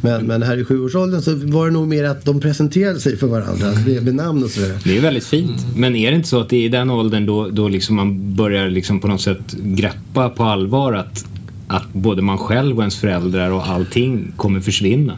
Men, 0.00 0.26
men 0.26 0.42
här 0.42 0.56
i 0.56 0.64
sjuårsåldern 0.64 1.22
så 1.22 1.34
var 1.34 1.66
det 1.66 1.72
nog 1.72 1.88
mer 1.88 2.04
att 2.04 2.24
de 2.24 2.40
presenterade 2.40 3.00
sig 3.00 3.16
för 3.16 3.26
varandra 3.26 3.72
med, 3.86 4.04
med 4.04 4.14
namn 4.14 4.44
och 4.44 4.50
sådär. 4.50 4.78
Det 4.84 4.96
är 4.96 5.00
väldigt 5.00 5.24
fint. 5.24 5.66
Men 5.76 5.96
är 5.96 6.10
det 6.10 6.16
inte 6.16 6.28
så 6.28 6.40
att 6.40 6.48
det 6.48 6.56
är 6.56 6.64
i 6.64 6.68
den 6.68 6.90
åldern 6.90 7.26
då, 7.26 7.48
då 7.48 7.68
liksom 7.68 7.96
man 7.96 8.34
börjar 8.36 8.68
liksom 8.70 9.00
på 9.00 9.08
något 9.08 9.20
sätt 9.20 9.52
greppa 9.52 10.28
på 10.28 10.44
allvar 10.44 10.92
att, 10.92 11.24
att 11.68 11.92
både 11.92 12.22
man 12.22 12.38
själv 12.38 12.76
och 12.76 12.82
ens 12.82 12.96
föräldrar 12.96 13.50
och 13.50 13.68
allting 13.68 14.32
kommer 14.36 14.60
försvinna? 14.60 15.12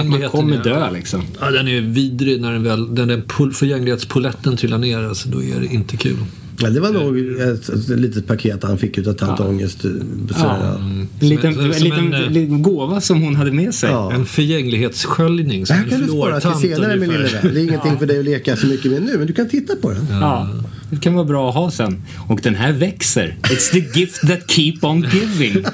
Att 0.00 0.06
man 0.08 0.22
kommer 0.30 0.56
är- 0.58 0.64
dö 0.64 0.90
liksom. 0.90 1.22
Ja, 1.40 1.50
den 1.50 1.68
är 1.68 1.80
vidrig 1.80 2.40
när 2.40 2.52
den 2.52 2.62
väl, 2.64 2.94
den 2.94 3.08
där 3.08 3.22
pol- 3.28 3.52
förgänglighetspoletten 3.52 4.56
trillar 4.56 4.78
ner. 4.78 4.98
Alltså, 5.08 5.28
då 5.28 5.42
är 5.42 5.60
det 5.60 5.66
inte 5.66 5.96
kul. 5.96 6.16
Ja, 6.62 6.70
det 6.70 6.80
var 6.80 6.90
nog 6.90 7.18
ett, 7.40 7.68
ett 7.68 7.88
litet 7.88 8.26
paket 8.26 8.62
han 8.62 8.78
fick 8.78 8.98
utav 8.98 9.12
tant 9.12 9.40
Ångest. 9.40 9.84
eh, 9.84 9.90
sådär. 10.36 10.74
En 10.76 11.08
liten, 11.28 11.54
Som 11.54 11.64
en- 11.64 11.74
som 11.74 11.84
liten, 11.84 12.12
en, 12.14 12.24
eh, 12.24 12.30
liten 12.30 12.62
gåva 12.62 13.00
som 13.00 13.22
hon 13.22 13.36
hade 13.36 13.52
med 13.52 13.74
sig. 13.74 13.90
Ja. 13.90 14.12
En 14.12 14.26
förgänglighetssköljning. 14.26 15.64
Det 15.64 15.72
här 15.74 15.88
kan 15.88 16.00
du 16.00 16.06
spara 16.08 16.40
till 16.40 16.50
senare 16.70 16.96
min 16.96 17.10
lille 17.10 17.22
vän. 17.28 17.54
Det 17.54 17.60
är 17.60 17.64
ingenting 17.64 17.98
för 17.98 18.06
dig 18.06 18.18
att 18.18 18.24
leka 18.24 18.56
så 18.56 18.66
mycket 18.66 18.90
med 18.92 19.02
nu, 19.02 19.18
men 19.18 19.26
du 19.26 19.32
kan 19.32 19.48
titta 19.48 19.76
på 19.76 19.90
den. 19.90 20.06
Ja, 20.10 20.48
det 20.90 20.96
kan 21.00 21.14
vara 21.14 21.24
bra 21.24 21.48
att 21.48 21.54
ha 21.54 21.70
sen. 21.70 22.02
Och 22.28 22.40
den 22.42 22.54
här 22.54 22.72
växer. 22.72 23.36
It's 23.42 23.70
the 23.72 24.00
gift 24.00 24.20
that 24.20 24.50
keep 24.50 24.74
on 24.82 25.06
giving. 25.12 25.64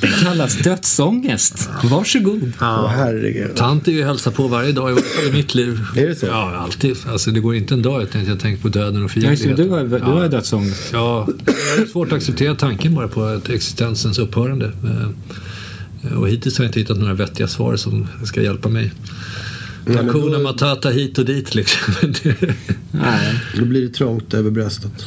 Den 0.00 0.10
kallas 0.22 0.58
dödsångest. 0.58 1.68
Varsågod. 1.84 2.52
Åh 2.60 2.86
herregud. 2.88 3.56
Tant 3.56 3.88
är 3.88 3.92
ju 3.92 4.04
hälsa 4.04 4.30
på 4.30 4.48
varje 4.48 4.72
dag 4.72 4.98
i, 4.98 5.28
i 5.28 5.32
mitt 5.32 5.54
liv. 5.54 5.80
Är 5.96 6.06
det 6.06 6.14
så? 6.14 6.26
Ja, 6.26 6.56
alltid. 6.56 6.96
Alltså, 7.06 7.30
det 7.30 7.40
går 7.40 7.54
inte 7.54 7.74
en 7.74 7.82
dag 7.82 8.02
utan 8.02 8.20
att 8.22 8.28
jag 8.28 8.40
tänker 8.40 8.62
på 8.62 8.68
döden 8.68 8.96
och 8.96 9.02
Ja, 9.04 9.08
förgängligheten. 9.08 9.56
du 9.64 9.70
har, 9.70 9.84
du 9.84 9.98
har 10.04 10.28
dödsångest. 10.28 10.90
Ja, 10.92 11.28
det 11.44 11.82
är 11.82 11.86
svårt 11.86 12.08
att 12.08 12.12
acceptera 12.16 12.54
tanken 12.54 12.94
bara 12.94 13.08
på 13.08 13.28
ett 13.28 13.48
existensens 13.50 14.18
upphörande. 14.18 14.66
Eh, 14.84 16.12
Och 16.18 16.28
hittills 16.28 16.58
har 16.58 16.64
jag 16.64 16.68
inte 16.68 16.80
hittat 16.80 16.98
några 16.98 17.14
vettiga 17.14 17.48
svar 17.48 17.76
som 17.76 18.06
ska 18.24 18.42
hjälpa 18.42 18.68
mig. 18.68 18.92
Men 19.86 19.96
Hakuna 20.06 20.38
Matata 20.38 20.90
hit 20.90 21.18
och 21.18 21.24
dit 21.24 21.54
liksom. 21.54 21.94
Men 22.02 22.12
det- 22.22 22.54
Nej. 22.92 23.34
Då 23.58 23.64
blir 23.64 23.82
det 23.82 23.88
trångt 23.88 24.34
över 24.34 24.50
bröstet. 24.50 25.04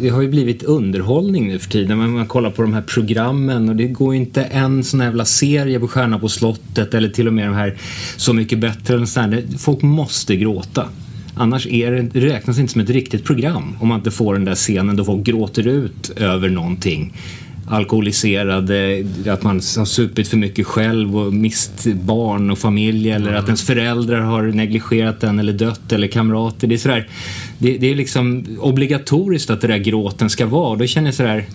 Det 0.00 0.08
har 0.08 0.22
ju 0.22 0.28
blivit 0.28 0.62
underhållning 0.62 1.48
nu 1.48 1.58
för 1.58 1.70
tiden. 1.70 1.98
Man, 1.98 2.10
man 2.12 2.26
kollar 2.26 2.50
på 2.50 2.62
de 2.62 2.72
här 2.74 2.82
programmen 2.82 3.68
och 3.68 3.76
det 3.76 3.86
går 3.88 4.14
ju 4.14 4.20
inte 4.20 4.42
en 4.44 4.84
sån 4.84 5.00
här 5.00 5.06
jävla 5.06 5.24
serie 5.24 5.80
på 5.80 5.88
Stjärna 5.88 6.18
på 6.18 6.28
slottet 6.28 6.94
eller 6.94 7.08
till 7.08 7.26
och 7.26 7.32
med 7.34 7.46
de 7.48 7.54
här 7.54 7.74
Så 8.16 8.32
mycket 8.32 8.58
bättre. 8.58 8.94
Eller 8.94 9.06
sån 9.06 9.22
här. 9.32 9.44
Folk 9.58 9.82
måste 9.82 10.36
gråta. 10.36 10.88
Annars 11.34 11.66
är 11.66 11.90
det, 11.92 12.02
det 12.02 12.20
räknas 12.20 12.58
inte 12.58 12.72
som 12.72 12.80
ett 12.80 12.90
riktigt 12.90 13.24
program 13.24 13.76
om 13.80 13.88
man 13.88 13.98
inte 13.98 14.10
får 14.10 14.34
den 14.34 14.44
där 14.44 14.54
scenen 14.54 14.96
då 14.96 15.04
folk 15.04 15.26
gråter 15.26 15.66
ut 15.66 16.10
över 16.16 16.48
någonting. 16.48 17.12
Alkoholiserade, 17.68 19.06
att 19.26 19.42
man 19.42 19.56
har 19.56 19.84
supit 19.84 20.28
för 20.28 20.36
mycket 20.36 20.66
själv 20.66 21.16
och 21.18 21.32
mist 21.32 21.86
barn 21.86 22.50
och 22.50 22.58
familj 22.58 23.10
eller 23.10 23.32
att 23.32 23.44
ens 23.44 23.66
föräldrar 23.66 24.20
har 24.20 24.42
negligerat 24.42 25.20
den 25.20 25.38
eller 25.38 25.52
dött 25.52 25.92
eller 25.92 26.08
kamrater. 26.08 26.66
Det 26.66 26.74
är 26.74 26.78
sådär, 26.78 27.08
det, 27.58 27.78
det 27.78 27.90
är 27.90 27.94
liksom 27.94 28.46
obligatoriskt 28.60 29.50
att 29.50 29.60
det 29.60 29.66
där 29.66 29.78
gråten 29.78 30.30
ska 30.30 30.46
vara. 30.46 30.76
Då 30.76 30.86
känner 30.86 31.08
jag 31.08 31.14
sådär, 31.14 31.46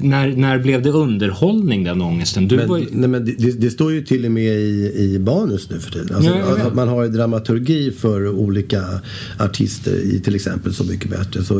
när, 0.00 0.36
när 0.36 0.58
blev 0.58 0.82
det 0.82 0.90
underhållning 0.90 1.84
den 1.84 2.02
ångesten? 2.02 2.48
Du 2.48 2.56
Men, 2.56 2.68
var 2.68 2.78
ju, 2.78 2.86
nej, 2.90 3.08
men 3.08 3.24
det, 3.24 3.60
det, 3.60 3.70
står 3.70 3.92
ju 3.92 4.02
till 4.02 4.24
och 4.24 4.30
med 4.30 4.54
i, 4.54 4.92
i 4.96 5.18
manus 5.18 5.70
nu 5.70 5.80
för 5.80 5.90
tiden. 5.90 6.16
Alltså, 6.16 6.30
Ja, 6.30 6.42
alltså, 6.42 6.74
man 6.74 6.88
har 6.88 7.02
ju 7.02 7.08
dramaturgi 7.08 7.92
för 7.92 8.28
olika 8.28 8.84
artister 9.38 9.94
i 9.94 10.20
till 10.20 10.34
exempel 10.34 10.74
Så 10.74 10.84
mycket 10.84 11.10
bättre. 11.10 11.44
Så, 11.44 11.58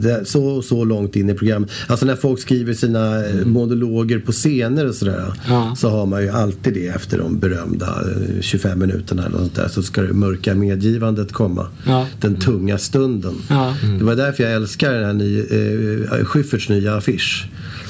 det, 0.00 0.24
så, 0.24 0.62
så 0.62 0.84
långt 0.84 1.16
in 1.16 1.30
i 1.30 1.34
programmet. 1.34 1.70
Alltså 1.86 2.06
när 2.06 2.16
folk 2.16 2.40
skriver 2.40 2.74
sina 2.74 3.26
eh, 3.26 3.46
monologer 3.46 4.18
på 4.18 4.32
scener 4.32 4.88
och 4.88 4.94
sådär. 4.94 5.32
Ja. 5.48 5.74
Så 5.76 5.88
har 5.88 6.06
man 6.06 6.22
ju 6.22 6.28
alltid 6.28 6.74
det 6.74 6.86
efter 6.86 7.18
de 7.18 7.38
berömda 7.38 7.86
eh, 7.86 8.40
25 8.40 8.78
minuterna 8.78 9.26
eller 9.26 9.38
sånt 9.38 9.54
där. 9.54 9.68
Så 9.68 9.82
ska 9.82 10.02
det 10.02 10.12
mörka 10.12 10.54
medgivandet 10.54 11.32
komma. 11.32 11.66
Ja. 11.86 12.06
Den 12.20 12.36
tunga 12.36 12.78
stunden. 12.78 13.34
Ja. 13.48 13.76
Det 13.98 14.04
var 14.04 14.16
därför 14.16 14.44
jag 14.44 14.52
älskar 14.52 14.92
den 14.92 15.04
här 15.04 15.12
nya, 15.12 15.42
eh, 16.18 16.24
Schyfferts 16.24 16.68
nya 16.68 16.94
affisch. 16.94 17.43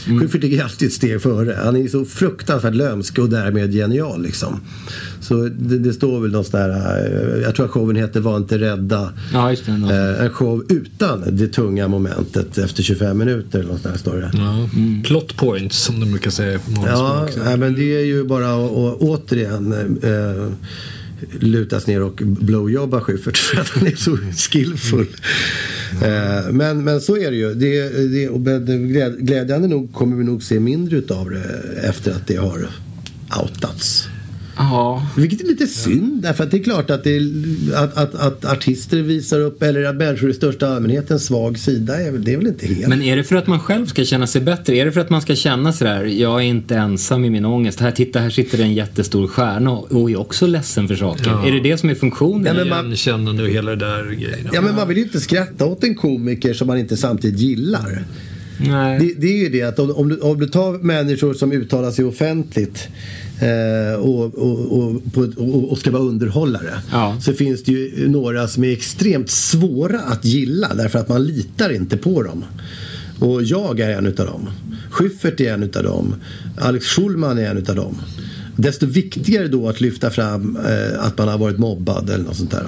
Mm. 0.07 0.21
Schyffert 0.21 0.43
ligger 0.43 0.65
alltid 0.65 0.89
ett 0.89 0.95
steg 0.95 1.23
före. 1.23 1.59
Han 1.65 1.77
är 1.77 1.89
så 1.89 2.05
fruktansvärt 2.05 2.75
lömsk 2.75 3.19
och 3.19 3.29
därmed 3.29 3.73
genial 3.73 4.23
liksom. 4.23 4.61
Så 5.21 5.49
det, 5.59 5.79
det 5.79 5.93
står 5.93 6.21
väl 6.21 6.31
någon 6.33 6.45
sån 6.45 6.61
där, 6.61 6.71
eh, 6.71 7.43
jag 7.43 7.55
tror 7.55 7.67
att 7.67 7.73
showen 7.73 7.97
heter 7.97 8.21
Var 8.21 8.37
inte 8.37 8.59
rädda. 8.59 9.13
ja, 9.33 9.51
just 9.51 9.67
det. 9.67 9.73
Eh, 9.73 10.25
en 10.25 10.31
show 10.31 10.65
utan 10.69 11.23
det 11.37 11.49
tunga 11.49 11.89
momentet 11.89 12.59
efter 12.59 12.83
25 12.83 13.19
minuter. 13.19 13.59
Eller 13.59 13.71
något 13.71 13.81
sånt 13.83 13.95
där 13.95 14.01
står 14.01 14.17
det. 14.17 14.31
Ja. 14.35 14.69
Plot 15.05 15.37
points 15.37 15.79
som 15.79 16.01
de 16.01 16.11
brukar 16.11 16.31
säga 16.31 16.59
på 16.59 16.85
Ja, 16.87 17.29
nej, 17.45 17.57
men 17.57 17.75
det 17.75 17.97
är 17.97 18.05
ju 18.05 18.25
bara 18.25 18.47
att 18.55 18.71
att 18.71 19.01
återigen 19.01 19.73
eh, 20.03 20.53
lutas 21.41 21.87
ner 21.87 22.03
och 22.03 22.21
blowjobba 22.25 23.01
Schyffert 23.01 23.37
för 23.37 23.61
att 23.61 23.69
han 23.69 23.87
är 23.87 23.97
så 23.97 24.17
skillfull. 24.51 25.07
Eh, 26.03 26.53
men, 26.53 26.85
men 26.85 27.01
så 27.01 27.17
är 27.17 27.31
det 27.31 27.37
ju. 27.37 27.55
Det, 27.55 27.89
det, 28.13 28.29
och 28.29 28.41
glädjande 29.19 29.69
nog 29.69 29.93
kommer 29.93 30.17
vi 30.17 30.25
nog 30.25 30.43
se 30.43 30.61
mindre 30.61 30.97
utav 30.97 31.31
det 31.31 31.45
efter 31.89 32.13
att 32.13 32.27
det 32.27 32.37
har 32.37 32.69
outats. 33.43 34.09
Ja. 34.57 35.07
Vilket 35.17 35.41
är 35.41 35.45
lite 35.47 35.67
synd 35.67 36.23
därför 36.23 36.45
att 36.45 36.51
det 36.51 36.57
är 36.57 36.63
klart 36.63 36.91
att, 36.91 37.05
det, 37.05 37.21
att, 37.75 37.97
att, 37.97 38.15
att 38.15 38.45
artister 38.45 38.97
visar 39.03 39.41
upp 39.41 39.63
eller 39.63 39.85
att 39.85 39.97
människor 39.97 40.31
i 40.31 40.35
största 40.35 40.69
allmänhet 40.69 41.11
en 41.11 41.21
svag 41.21 41.59
sida 41.59 42.01
är, 42.01 42.13
det 42.13 42.33
är 42.33 42.37
väl 42.37 42.47
inte 42.47 42.67
helt 42.67 42.89
Men 42.89 43.03
är 43.03 43.17
det 43.17 43.25
för 43.25 43.37
att 43.37 43.47
man 43.47 43.61
själv 43.61 43.87
ska 43.87 44.05
känna 44.05 44.27
sig 44.27 44.41
bättre? 44.41 44.77
Är 44.77 44.85
det 44.85 44.93
för 44.93 45.01
att 45.01 45.11
man 45.11 45.23
ska 45.23 45.35
känna 45.35 45.73
sådär, 45.73 46.05
jag 46.05 46.41
är 46.41 46.45
inte 46.45 46.77
ensam 46.77 47.25
i 47.25 47.31
min 47.31 47.45
ångest. 47.45 47.81
Här, 47.81 47.91
titta, 47.91 48.19
här 48.19 48.31
sitter 48.31 48.61
en 48.61 48.75
jättestor 48.75 49.27
stjärna 49.27 49.71
och 49.71 50.11
är 50.11 50.21
också 50.21 50.47
ledsen 50.47 50.89
för 50.89 50.97
saker. 50.97 51.27
Ja. 51.27 51.47
Är 51.47 51.53
det 51.53 51.61
det 51.61 51.79
som 51.79 51.91
är 51.91 51.95
funktionen? 51.95 52.47
Ja, 52.47 52.55
men 52.55 52.69
man- 52.69 52.87
Igenkännande 52.87 53.43
och 53.43 53.49
hela 53.49 53.71
det 53.71 53.77
där 53.87 54.05
grejen. 54.11 54.49
Ja 54.53 54.61
men 54.61 54.75
man 54.75 54.89
vill 54.89 54.97
ju 54.97 55.03
inte 55.03 55.21
skratta 55.21 55.67
åt 55.67 55.85
en 55.85 55.95
komiker 55.95 56.55
som 56.55 56.67
man 56.67 56.79
inte 56.79 56.97
samtidigt 56.97 57.41
gillar. 57.41 58.05
Nej. 58.59 58.99
Det, 58.99 59.15
det 59.21 59.27
är 59.27 59.39
ju 59.39 59.49
det 59.49 59.63
att 59.63 59.79
om, 59.79 59.91
om, 59.91 60.09
du, 60.09 60.19
om 60.19 60.41
du 60.41 60.47
tar 60.47 60.73
människor 60.73 61.35
som 61.35 61.53
uttalar 61.53 61.91
sig 61.91 62.05
offentligt 62.05 62.89
och, 64.01 64.35
och, 64.35 64.73
och, 64.73 65.03
och, 65.37 65.73
och 65.73 65.79
ska 65.79 65.91
vara 65.91 66.03
underhållare. 66.03 66.79
Ja. 66.93 67.17
Så 67.21 67.33
finns 67.33 67.63
det 67.63 67.73
ju 67.73 68.09
några 68.09 68.49
som 68.49 68.65
är 68.65 68.73
extremt 68.73 69.31
svåra 69.31 70.01
att 70.01 70.25
gilla 70.25 70.75
därför 70.75 70.99
att 70.99 71.09
man 71.09 71.27
litar 71.27 71.73
inte 71.73 71.97
på 71.97 72.23
dem. 72.23 72.45
Och 73.19 73.43
jag 73.43 73.81
är 73.81 73.99
en 73.99 74.07
utav 74.07 74.27
dem. 74.27 74.49
Schyffert 74.91 75.41
är 75.41 75.55
en 75.55 75.63
utav 75.63 75.83
dem. 75.83 76.15
Alex 76.59 76.87
Schulman 76.87 77.39
är 77.39 77.51
en 77.51 77.59
utav 77.59 77.77
dem. 77.77 77.97
Desto 78.57 78.87
viktigare 78.87 79.49
då 79.49 79.69
att 79.69 79.81
lyfta 79.81 80.11
fram 80.11 80.57
eh, 80.57 81.05
att 81.05 81.19
man 81.19 81.29
har 81.29 81.39
varit 81.39 81.59
mobbad 81.59 82.11
eller 82.11 82.25
något 82.25 82.37
sånt 82.37 82.51
där. 82.51 82.67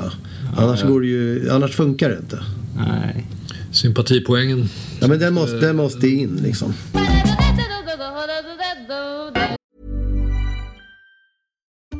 Annars, 0.56 0.82
Går 0.82 1.00
det 1.00 1.06
ju, 1.06 1.50
annars 1.50 1.74
funkar 1.74 2.08
det 2.08 2.16
inte. 2.16 2.38
Nej. 2.76 3.26
Sympatipoängen. 3.72 4.68
Ja, 5.00 5.08
men 5.08 5.18
den 5.18 5.34
måste, 5.34 5.56
den 5.56 5.76
måste 5.76 6.08
in 6.08 6.40
liksom. 6.42 6.72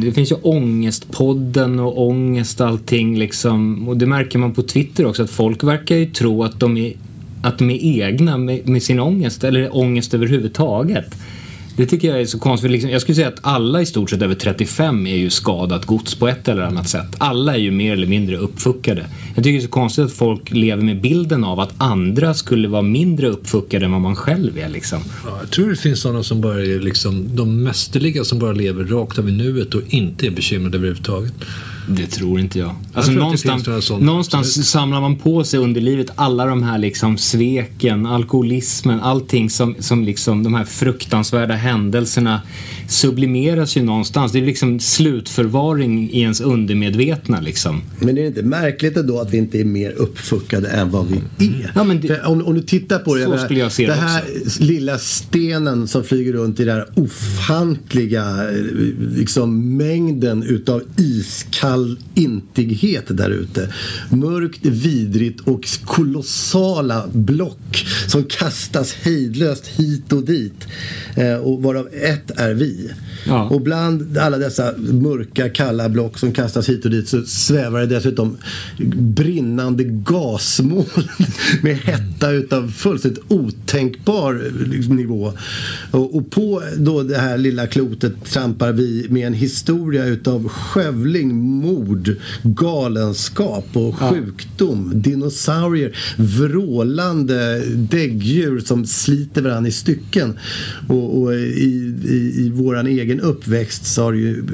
Det 0.00 0.12
finns 0.12 0.32
ju 0.32 0.36
ångestpodden 0.42 1.80
och 1.80 2.06
ångest 2.06 2.60
allting 2.60 3.18
liksom. 3.18 3.88
Och 3.88 3.96
det 3.96 4.06
märker 4.06 4.38
man 4.38 4.54
på 4.54 4.62
Twitter 4.62 5.06
också 5.06 5.22
att 5.22 5.30
folk 5.30 5.64
verkar 5.64 5.96
ju 5.96 6.06
tro 6.06 6.44
att 6.44 6.60
de 6.60 6.76
är, 6.76 6.92
att 7.42 7.58
de 7.58 7.70
är 7.70 8.02
egna 8.02 8.38
med, 8.38 8.68
med 8.68 8.82
sin 8.82 9.00
ångest 9.00 9.44
eller 9.44 9.76
ångest 9.76 10.14
överhuvudtaget. 10.14 11.14
Det 11.80 11.86
tycker 11.86 12.08
jag 12.08 12.20
är 12.20 12.26
så 12.26 12.38
konstigt. 12.38 12.70
Liksom, 12.70 12.90
jag 12.90 13.00
skulle 13.00 13.16
säga 13.16 13.28
att 13.28 13.38
alla 13.40 13.82
i 13.82 13.86
stort 13.86 14.10
sett 14.10 14.22
över 14.22 14.34
35 14.34 15.06
är 15.06 15.16
ju 15.16 15.30
skadat 15.30 15.84
gods 15.84 16.14
på 16.14 16.28
ett 16.28 16.48
eller 16.48 16.62
annat 16.62 16.88
sätt. 16.88 17.06
Alla 17.18 17.54
är 17.54 17.58
ju 17.58 17.70
mer 17.70 17.92
eller 17.92 18.06
mindre 18.06 18.36
uppfuckade. 18.36 19.06
Jag 19.34 19.44
tycker 19.44 19.52
det 19.52 19.58
är 19.58 19.66
så 19.66 19.68
konstigt 19.68 20.04
att 20.04 20.12
folk 20.12 20.50
lever 20.50 20.82
med 20.82 21.00
bilden 21.00 21.44
av 21.44 21.60
att 21.60 21.74
andra 21.78 22.34
skulle 22.34 22.68
vara 22.68 22.82
mindre 22.82 23.28
uppfuckade 23.28 23.84
än 23.84 23.92
vad 23.92 24.00
man 24.00 24.16
själv 24.16 24.58
är 24.58 24.68
liksom. 24.68 24.98
Ja, 25.26 25.38
jag 25.40 25.50
tror 25.50 25.70
det 25.70 25.76
finns 25.76 26.00
sådana 26.00 26.22
som 26.22 26.40
bara 26.40 26.60
är 26.60 26.80
liksom, 26.80 27.36
de 27.36 27.62
mästerliga 27.62 28.24
som 28.24 28.38
bara 28.38 28.52
lever 28.52 28.84
rakt 28.84 29.18
av 29.18 29.28
i 29.28 29.32
nuet 29.32 29.74
och 29.74 29.82
inte 29.88 30.26
är 30.26 30.30
bekymrade 30.30 30.76
överhuvudtaget. 30.76 31.34
Det 31.96 32.06
tror 32.06 32.40
inte 32.40 32.58
jag. 32.58 32.74
Alltså 32.94 33.10
finns 33.10 33.44
någonstans 33.44 33.90
någonstans 33.90 34.70
samlar 34.70 35.00
man 35.00 35.16
på 35.16 35.44
sig 35.44 35.60
under 35.60 35.80
livet 35.80 36.06
alla 36.14 36.46
de 36.46 36.62
här 36.62 36.78
liksom 36.78 37.18
sveken, 37.18 38.06
alkoholismen, 38.06 39.00
allting 39.00 39.50
som, 39.50 39.74
som 39.78 40.04
liksom 40.04 40.42
de 40.42 40.54
här 40.54 40.64
fruktansvärda 40.64 41.54
händelserna 41.54 42.42
sublimeras 42.88 43.76
ju 43.76 43.82
någonstans. 43.82 44.32
Det 44.32 44.38
är 44.38 44.46
liksom 44.46 44.80
slutförvaring 44.80 46.10
i 46.10 46.20
ens 46.20 46.40
undermedvetna 46.40 47.40
liksom. 47.40 47.80
Men 47.98 48.08
är 48.18 48.22
det 48.22 48.26
inte 48.28 48.42
märkligt 48.42 48.96
ändå 48.96 49.20
att 49.20 49.30
vi 49.34 49.38
inte 49.38 49.60
är 49.60 49.64
mer 49.64 49.90
uppfuckade 49.92 50.68
än 50.68 50.90
vad 50.90 51.06
vi 51.06 51.16
är? 51.46 51.72
Ja, 51.74 51.84
men 51.84 52.00
det- 52.00 52.22
om, 52.22 52.46
om 52.46 52.54
du 52.54 52.62
tittar 52.62 52.98
på 52.98 53.14
det, 53.14 53.24
Så 53.24 53.38
skulle 53.38 53.60
jag 53.60 53.72
se 53.72 53.86
det 53.86 53.92
det 53.92 53.98
här 54.00 54.22
lilla 54.60 54.98
stenen 54.98 55.88
som 55.88 56.04
flyger 56.04 56.32
runt 56.32 56.60
i 56.60 56.64
den 56.64 56.74
här 56.76 56.86
ofantliga 56.94 58.48
eh, 58.50 58.64
liksom, 59.16 59.76
mängden 59.76 60.42
utav 60.42 60.82
iskall 60.96 61.79
intighet 62.14 63.04
där 63.08 63.30
ute. 63.30 63.72
Mörkt, 64.10 64.66
vidrigt 64.66 65.40
och 65.40 65.68
kolossala 65.84 67.08
block 67.12 67.86
som 68.06 68.24
kastas 68.24 68.92
hejdlöst 68.92 69.66
hit 69.66 70.12
och 70.12 70.24
dit. 70.24 70.66
Eh, 71.16 71.34
och 71.34 71.62
varav 71.62 71.88
ett 71.92 72.30
är 72.40 72.54
vi. 72.54 72.90
Ja. 73.26 73.48
Och 73.48 73.60
bland 73.60 74.18
alla 74.18 74.38
dessa 74.38 74.72
mörka 74.78 75.48
kalla 75.48 75.88
block 75.88 76.18
som 76.18 76.32
kastas 76.32 76.68
hit 76.68 76.84
och 76.84 76.90
dit 76.90 77.08
så 77.08 77.22
svävar 77.22 77.80
det 77.80 77.86
dessutom 77.86 78.36
brinnande 78.94 79.84
gasmoln 79.84 80.86
med 81.62 81.76
hetta 81.76 82.30
utav 82.30 82.68
fullständigt 82.68 83.22
otänkbar 83.28 84.52
liksom, 84.66 84.96
nivå. 84.96 85.32
Och, 85.90 86.16
och 86.16 86.30
på 86.30 86.62
då 86.76 87.02
det 87.02 87.18
här 87.18 87.38
lilla 87.38 87.66
klotet 87.66 88.24
trampar 88.24 88.72
vi 88.72 89.06
med 89.10 89.26
en 89.26 89.34
historia 89.34 90.04
utav 90.04 90.48
skövling, 90.48 91.34
mord, 91.36 92.16
galenskap 92.42 93.66
och 93.72 93.94
sjukdom, 93.94 94.92
dinosaurier, 94.94 95.96
vrålande 96.16 97.62
däggdjur 97.74 98.60
som 98.60 98.86
sliter 98.86 99.42
varandra 99.42 99.68
i 99.68 99.72
stycken. 99.72 100.38
Och, 100.88 101.22
och 101.22 101.34
i, 101.34 101.94
i, 102.04 102.32
i 102.36 102.50
våran 102.50 102.86
egen 102.86 103.09
egen 103.10 103.20
uppväxt 103.20 103.86
så 103.86 104.02
har 104.02 104.12
det 104.12 104.18
ju 104.18 104.44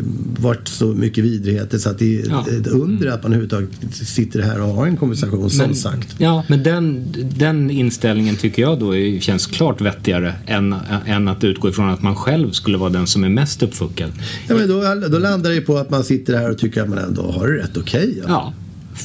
varit 0.41 0.69
så 0.69 0.87
mycket 0.87 1.25
vidrigheter 1.25 1.79
så 1.79 1.91
att 1.91 1.99
det 1.99 2.21
är 2.21 2.29
Ja. 2.29 2.47
ett 2.61 2.67
under 2.67 3.07
att 3.09 3.23
man 3.23 3.33
överhuvudtaget 3.33 3.71
sitter 3.95 4.41
här 4.43 4.61
och 4.63 4.69
har 4.69 4.87
en 4.87 4.97
konversation 4.97 5.51
som 5.51 5.75
sagt. 5.75 6.15
Ja, 6.19 6.45
men 6.49 6.63
den, 6.63 7.05
den 7.37 7.71
inställningen 7.71 8.37
tycker 8.37 8.63
jag 8.63 8.79
då 8.81 8.97
är, 8.97 9.21
känns 9.21 9.47
klart 9.47 9.81
vettigare 9.81 10.35
än, 10.47 10.75
än 11.07 11.29
att 11.29 11.45
utgå 11.45 11.69
ifrån 11.69 11.89
att 11.89 12.03
man 12.03 12.17
själv 12.17 12.51
skulle 12.51 12.79
vara 12.79 12.91
den 12.91 13.07
som 13.07 13.25
är 13.25 13.29
mest 13.29 13.63
uppfuckad. 13.63 14.11
Ja, 14.49 14.55
men 14.55 14.69
då, 14.69 15.09
då 15.09 15.19
landar 15.19 15.51
det 15.51 15.57
ju 15.57 15.63
på 15.63 15.77
att 15.79 15.91
man 15.91 16.05
sitter 16.05 16.37
här 16.37 16.51
och 16.51 16.59
tycker 16.59 16.83
att 16.83 16.89
man 16.89 16.99
ändå 16.99 17.23
har 17.23 17.47
det 17.49 17.63
rätt 17.63 17.77
okej. 17.77 18.15
ja. 18.19 18.25
Ja, 18.29 18.53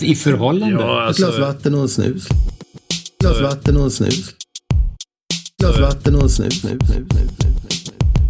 i 0.06 0.16
förhållande. 0.16 0.76
Ja, 0.76 1.10
Ett 1.10 1.18
glas 1.18 1.28
alltså, 1.28 1.42
vatten 1.42 1.74
och 1.76 1.82
en 1.82 1.90
snus. 1.90 2.28
Ett 2.28 3.18
glas 3.20 3.42
vatten 3.42 3.78
och 3.78 3.84
en 3.84 3.92
snus. 3.92 4.30
Ett 4.30 5.58
glas 5.60 5.80
vatten 5.80 6.16
och 6.16 6.24
en 6.24 6.30
snus, 6.30 6.60
snus, 6.62 6.78
snus, 6.88 7.08
snus. 7.12 7.51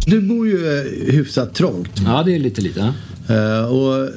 Du 0.06 0.20
bor 0.20 0.48
ju 0.48 0.78
eh, 0.78 1.12
hyfsat 1.12 1.54
trångt. 1.54 2.02
Ja, 2.04 2.22
det 2.26 2.34
är 2.34 2.38
lite 2.38 2.60
lite. 2.60 2.94
Ja. 3.28 3.34
Eh, 3.34 3.64
och 3.64 4.08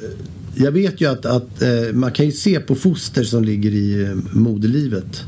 jag 0.54 0.72
vet 0.72 1.00
ju 1.00 1.10
att, 1.10 1.26
att 1.26 1.62
eh, 1.62 1.92
man 1.92 2.12
kan 2.12 2.26
ju 2.26 2.32
se 2.32 2.60
på 2.60 2.74
foster 2.74 3.24
som 3.24 3.44
ligger 3.44 3.70
i 3.70 4.16
moderlivet. 4.32 5.24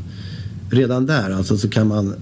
Redan 0.71 1.07
där 1.07 1.31
alltså 1.31 1.59
så 1.59 1.69
kan 1.69 1.87
man 1.89 2.15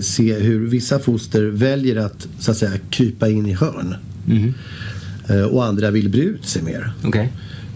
se 0.00 0.34
hur 0.34 0.66
vissa 0.66 0.98
foster 0.98 1.42
väljer 1.42 1.96
att 1.96 2.28
så 2.38 2.50
att 2.50 2.56
säga 2.56 2.72
krypa 2.90 3.28
in 3.28 3.46
i 3.46 3.52
hörn. 3.52 3.94
Eh, 5.28 5.42
och 5.42 5.64
andra 5.64 5.90
vill 5.90 6.08
bre 6.08 6.20
ut 6.20 6.46
sig 6.46 6.62
mer. 6.62 6.92
Okej. 7.04 7.32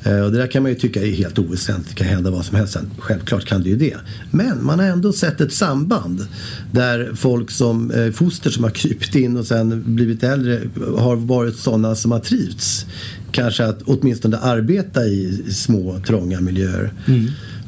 Eh, 0.06 0.20
Och 0.20 0.32
det 0.32 0.38
där 0.38 0.46
kan 0.46 0.62
man 0.62 0.72
ju 0.72 0.78
tycka 0.78 1.02
är 1.02 1.10
helt 1.10 1.38
oväsentligt. 1.38 1.88
Det 1.88 2.04
kan 2.04 2.06
hända 2.06 2.30
vad 2.30 2.44
som 2.44 2.56
helst. 2.56 2.72
Sen, 2.72 2.90
Självklart 2.98 3.44
kan 3.44 3.62
det 3.62 3.68
ju 3.68 3.76
det. 3.76 3.96
Men 4.30 4.64
man 4.64 4.78
har 4.78 4.86
ändå 4.86 5.12
sett 5.12 5.40
ett 5.40 5.52
samband. 5.52 6.26
Där 6.72 7.10
folk 7.14 7.50
som 7.50 7.90
eh, 7.90 8.10
foster 8.12 8.50
som 8.50 8.64
har 8.64 8.70
krypit 8.70 9.14
in 9.14 9.36
och 9.36 9.46
sen 9.46 9.82
blivit 9.94 10.22
äldre 10.22 10.60
har 10.98 11.16
varit 11.16 11.56
sådana 11.56 11.94
som 11.94 12.12
har 12.12 12.18
trivts. 12.20 12.86
Kanske 13.32 13.64
att 13.64 13.82
åtminstone 13.84 14.36
arbeta 14.36 15.04
i 15.04 15.42
små 15.52 16.00
trånga 16.06 16.40
miljöer. 16.40 16.92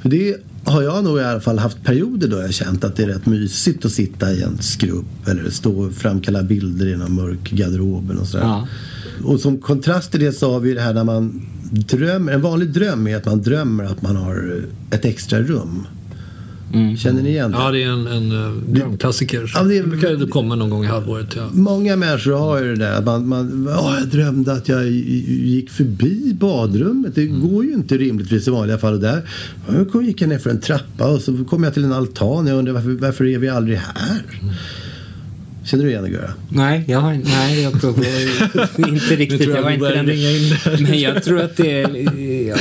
För 0.02 0.08
det 0.08 0.36
har 0.64 0.82
jag 0.82 1.04
nog 1.04 1.18
i 1.18 1.22
alla 1.22 1.40
fall 1.40 1.58
haft 1.58 1.84
perioder 1.84 2.28
då 2.28 2.36
jag 2.36 2.54
känt 2.54 2.84
att 2.84 2.96
det 2.96 3.02
är 3.02 3.06
rätt 3.06 3.26
mysigt 3.26 3.84
att 3.84 3.92
sitta 3.92 4.32
i 4.32 4.42
en 4.42 4.58
skrubb 4.62 5.04
eller 5.26 5.50
stå 5.50 5.80
och 5.80 5.92
framkalla 5.92 6.42
bilder 6.42 6.86
i 6.86 6.96
någon 6.96 7.14
mörk 7.14 7.50
garderob 7.50 8.10
eller 8.10 8.24
sådär. 8.24 8.44
Ja. 8.44 8.68
Och 9.24 9.40
som 9.40 9.58
kontrast 9.58 10.10
till 10.10 10.20
det 10.20 10.32
så 10.32 10.52
har 10.52 10.60
vi 10.60 10.74
det 10.74 10.80
här 10.80 10.94
när 10.94 11.04
man 11.04 11.46
drömmer. 11.70 12.32
En 12.32 12.40
vanlig 12.40 12.68
dröm 12.68 13.06
är 13.06 13.16
att 13.16 13.26
man 13.26 13.42
drömmer 13.42 13.84
att 13.84 14.02
man 14.02 14.16
har 14.16 14.62
ett 14.90 15.04
extra 15.04 15.38
rum. 15.40 15.86
Känner 16.98 17.22
ni 17.22 17.28
igen 17.28 17.50
det? 17.50 17.56
Ja, 17.58 17.70
det 17.70 17.82
är 17.82 17.88
en, 17.88 18.06
en 18.06 18.32
uh, 18.32 18.56
drömklassiker. 18.68 19.52
Ja, 19.54 19.62
det 19.62 19.78
är- 19.78 19.82
det 19.82 19.88
brukar 19.88 20.26
komma 20.28 20.54
någon 20.54 20.70
gång 20.70 20.84
i 20.84 20.86
halvåret. 20.86 21.26
Ja. 21.36 21.48
Många 21.52 21.96
människor 21.96 22.32
har 22.38 22.62
ju 22.62 22.74
det 22.74 22.84
där. 22.84 23.02
Man, 23.02 23.28
man, 23.28 23.68
"Åh, 23.78 23.96
jag 24.00 24.08
drömde 24.08 24.52
att 24.52 24.68
jag 24.68 24.86
gick 24.90 25.70
förbi 25.70 26.36
badrummet. 26.40 27.14
Det 27.14 27.26
går 27.26 27.64
ju 27.64 27.72
inte 27.72 27.96
rimligtvis 27.98 28.48
i 28.48 28.50
vanliga 28.50 28.78
fall. 28.78 28.94
Och 28.94 29.00
där 29.00 29.22
jag 29.92 30.04
gick 30.04 30.22
jag 30.22 30.28
ner 30.28 30.38
för 30.38 30.50
en 30.50 30.60
trappa 30.60 31.06
och 31.06 31.20
så 31.22 31.44
kom 31.44 31.64
jag 31.64 31.74
till 31.74 31.84
en 31.84 31.92
altan. 31.92 32.46
Jag 32.46 32.58
undrar 32.58 32.72
varför, 32.72 32.90
varför 32.90 33.24
är 33.24 33.38
vi 33.38 33.48
aldrig 33.48 33.78
här? 33.78 34.22
Känner 35.68 35.84
du 35.84 35.90
igen 35.90 36.02
det 36.02 36.10
Göra? 36.10 36.30
Nej, 36.48 36.84
jag 36.86 36.98
har, 36.98 37.14
nej, 37.24 37.62
jag 37.62 37.80
provar 37.80 38.04
inte 38.88 39.16
riktigt. 39.16 39.40
jag 39.40 39.56
Jag 39.56 39.62
var 39.62 39.70
inte 39.70 39.94
den. 39.94 40.06
Men 40.82 41.00
jag 41.00 41.22
tror 41.22 41.40
att 41.40 41.56
det 41.56 41.80
är, 41.80 41.86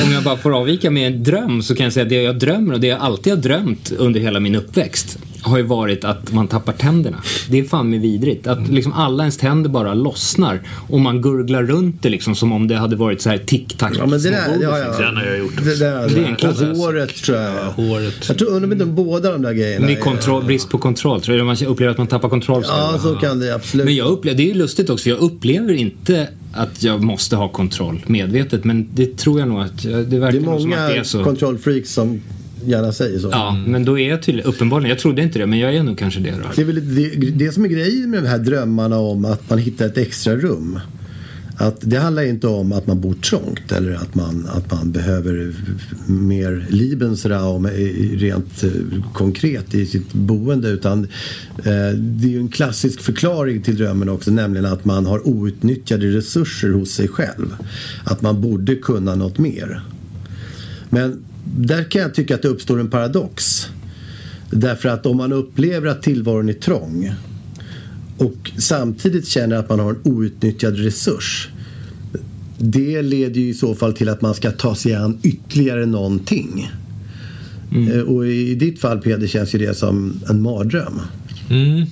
om 0.06 0.12
jag 0.12 0.24
bara 0.24 0.38
får 0.38 0.58
avvika 0.58 0.92
med 0.92 1.08
en 1.14 1.24
dröm 1.24 1.62
så 1.64 1.76
kan 1.76 1.84
jag 1.84 1.94
säga 1.94 2.04
att 2.04 2.10
det 2.10 2.22
jag 2.22 2.40
drömmer 2.40 2.74
och 2.74 2.80
det 2.80 2.88
jag 2.88 3.00
alltid 3.00 3.34
har 3.34 3.42
drömt 3.42 3.92
under 3.98 4.20
hela 4.20 4.40
min 4.40 4.56
uppväxt 4.56 5.20
har 5.42 5.58
ju 5.58 5.64
varit 5.64 6.04
att 6.04 6.34
man 6.34 6.48
tappar 6.48 6.74
tänderna. 6.74 7.18
Det 7.50 7.60
är 7.60 7.64
fan 7.64 7.90
med 7.90 8.02
vidrigt. 8.02 8.48
Att 8.48 8.68
liksom 8.70 8.94
alla 8.94 9.24
ens 9.24 9.38
tänder 9.38 9.70
bara 9.70 9.94
lossnar 9.94 10.62
och 10.90 11.00
man 11.00 11.22
gurglar 11.22 11.64
runt 11.64 12.02
det 12.04 12.10
liksom 12.10 12.36
som 12.36 12.52
om 12.52 12.68
det 12.68 12.76
hade 12.76 12.96
varit 12.96 13.22
så 13.22 13.30
här 13.30 13.38
tic-tac. 13.38 13.92
Ja, 13.98 14.06
men 14.06 14.22
det 14.22 14.30
där, 14.30 14.44
smågodis, 14.46 14.64
ja, 14.70 14.78
liksom. 14.78 14.94
ja. 15.04 15.06
Den 15.08 15.18
har 15.18 15.24
jag 15.24 15.38
gjort 15.40 15.54
Det, 15.64 15.80
där, 15.80 16.10
Det 16.10 16.20
är 16.22 16.26
en 16.26 16.34
och 16.34 16.40
klassiker. 16.40 16.76
håret 16.76 17.16
tror 17.16 17.38
jag. 17.38 17.64
håret. 17.72 18.14
Jag 18.28 18.38
tror 18.38 18.48
undrar 18.50 18.64
om 18.66 18.72
inte 18.72 18.86
båda 18.86 19.32
de 19.32 19.42
där 19.42 19.54
grejerna. 19.54 19.86
Med 19.86 19.98
är- 19.98 20.02
kontroll, 20.02 20.44
brist 20.44 20.70
på 20.70 20.78
kontroll, 20.78 21.22
tror 21.22 21.38
jag. 21.38 21.46
Man 21.46 21.58
upplever 21.68 21.92
att 21.92 21.98
man 21.98 22.08
tappar 22.08 22.30
kontroll. 22.30 22.62
det 22.62 22.68
Ja, 22.68 23.00
så 23.02 23.16
kan 23.16 23.40
det 23.40 23.56
absolut. 23.56 23.86
Men 23.86 23.96
jag 23.96 24.08
upplever, 24.08 24.38
det 24.38 24.44
är 24.44 24.48
ju 24.48 24.54
lustigt 24.54 24.90
också, 24.90 25.04
för 25.04 25.10
jag 25.10 25.20
upplever 25.20 25.74
inte 25.74 26.28
att 26.54 26.84
jag 26.84 27.04
måste 27.04 27.36
ha 27.36 27.50
kontroll 27.50 28.04
medvetet. 28.08 28.64
Men 28.64 28.88
det 28.94 29.18
tror 29.18 29.40
jag 29.40 29.48
nog 29.50 29.62
att, 29.62 29.84
det 29.84 29.90
verkar 30.20 30.32
det 30.32 30.38
är 30.38 30.42
som 30.42 30.54
att 30.54 30.60
det 30.62 30.68
många 30.68 30.78
är 30.78 31.04
så. 31.04 31.24
kontrollfreaks 31.24 31.94
som 31.94 32.22
gärna 32.66 32.92
säger 32.92 33.20
så. 33.20 33.30
Ja, 33.32 33.64
men 33.68 33.86
då 33.86 34.00
är 34.00 34.10
jag 34.10 34.24
tydligen, 34.24 34.50
uppenbarligen, 34.50 34.90
jag 34.90 35.00
trodde 35.00 35.22
inte 35.22 35.40
det, 35.40 35.46
men 35.46 35.60
jag 35.60 35.76
är 35.76 35.84
nog 35.84 35.98
kanske 35.98 36.20
det 36.20 36.32
då. 36.32 36.50
Det 36.56 36.62
är 36.62 36.66
väl 36.66 36.96
det, 36.96 37.32
det 37.32 37.52
som 37.52 37.66
är 37.66 37.70
grejen 37.70 38.10
med 38.10 38.24
de 38.24 38.30
här 38.30 38.38
drömmarna 38.38 38.98
om 39.00 39.26
att 39.26 39.50
man 39.50 39.60
hittar 39.60 39.86
ett 39.86 39.98
extra 39.98 40.36
rum. 40.36 40.80
Att 41.60 41.78
det 41.82 41.98
handlar 41.98 42.24
inte 42.24 42.48
om 42.48 42.72
att 42.72 42.88
man 42.88 43.02
bor 43.02 43.14
trångt 43.14 43.72
eller 43.72 43.94
att 43.94 44.16
man, 44.16 44.48
att 44.54 44.72
man 44.72 44.92
behöver 44.92 45.54
mer 46.08 46.66
Lebensraum 46.70 47.68
rent 48.18 48.64
eh, 48.64 48.72
konkret 49.14 49.74
i 49.74 49.86
sitt 49.86 50.14
boende. 50.14 50.70
Utan 50.70 51.04
eh, 51.58 51.94
det 51.98 52.28
är 52.28 52.30
ju 52.30 52.40
en 52.40 52.50
klassisk 52.50 53.02
förklaring 53.02 53.62
till 53.62 53.78
drömmen 53.78 54.10
också. 54.10 54.32
Nämligen 54.32 54.66
att 54.66 54.86
man 54.86 55.06
har 55.06 55.28
outnyttjade 55.28 56.08
resurser 56.08 56.70
hos 56.70 56.92
sig 56.92 57.08
själv. 57.08 57.56
Att 58.04 58.22
man 58.22 58.42
borde 58.42 58.76
kunna 58.76 59.16
något 59.16 59.38
mer. 59.38 59.82
Men 60.90 61.24
där 61.58 61.84
kan 61.84 62.02
jag 62.02 62.14
tycka 62.14 62.36
att 62.36 62.42
det 62.42 62.48
uppstår 62.48 62.80
en 62.80 62.90
paradox. 62.90 63.68
Därför 64.52 64.90
att 64.90 65.06
om 65.06 65.18
man 65.18 65.34
upplever 65.34 65.88
att 65.88 66.02
tillvaron 66.04 66.50
är 66.50 66.54
trång 66.54 67.12
och 68.18 68.52
samtidigt 68.58 69.28
känner 69.28 69.56
att 69.56 69.70
man 69.70 69.80
har 69.80 69.90
en 69.90 70.00
outnyttjad 70.04 70.78
resurs. 70.78 71.50
Det 72.58 73.02
leder 73.02 73.42
ju 73.42 73.50
i 73.50 73.54
så 73.54 73.76
fall 73.76 73.94
till 73.94 74.10
att 74.10 74.22
man 74.22 74.34
ska 74.34 74.52
ta 74.52 74.76
sig 74.76 74.96
an 74.96 75.18
ytterligare 75.24 75.86
någonting. 75.86 76.72
Eh, 77.94 78.00
Och 78.02 78.28
i 78.28 78.56
ditt 78.56 78.80
fall 78.80 79.02
Peder 79.02 79.28
känns 79.28 79.56
ju 79.56 79.60
det 79.60 79.78
som 79.78 80.14
en 80.30 80.42
mardröm. 80.42 81.00
Mm. 81.50 81.86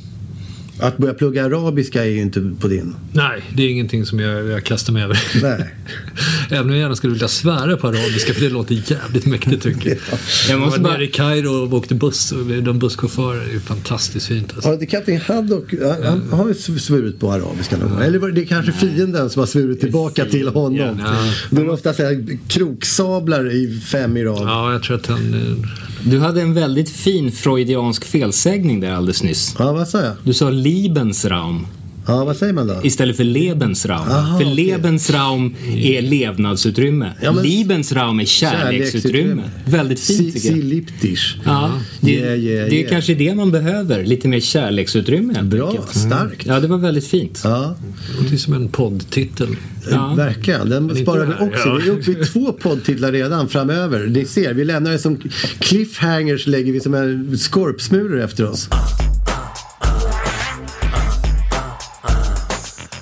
Att 0.80 0.98
börja 0.98 1.14
plugga 1.14 1.46
arabiska 1.46 2.06
är 2.06 2.10
ju 2.10 2.22
inte 2.22 2.52
på 2.60 2.68
din. 2.68 2.96
Nej, 3.14 3.42
det 3.58 3.64
är 3.64 3.70
ingenting 3.70 4.06
som 4.06 4.20
jag, 4.20 4.46
jag 4.48 4.64
kastar 4.64 4.94
mig 4.94 5.04
över. 5.04 5.20
Nej. 5.42 5.70
Även 6.50 6.64
om 6.64 6.70
jag 6.70 6.80
gärna 6.80 6.96
skulle 6.96 7.14
vilja 7.14 7.28
svära 7.28 7.78
på 7.78 7.88
arabiska 7.88 8.34
för 8.34 8.42
det 8.42 8.50
låter 8.50 8.92
jävligt 8.92 9.26
mäktigt 9.26 9.64
tycker 9.64 9.90
jag. 9.90 9.98
Jag 9.98 10.20
Jag 10.50 10.60
måste 10.60 10.80
bara- 10.80 10.94
nere 10.94 11.04
i 11.04 11.08
Kairo 11.08 11.50
och 11.50 11.74
åkte 11.74 11.96
buss 11.96 12.32
och 12.32 12.46
de 12.46 12.80
busschaufförer 12.80 13.42
är 13.50 13.54
ju 13.54 13.60
fantastiskt 13.60 14.26
fint. 14.28 14.52
Alltså. 14.54 14.68
Har 14.70 14.74
inte 14.74 14.86
Kapten 14.86 15.22
Haddock, 15.22 15.74
han 15.82 16.04
han 16.30 16.40
har 16.40 16.48
ju 16.48 16.54
svurit 16.80 17.20
på 17.20 17.32
arabiska 17.32 17.78
någon 17.78 17.90
gång. 17.90 18.02
Eller 18.02 18.20
var 18.20 18.28
det 18.28 18.34
det 18.34 18.42
är 18.42 18.46
kanske 18.46 18.72
fienden 18.72 19.30
som 19.30 19.40
har 19.40 19.48
svurit 19.48 19.80
tillbaka 19.80 20.26
till 20.26 20.48
honom. 20.48 21.00
Ja. 21.00 21.32
Det 21.52 21.62
är 21.62 21.70
ofta 21.70 21.94
så 21.94 22.04
här 22.04 22.38
kroksablar 22.48 23.52
i 23.52 23.80
fem 23.80 24.18
i 24.18 24.24
rad. 24.24 24.42
Ja, 24.48 24.72
jag 24.72 24.84
tror 24.84 24.96
att 24.96 25.08
han... 25.08 25.34
eh, 25.34 25.70
Du 26.12 26.20
hade 26.20 26.42
en 26.42 26.54
väldigt 26.54 26.90
fin 26.90 27.32
freudiansk 27.32 28.06
felsägning 28.06 28.80
där 28.80 28.92
alldeles 28.92 29.24
nyss. 29.24 29.56
Ja, 29.60 29.74
vad 29.74 29.88
sa 29.88 30.02
jag? 30.02 30.14
Du 30.24 30.34
sa 30.34 30.50
Lebensraum 30.66 31.68
Ja, 32.08 32.26
vad 32.26 32.38
säger 32.38 32.54
man 32.54 32.68
då? 32.68 32.76
istället 32.84 33.18
för 33.18 33.24
Lebensraum. 33.24 34.08
Aha, 34.08 34.40
för 34.40 34.46
okej. 34.46 34.56
Lebensraum 34.66 35.56
är 35.76 36.02
levnadsutrymme. 36.02 37.12
Ja, 37.22 37.32
men- 37.32 37.44
Lebensraum 37.44 38.20
är 38.20 38.26
kärleksutrymme. 38.26 39.42
Väldigt 39.66 40.00
fint 40.00 40.34
tycker 40.34 40.48
jag. 40.48 40.58
Siliptisch. 40.58 41.38
Ja, 41.46 41.72
det, 42.02 42.12
Yeah, 42.12 42.40
yeah, 42.40 42.70
det 42.70 42.76
är 42.76 42.80
yeah. 42.80 42.90
kanske 42.90 43.14
det 43.16 43.36
man 43.36 43.52
behöver. 43.52 44.04
Lite 44.06 44.28
mer 44.28 44.40
kärleksutrymme 44.40 45.44
Bra, 45.44 45.70
enkelt. 45.70 45.96
starkt. 45.96 46.46
Ja, 46.46 46.60
det 46.60 46.68
var 46.68 46.78
väldigt 46.78 47.08
fint. 47.08 47.42
Ja, 47.44 47.76
Det 48.18 48.24
låter 48.24 48.38
som 48.38 48.54
en 48.54 48.68
poddtitel. 48.70 49.48
Ja. 49.92 50.14
verkligen. 50.18 50.70
Den 50.70 50.96
sparar 50.96 51.26
vi 51.26 51.34
också. 51.50 51.68
ja. 51.70 51.80
Vi 51.84 51.90
är 51.90 51.94
uppe 51.94 52.12
i 52.12 52.16
två 52.26 52.52
poddtitlar 52.54 53.12
redan 53.12 53.50
framöver. 53.50 54.08
Ni 54.08 54.26
ser, 54.26 54.54
vi 54.54 54.66
lämnar 54.66 54.92
det 54.92 55.00
som 55.00 55.18
cliffhangers 55.60 56.48
lägger 56.48 56.74
vi 56.74 56.80
som 56.80 56.94
en 56.94 57.38
skorpsmulor 57.38 58.20
efter 58.22 58.50
oss. 58.52 58.70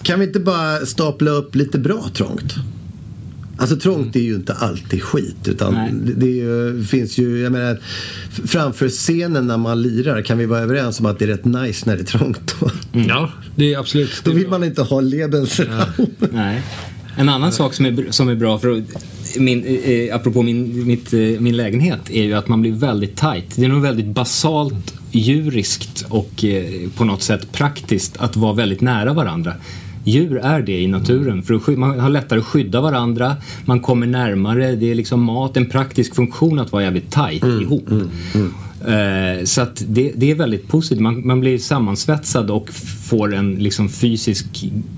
Kan 0.03 0.19
vi 0.19 0.25
inte 0.25 0.39
bara 0.39 0.85
stapla 0.85 1.31
upp 1.31 1.55
lite 1.55 1.79
bra 1.79 2.09
trångt? 2.13 2.55
Alltså 3.57 3.75
trångt 3.75 4.15
är 4.15 4.19
ju 4.19 4.35
inte 4.35 4.53
alltid 4.53 5.03
skit. 5.03 5.47
Utan 5.47 5.73
Nej. 5.73 5.91
det, 6.15 6.25
ju, 6.25 6.83
finns 6.83 7.17
ju, 7.17 7.41
jag 7.41 7.51
menar, 7.51 7.79
framför 8.45 8.89
scenen 8.89 9.47
när 9.47 9.57
man 9.57 9.81
lirar 9.81 10.21
kan 10.21 10.37
vi 10.37 10.45
vara 10.45 10.59
överens 10.59 10.99
om 10.99 11.05
att 11.05 11.19
det 11.19 11.25
är 11.25 11.29
rätt 11.29 11.45
nice 11.45 11.89
när 11.89 11.95
det 11.95 12.01
är 12.01 12.17
trångt. 12.17 12.55
Då, 12.59 12.69
Ja, 13.07 13.31
det 13.55 13.73
är 13.73 13.79
absolut. 13.79 14.21
då 14.23 14.31
vill 14.31 14.47
man 14.47 14.63
inte 14.63 14.81
ha 14.81 15.01
Lebensraum. 15.01 16.07
Nej. 16.31 16.61
En 17.17 17.29
annan 17.29 17.51
sak 17.51 17.73
som 17.73 17.85
är, 17.85 18.11
som 18.11 18.29
är 18.29 18.35
bra, 18.35 18.59
för 18.59 18.83
min, 19.37 19.79
eh, 19.83 20.15
apropå 20.15 20.41
min, 20.41 20.87
mitt, 20.87 21.13
eh, 21.13 21.19
min 21.19 21.57
lägenhet, 21.57 22.09
är 22.09 22.23
ju 22.23 22.33
att 22.33 22.47
man 22.47 22.61
blir 22.61 22.71
väldigt 22.71 23.15
tight. 23.15 23.55
Det 23.55 23.65
är 23.65 23.69
nog 23.69 23.81
väldigt 23.81 24.05
basalt 24.05 24.93
djuriskt 25.11 26.05
och 26.09 26.43
eh, 26.43 26.89
på 26.97 27.05
något 27.05 27.21
sätt 27.21 27.51
praktiskt 27.51 28.17
att 28.17 28.35
vara 28.35 28.53
väldigt 28.53 28.81
nära 28.81 29.13
varandra. 29.13 29.53
Djur 30.03 30.37
är 30.37 30.61
det 30.61 30.79
i 30.81 30.87
naturen. 30.87 31.43
För 31.43 31.53
att 31.53 31.61
sky- 31.61 31.75
man 31.75 31.99
har 31.99 32.09
lättare 32.09 32.39
att 32.39 32.45
skydda 32.45 32.81
varandra, 32.81 33.35
man 33.65 33.79
kommer 33.79 34.07
närmare, 34.07 34.75
det 34.75 34.91
är 34.91 34.95
liksom 34.95 35.23
mat, 35.23 35.57
en 35.57 35.65
praktisk 35.65 36.15
funktion 36.15 36.59
att 36.59 36.71
vara 36.71 36.83
jävligt 36.83 37.11
tight 37.11 37.43
ihop. 37.43 37.89
Eh, 38.87 39.43
så 39.45 39.61
att 39.61 39.83
det, 39.87 40.11
det 40.15 40.31
är 40.31 40.35
väldigt 40.35 40.67
positivt. 40.67 40.99
Man, 40.99 41.27
man 41.27 41.39
blir 41.39 41.57
sammansvetsad 41.57 42.51
och 42.51 42.69
får 43.09 43.33
en 43.35 43.55
liksom, 43.55 43.89
fysisk 43.89 44.45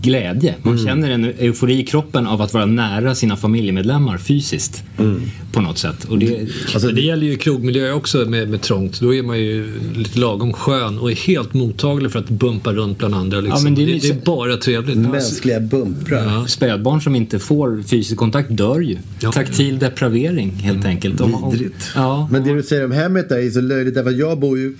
glädje. 0.01 0.55
Man 0.61 0.73
Mm. 0.73 0.85
känner 0.85 1.11
en 1.11 1.23
eufori 1.25 1.79
i 1.79 1.83
kroppen 1.85 2.27
av 2.27 2.41
att 2.41 2.53
vara 2.53 2.65
nära 2.65 3.15
sina 3.15 3.35
familjemedlemmar 3.37 4.17
fysiskt. 4.17 4.83
Mm. 4.99 5.21
På 5.53 5.61
något 5.61 5.77
sätt. 5.77 6.03
Och 6.03 6.19
det, 6.19 6.39
Alltså, 6.73 6.89
det 6.89 7.01
gäller 7.01 7.27
ju 7.27 7.35
krogmiljö 7.37 7.91
också 7.93 8.17
med, 8.17 8.49
med 8.49 8.61
trångt. 8.61 8.99
Då 9.01 9.13
är 9.15 9.23
man 9.23 9.39
ju 9.39 9.71
lite 9.95 10.19
lagom 10.19 10.53
skön 10.53 10.99
och 10.99 11.11
är 11.11 11.15
helt 11.15 11.53
mottaglig 11.53 12.11
för 12.11 12.19
att 12.19 12.29
bumpa 12.29 12.73
runt 12.73 12.97
bland 12.97 13.15
andra. 13.15 13.41
Liksom. 13.41 13.57
Ja, 13.59 13.63
men 13.63 13.75
det 13.75 13.85
det, 13.85 13.91
är 13.91 13.99
det, 14.01 14.07
ju- 14.07 14.13
är 14.13 14.25
bara 14.25 14.57
trevligt. 14.57 14.97
Mänskliga 14.97 15.59
bumprar. 15.59 16.47
Spädbarn 16.47 17.01
som 17.01 17.15
inte 17.15 17.39
får 17.39 17.83
fysisk 17.87 18.17
kontakt 18.17 18.49
dör 18.57 18.79
ju. 18.79 18.97
Ja. 19.19 19.31
Taktil 19.31 19.79
depravering 19.79 20.51
helt 20.51 20.85
enkelt. 20.85 21.21
Om- 21.21 21.35
om- 21.35 21.51
Vidrigt. 21.51 21.91
Ja. 21.95 22.27
Men 22.31 22.43
det 22.43 22.53
du 22.53 22.63
säger 22.63 22.85
om 22.85 22.91
hemmet 22.91 23.29
där 23.29 23.37
är 23.37 23.49
så 23.49 23.61
löjligt 23.75 23.95
därför 23.95 24.09
att 24.09 24.17
jag 24.17 24.39
bor 24.39 24.57
ju 24.57 24.73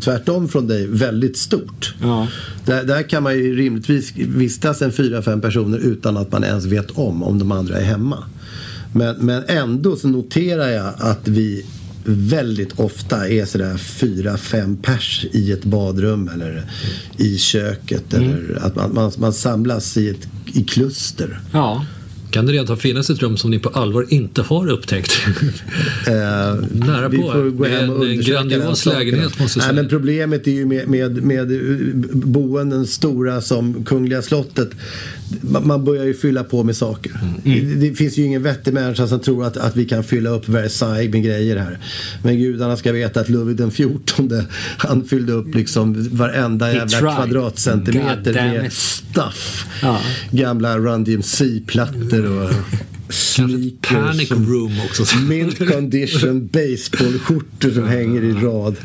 tvärtom 0.00 0.48
från 0.48 0.66
dig 0.66 0.86
väldigt 0.86 1.36
stort. 1.36 1.94
Ja. 2.02 2.28
Där, 2.64 2.84
där 2.84 3.02
kan 3.02 3.22
man 3.22 3.38
ju 3.38 3.56
rimligtvis 3.56 4.12
vistas 4.16 4.82
en 4.82 4.92
fyra, 4.92 5.22
fem 5.22 5.40
personer 5.40 5.78
utan 5.78 6.16
att 6.16 6.32
man 6.32 6.44
ens 6.44 6.64
vet 6.64 6.90
om 6.90 7.22
om 7.22 7.38
de 7.38 7.52
andra 7.52 7.78
är 7.78 7.84
hemma. 7.84 8.24
Men, 8.92 9.16
men 9.16 9.42
ändå 9.46 9.96
så 9.96 10.08
noterar 10.08 10.68
jag 10.68 10.92
att 10.98 11.28
vi 11.28 11.66
väldigt 12.04 12.80
ofta 12.80 13.28
är 13.28 13.44
sådär 13.44 13.76
fyra, 13.76 14.36
fem 14.36 14.76
pers 14.76 15.26
i 15.32 15.52
ett 15.52 15.64
badrum 15.64 16.30
eller 16.34 16.64
i 17.16 17.38
köket. 17.38 18.14
Eller 18.14 18.58
att 18.62 18.76
man, 18.76 18.94
man, 18.94 19.12
man 19.18 19.32
samlas 19.32 19.96
i, 19.96 20.08
ett, 20.08 20.28
i 20.52 20.64
kluster. 20.64 21.40
ja. 21.52 21.84
Kan 22.36 22.46
det 22.46 22.68
ha 22.68 22.76
finnas 22.76 23.10
ett 23.10 23.22
rum 23.22 23.36
som 23.36 23.50
ni 23.50 23.58
på 23.58 23.68
allvar 23.68 24.06
inte 24.08 24.42
har 24.42 24.70
upptäckt? 24.70 25.12
Eh, 26.06 26.12
Nära 26.72 27.08
vi 27.08 27.18
på. 27.18 27.32
får 27.32 27.50
gå 27.50 27.64
hem 27.64 27.90
och 27.90 28.06
en 28.06 28.20
grandios 28.20 28.86
lägenhet, 28.86 29.38
måste 29.38 29.58
jag 29.58 29.62
Nej, 29.62 29.68
säga. 29.68 29.72
men 29.72 29.88
Problemet 29.88 30.46
är 30.46 30.50
ju 30.50 30.66
med, 30.66 30.88
med, 30.88 31.22
med 31.22 31.48
boenden 32.12 32.86
stora 32.86 33.40
som 33.40 33.84
Kungliga 33.84 34.22
slottet. 34.22 34.70
Man 35.40 35.84
börjar 35.84 36.04
ju 36.04 36.14
fylla 36.14 36.44
på 36.44 36.64
med 36.64 36.76
saker. 36.76 37.12
Mm. 37.44 37.68
Det, 37.68 37.88
det 37.88 37.94
finns 37.94 38.18
ju 38.18 38.22
ingen 38.22 38.42
vettig 38.42 38.74
människa 38.74 39.06
som 39.06 39.20
tror 39.20 39.44
att, 39.44 39.56
att 39.56 39.76
vi 39.76 39.84
kan 39.84 40.04
fylla 40.04 40.30
upp 40.30 40.48
Versailles 40.48 41.12
med 41.12 41.24
grejer 41.24 41.56
här. 41.56 41.78
Men 42.22 42.38
gudarna 42.38 42.76
ska 42.76 42.92
veta 42.92 43.20
att 43.20 43.28
Ludvig 43.28 43.56
den 43.56 43.70
XIV 43.70 44.44
han 44.76 45.04
fyllde 45.04 45.32
upp 45.32 45.54
liksom 45.54 46.08
varenda 46.16 46.72
jävla 46.72 46.98
tried. 46.98 47.14
kvadratcentimeter 47.14 48.32
med 48.32 48.72
stuff. 48.72 49.66
Ja. 49.82 50.00
Gamla 50.30 50.78
Run 50.78 51.04
DMC-plattor 51.04 52.42
och 52.42 52.50
sneakers. 53.08 53.92
Panic 53.92 54.30
room 54.30 54.80
också. 54.84 55.18
Mint 55.18 55.58
condition 55.58 56.46
baseballskjortor 56.46 57.70
som 57.70 57.88
hänger 57.88 58.22
i 58.24 58.32
rad. 58.32 58.76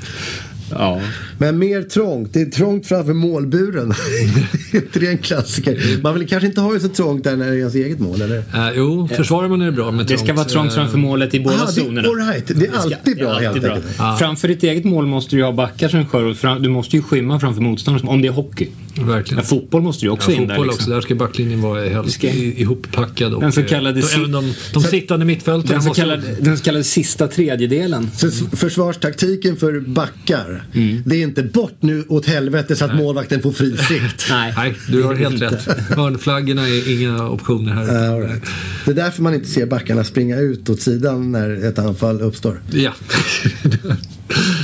Ja. 0.72 1.02
Men 1.38 1.60
mer 1.60 1.82
trångt. 1.82 2.34
Det 2.34 2.42
är 2.42 2.46
trångt 2.46 2.88
framför 2.88 3.14
målburen. 3.14 3.92
är 4.72 4.76
inte 4.76 5.00
det 5.00 5.08
en 5.08 5.18
klassiker? 5.18 6.02
Man 6.04 6.14
vill 6.14 6.28
kanske 6.28 6.48
inte 6.48 6.62
ha 6.62 6.74
det 6.74 6.80
så 6.80 6.90
trångt 6.90 7.24
där 7.24 7.36
när 7.36 7.46
det 7.46 7.52
är 7.52 7.58
ens 7.58 7.76
eget 7.76 8.00
mål, 8.00 8.22
eller? 8.22 8.38
Äh, 8.38 8.70
jo, 8.76 9.08
försvarar 9.08 9.48
man 9.48 9.62
är 9.62 9.66
det 9.66 9.72
bra 9.72 9.92
med 9.92 10.06
Det 10.06 10.18
ska 10.18 10.34
vara 10.34 10.46
trångt 10.46 10.72
Eh, 10.72 10.76
framför 10.76 10.98
målet 10.98 11.34
i 11.34 11.40
båda 11.40 11.56
Aha, 11.56 11.66
det, 11.66 11.72
zonerna. 11.72 12.08
all 12.08 12.16
right. 12.16 12.48
det 12.48 12.68
är 12.68 12.78
alltid 12.78 13.18
bra, 13.18 13.40
Det 13.40 13.46
är 13.46 13.50
alltid 13.50 13.64
helt 13.64 13.98
bra. 13.98 14.16
Framför 14.20 14.48
ditt 14.48 14.64
eget 14.64 14.84
mål 14.84 15.06
måste 15.06 15.36
du 15.36 15.44
ha 15.44 15.52
backar 15.52 15.90
som 15.90 16.06
skör 16.06 16.60
du 16.60 16.70
måste 16.70 16.96
ju 16.96 17.02
skymma 17.02 17.40
framför 17.40 17.62
motståndaren 17.62 18.08
om 18.08 18.22
det 18.22 18.28
är 18.28 18.32
hockey. 18.32 18.70
Verkligen. 18.96 19.36
Men 19.36 19.46
fotboll 19.46 19.82
måste 19.82 20.02
du 20.02 20.08
ju 20.08 20.12
också 20.12 20.32
Ja, 20.32 20.38
in 20.42 20.48
där. 20.48 20.56
fotboll 20.56 20.68
Liksom. 20.68 20.82
också. 20.84 20.92
Där 20.92 21.02
ska 21.02 21.16
backlinjen 21.16 21.62
vara 21.62 21.90
helst 21.90 22.14
ska- 22.16 22.28
ihoppackad. 22.30 23.34
Och, 23.34 23.42
Den 23.42 23.52
så 23.52 23.64
kallade 23.64 24.00
eh, 24.00 24.06
si- 24.06 24.26
de, 24.32 24.54
de 24.74 24.84
sittande 24.84 25.26
mittfältarna 25.26 25.74
Den 25.74 25.82
så, 25.82 25.88
måste- 25.88 26.02
kallade, 26.02 26.24
den 26.40 26.58
så 26.58 26.64
kallade 26.64 26.84
sista 26.84 27.28
tredjedelen. 27.28 28.10
Så 28.18 28.28
s- 28.28 28.42
försvarstaktiken 28.54 29.56
för 29.56 29.80
backar, 29.80 30.64
Mm. 30.74 31.04
det 31.06 31.16
är 31.16 31.22
inte 31.24 31.44
bort 31.44 31.78
nu 31.80 32.04
åt 32.08 32.26
helvete 32.26 32.76
så 32.76 32.86
att 32.86 32.96
målvakten 32.96 33.42
får 33.42 33.52
fri 33.52 33.78
sikt. 33.78 34.26
Nej. 34.30 34.54
Nej, 34.58 34.76
du 34.90 35.04
har 35.04 35.16
helt 35.16 35.42
rätt. 35.42 35.68
Hörnflaggorna 35.96 36.68
är 36.70 37.02
inga 37.02 37.30
optioner 37.30 37.74
här. 37.74 38.10
All 38.14 38.22
right. 38.22 38.44
Det 38.86 38.92
är 38.92 38.96
därför 38.96 39.22
man 39.24 39.34
inte 39.34 39.48
ser 39.48 39.66
backarna 39.66 40.04
springa 40.04 40.38
ut 40.40 40.70
åt 40.70 40.82
sidan 40.82 41.32
när 41.32 41.66
ett 41.70 41.80
anfall 41.80 42.22
uppstår. 42.22 42.62
Ja. 42.72 42.92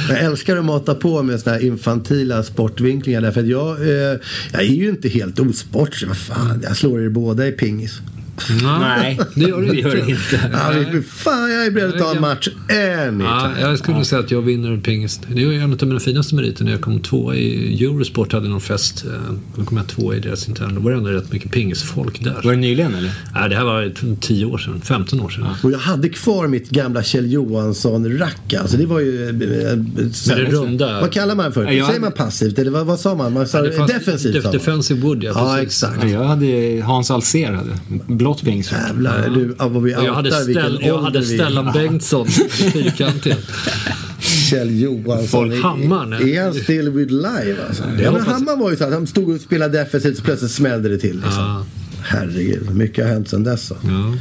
Jag 0.09 0.19
älskar 0.19 0.57
att 0.57 0.65
mata 0.65 0.95
på 0.95 1.23
med 1.23 1.39
såna 1.39 1.55
här 1.55 1.63
infantila 1.63 2.43
sportvinklingar 2.43 3.21
därför 3.21 3.41
att 3.41 3.47
jag, 3.47 3.69
eh, 3.71 4.16
jag 4.51 4.61
är 4.61 4.65
ju 4.65 4.89
inte 4.89 5.09
helt 5.09 5.39
osportslig. 5.39 6.07
Vad 6.07 6.17
fan, 6.17 6.59
jag 6.63 6.77
slår 6.77 7.03
er 7.03 7.09
båda 7.09 7.47
i 7.47 7.51
pingis. 7.51 8.01
Nej, 8.63 9.19
det 9.35 9.41
gör 9.41 9.61
du 9.61 9.67
det 9.67 9.75
gör 9.75 9.95
inte. 9.95 10.05
du 10.05 10.11
inte. 10.11 10.49
Ja, 10.53 11.01
fan, 11.09 11.51
jag 11.51 11.65
är 11.65 11.71
beredd 11.71 11.89
att 11.93 11.97
ta 11.99 12.15
en 12.15 12.21
match 12.21 12.47
Ja, 12.69 13.01
anytime. 13.01 13.61
jag 13.61 13.79
skulle 13.79 14.05
säga 14.05 14.19
att 14.19 14.31
jag 14.31 14.41
vinner 14.41 14.77
pingis. 14.77 15.19
Det 15.27 15.43
är 15.43 15.51
en 15.51 15.73
av 15.73 15.87
mina 15.87 15.99
finaste 15.99 16.35
meriter 16.35 16.63
när 16.63 16.71
jag 16.71 16.81
kom 16.81 16.99
tvåa 16.99 17.35
i 17.35 17.83
Eurosport 17.85 18.33
hade 18.33 18.47
någon 18.49 18.61
fest. 18.61 19.05
eh, 19.05 19.11
Då 19.55 19.63
kom 19.65 19.77
jag 19.77 19.87
tvåa 19.87 20.15
i 20.15 20.19
deras 20.19 20.47
interna. 20.47 20.69
Då 20.73 20.79
var 20.81 20.91
det 20.91 20.97
ändå 20.97 21.09
rätt 21.09 21.31
mycket 21.31 21.51
pingisfolk 21.51 22.23
där. 22.23 22.41
Var 22.43 22.51
det 22.51 22.57
nyligen 22.57 22.95
eller? 22.95 23.11
Nej, 23.35 23.49
det 23.49 23.55
här 23.55 23.63
var 23.63 23.91
10 24.21 24.45
år 24.45 24.57
sedan, 24.57 24.81
15 24.83 25.19
år 25.21 25.29
sedan. 25.29 25.45
Och 25.63 25.71
jag 25.71 25.79
hade 25.79 26.09
kvar 26.09 26.47
mitt 26.47 26.69
gamla 26.69 27.03
Kjell 27.03 27.31
Johansson-rack. 27.31 28.53
Alltså 28.53 28.77
det 28.77 28.85
var 28.85 28.99
ju... 28.99 29.23
eh, 29.23 29.29
eh, 29.29 30.09
så- 30.11 30.35
det 30.35 30.43
runda- 30.43 31.01
Vad 31.01 31.11
kallar 31.11 31.35
man 31.35 31.53
för? 31.53 31.63
Ja, 31.63 31.71
jag- 31.71 31.87
Säger 31.87 31.99
man 32.01 32.11
passivt? 32.11 32.59
Eller 32.59 32.71
vad, 32.71 32.85
vad 32.85 32.99
sa 32.99 33.15
man? 33.15 33.33
man 33.33 33.47
sa, 33.47 33.61
Det 33.61 33.71
fanns- 33.71 33.91
defensivt 33.91 34.33
def-. 34.43 34.51
Defensive 34.51 34.99
wood, 35.01 35.23
ja. 35.23 35.31
Ja, 35.35 35.55
precis. 35.59 35.83
exakt. 35.83 36.03
Ja, 36.03 36.09
jag 36.09 36.23
hade 36.23 36.81
Hans 36.85 37.11
hade. 37.55 37.77
Blått 38.27 38.43
pings. 38.43 38.71
Jävlar, 38.71 39.29
du, 39.35 39.55
ja, 39.59 39.67
vad 39.67 39.83
vi 39.83 39.91
jag 39.91 40.13
hade, 40.13 40.31
ställ, 40.31 40.79
jag 40.83 41.01
hade 41.01 41.23
Stellan 41.23 41.71
Bengtsson, 41.73 42.27
fyrkantig. 42.27 43.35
Kjell 44.19 44.79
Johansson. 44.79 45.27
Folk 45.27 45.63
Hammaren, 45.63 46.13
Är, 46.13 46.27
är 46.27 46.43
han 46.43 46.53
still 46.53 46.89
with 46.89 47.11
live 47.13 47.55
alltså? 47.67 47.83
Ja, 47.83 47.89
men 47.89 48.05
hoppas- 48.05 48.27
Hammar 48.27 48.57
var 48.57 48.71
ju 48.71 48.77
så 48.77 48.83
att 48.83 48.93
han 48.93 49.07
stod 49.07 49.29
och 49.29 49.41
spelade 49.41 49.77
defensivt 49.77 50.17
så 50.17 50.23
plötsligt 50.23 50.51
smällde 50.51 50.89
det 50.89 50.97
till. 50.97 51.15
Liksom. 51.15 51.43
Ja. 51.43 51.65
Herregud, 52.01 52.75
mycket 52.75 53.05
har 53.05 53.13
hänt 53.13 53.29
sedan 53.29 53.43
dess. 53.43 53.71
Alltså. 53.71 53.87
Ja. 53.87 54.13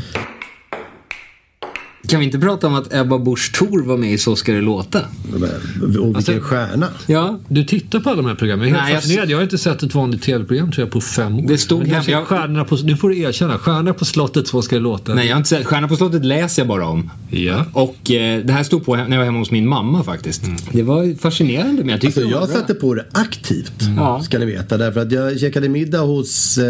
Kan 2.09 2.21
vi 2.21 2.27
inte 2.27 2.39
prata 2.39 2.67
om 2.67 2.75
att 2.75 2.95
Ebba 2.95 3.19
Busch 3.19 3.53
Thor 3.55 3.83
var 3.83 3.97
med 3.97 4.13
i 4.13 4.19
Så 4.19 4.37
ska 4.37 4.53
det 4.53 4.61
låta? 4.61 5.01
Men, 5.33 5.43
Och 5.43 5.89
vilken 5.91 6.17
Alltså- 6.17 6.41
stjärna. 6.41 6.89
Ja, 7.07 7.39
du 7.49 7.65
tittar 7.65 8.01
på 8.01 8.11
alla 8.11 8.23
de 8.23 8.27
här 8.29 8.35
programmen. 8.35 8.69
Jag 8.69 8.77
är 8.79 8.83
Nej, 8.83 8.93
helt 8.93 8.95
jag- 8.95 9.03
fascinerad. 9.03 9.31
Jag 9.31 9.37
har 9.39 9.43
inte 9.43 9.59
sett 9.59 9.83
ett 9.83 9.95
vanligt 9.95 10.23
tv-program 10.23 10.73
tror 10.73 10.87
jag 10.87 10.93
på 10.93 11.01
fem 11.01 11.39
år. 11.39 11.45
Det 11.49 11.59
stod 11.59 11.87
här- 11.87 12.05
jag- 12.11 12.27
stjärnorna 12.27 12.65
på, 12.65 12.77
nu 12.77 12.97
får 12.97 13.09
du 13.09 13.19
erkänna, 13.19 13.59
Stjärnorna 13.59 13.93
på 13.95 14.05
slottet, 14.05 14.49
så 14.49 14.63
ska 14.63 14.77
det 14.77 14.83
låta. 14.83 15.15
Nej, 15.15 15.27
jag 15.27 15.35
har 15.35 15.39
inte 15.39 15.49
sett. 15.49 15.67
Stjärna 15.67 15.89
på 15.89 15.97
slottet 15.97 16.25
läser 16.25 16.63
jag 16.63 16.69
bara 16.69 16.87
om. 16.87 17.11
Ja. 17.31 17.65
Och 17.73 18.11
eh, 18.11 18.45
det 18.45 18.53
här 18.53 18.63
stod 18.63 18.85
på 18.85 18.97
när 18.97 19.11
jag 19.11 19.19
var 19.19 19.25
hemma 19.25 19.39
hos 19.39 19.51
min 19.51 19.69
mamma 19.69 20.03
faktiskt. 20.05 20.43
Det 20.73 20.83
var 20.83 21.19
fascinerande 21.19 21.81
men 21.81 21.89
jag 21.89 22.01
tyckte 22.01 22.07
Alltså, 22.07 22.21
det 22.21 22.35
var 22.35 22.41
jag 22.43 22.49
bra. 22.49 22.59
satte 22.59 22.75
på 22.75 22.95
det 22.95 23.05
aktivt, 23.13 23.73
Ja. 23.97 24.23
ska 24.23 24.39
ni 24.39 24.47
veta. 24.47 24.77
Därför 24.77 25.01
att 25.01 25.13
jag 25.13 25.41
käkade 25.41 25.69
middag 25.69 26.01
hos 26.01 26.59
eh, 26.59 26.65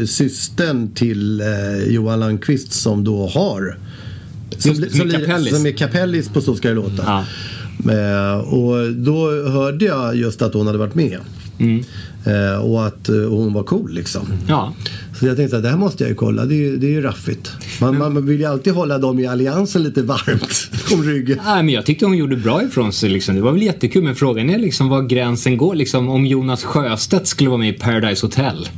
eh, 0.00 0.06
systern 0.06 0.90
till 0.94 1.40
eh, 1.40 1.46
Johan 1.88 2.20
Landqvist 2.20 2.72
som 2.72 3.04
då 3.04 3.26
har 3.26 3.78
som, 4.58 4.74
som 4.74 5.00
är 5.00 5.04
lir- 5.04 5.18
kapellis. 5.26 5.56
som 5.56 5.66
är 5.66 5.70
kapellis 5.72 6.28
på 6.28 6.40
Så 6.40 6.54
ska 6.54 6.68
det 6.68 6.74
låta. 6.74 7.02
Ja. 7.06 7.24
Eh, 7.92 8.38
och 8.38 8.92
då 8.92 9.30
hörde 9.50 9.84
jag 9.84 10.16
just 10.16 10.42
att 10.42 10.54
hon 10.54 10.66
hade 10.66 10.78
varit 10.78 10.94
med. 10.94 11.18
Mm. 11.58 11.84
Eh, 12.26 12.60
och 12.64 12.86
att 12.86 13.08
eh, 13.08 13.14
hon 13.14 13.52
var 13.52 13.62
cool 13.62 13.92
liksom. 13.92 14.22
Ja. 14.48 14.74
Så 15.20 15.26
jag 15.26 15.36
tänkte 15.36 15.56
att 15.56 15.62
det 15.62 15.68
här 15.68 15.76
måste 15.76 16.04
jag 16.04 16.08
ju 16.08 16.14
kolla, 16.14 16.44
det 16.44 16.54
är 16.54 16.56
ju, 16.56 16.76
det 16.76 16.86
är 16.86 16.90
ju 16.90 17.00
raffigt. 17.02 17.52
Man, 17.80 17.98
man 17.98 18.26
vill 18.26 18.40
ju 18.40 18.46
alltid 18.46 18.72
hålla 18.72 18.98
dem 18.98 19.18
i 19.18 19.26
alliansen 19.26 19.82
lite 19.82 20.02
varmt 20.02 20.68
om 20.92 21.02
ryggen. 21.02 21.38
Nej, 21.44 21.62
men 21.62 21.74
jag 21.74 21.86
tyckte 21.86 22.04
hon 22.04 22.16
gjorde 22.16 22.36
bra 22.36 22.62
ifrån 22.62 22.92
sig. 22.92 23.08
Liksom. 23.10 23.34
Det 23.34 23.40
var 23.40 23.52
väl 23.52 23.62
jättekul, 23.62 24.02
men 24.04 24.14
frågan 24.14 24.50
är 24.50 24.58
liksom 24.58 24.88
var 24.88 25.02
gränsen 25.02 25.56
går. 25.56 25.74
Liksom, 25.74 26.08
om 26.08 26.26
Jonas 26.26 26.64
Sjöstedt 26.64 27.26
skulle 27.26 27.50
vara 27.50 27.58
med 27.58 27.68
i 27.68 27.72
Paradise 27.72 28.26
Hotel. 28.26 28.68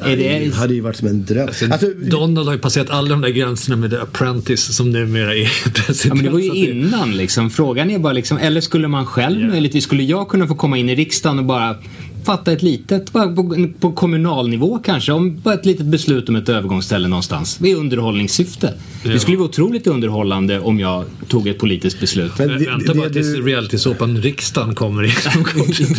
Är 0.00 0.16
Det 0.16 0.54
hade 0.54 0.74
ju 0.74 0.80
varit 0.80 0.96
som 0.96 1.08
en 1.08 1.24
dröm. 1.24 1.48
Alltså, 1.48 1.86
Donald 2.02 2.46
har 2.46 2.54
ju 2.54 2.60
passerat 2.60 2.90
alla 2.90 3.08
de 3.08 3.20
där 3.20 3.28
gränserna 3.28 3.76
med 3.76 3.90
The 3.90 3.96
Apprentice 3.96 4.74
som 4.76 4.90
numera 4.90 5.36
är 5.36 5.70
president. 5.72 6.04
Ja, 6.04 6.14
men 6.14 6.24
det 6.24 6.30
var 6.30 6.56
ju 6.56 6.70
innan 6.70 7.16
liksom. 7.16 7.50
Frågan 7.50 7.90
är 7.90 7.98
bara 7.98 8.12
liksom, 8.12 8.38
eller 8.38 8.60
skulle 8.60 8.88
man 8.88 9.06
själv 9.06 9.48
möjligtvis, 9.48 9.84
skulle 9.84 10.02
jag 10.02 10.28
kunna 10.28 10.46
få 10.46 10.54
komma 10.54 10.78
in 10.78 10.88
i 10.88 10.94
riksdagen 10.94 11.38
och 11.38 11.44
bara 11.44 11.76
fatta 12.24 12.52
ett 12.52 12.62
litet, 12.62 13.12
bara 13.12 13.28
på, 13.28 13.68
på 13.80 13.92
kommunalnivå 13.92 14.78
kanske, 14.84 15.12
om 15.12 15.40
bara 15.44 15.54
ett 15.54 15.66
litet 15.66 15.86
beslut 15.86 16.28
om 16.28 16.36
ett 16.36 16.48
övergångsställe 16.48 17.08
någonstans. 17.08 17.60
I 17.64 17.74
underhållningssyfte. 17.74 18.74
Det 19.04 19.20
skulle 19.20 19.36
vara 19.36 19.48
otroligt 19.48 19.86
underhållande 19.86 20.60
om 20.60 20.80
jag 20.80 21.04
tog 21.28 21.48
ett 21.48 21.58
politiskt 21.58 22.00
beslut. 22.00 22.32
men 22.38 22.48
det, 22.48 22.54
Vänta 22.54 22.92
det, 22.92 22.98
bara 22.98 23.08
tills 23.10 23.34
du, 23.34 23.42
realitysåpan 23.42 24.16
Riksdagen 24.22 24.74
kommer 24.74 25.02
in. 25.02 25.10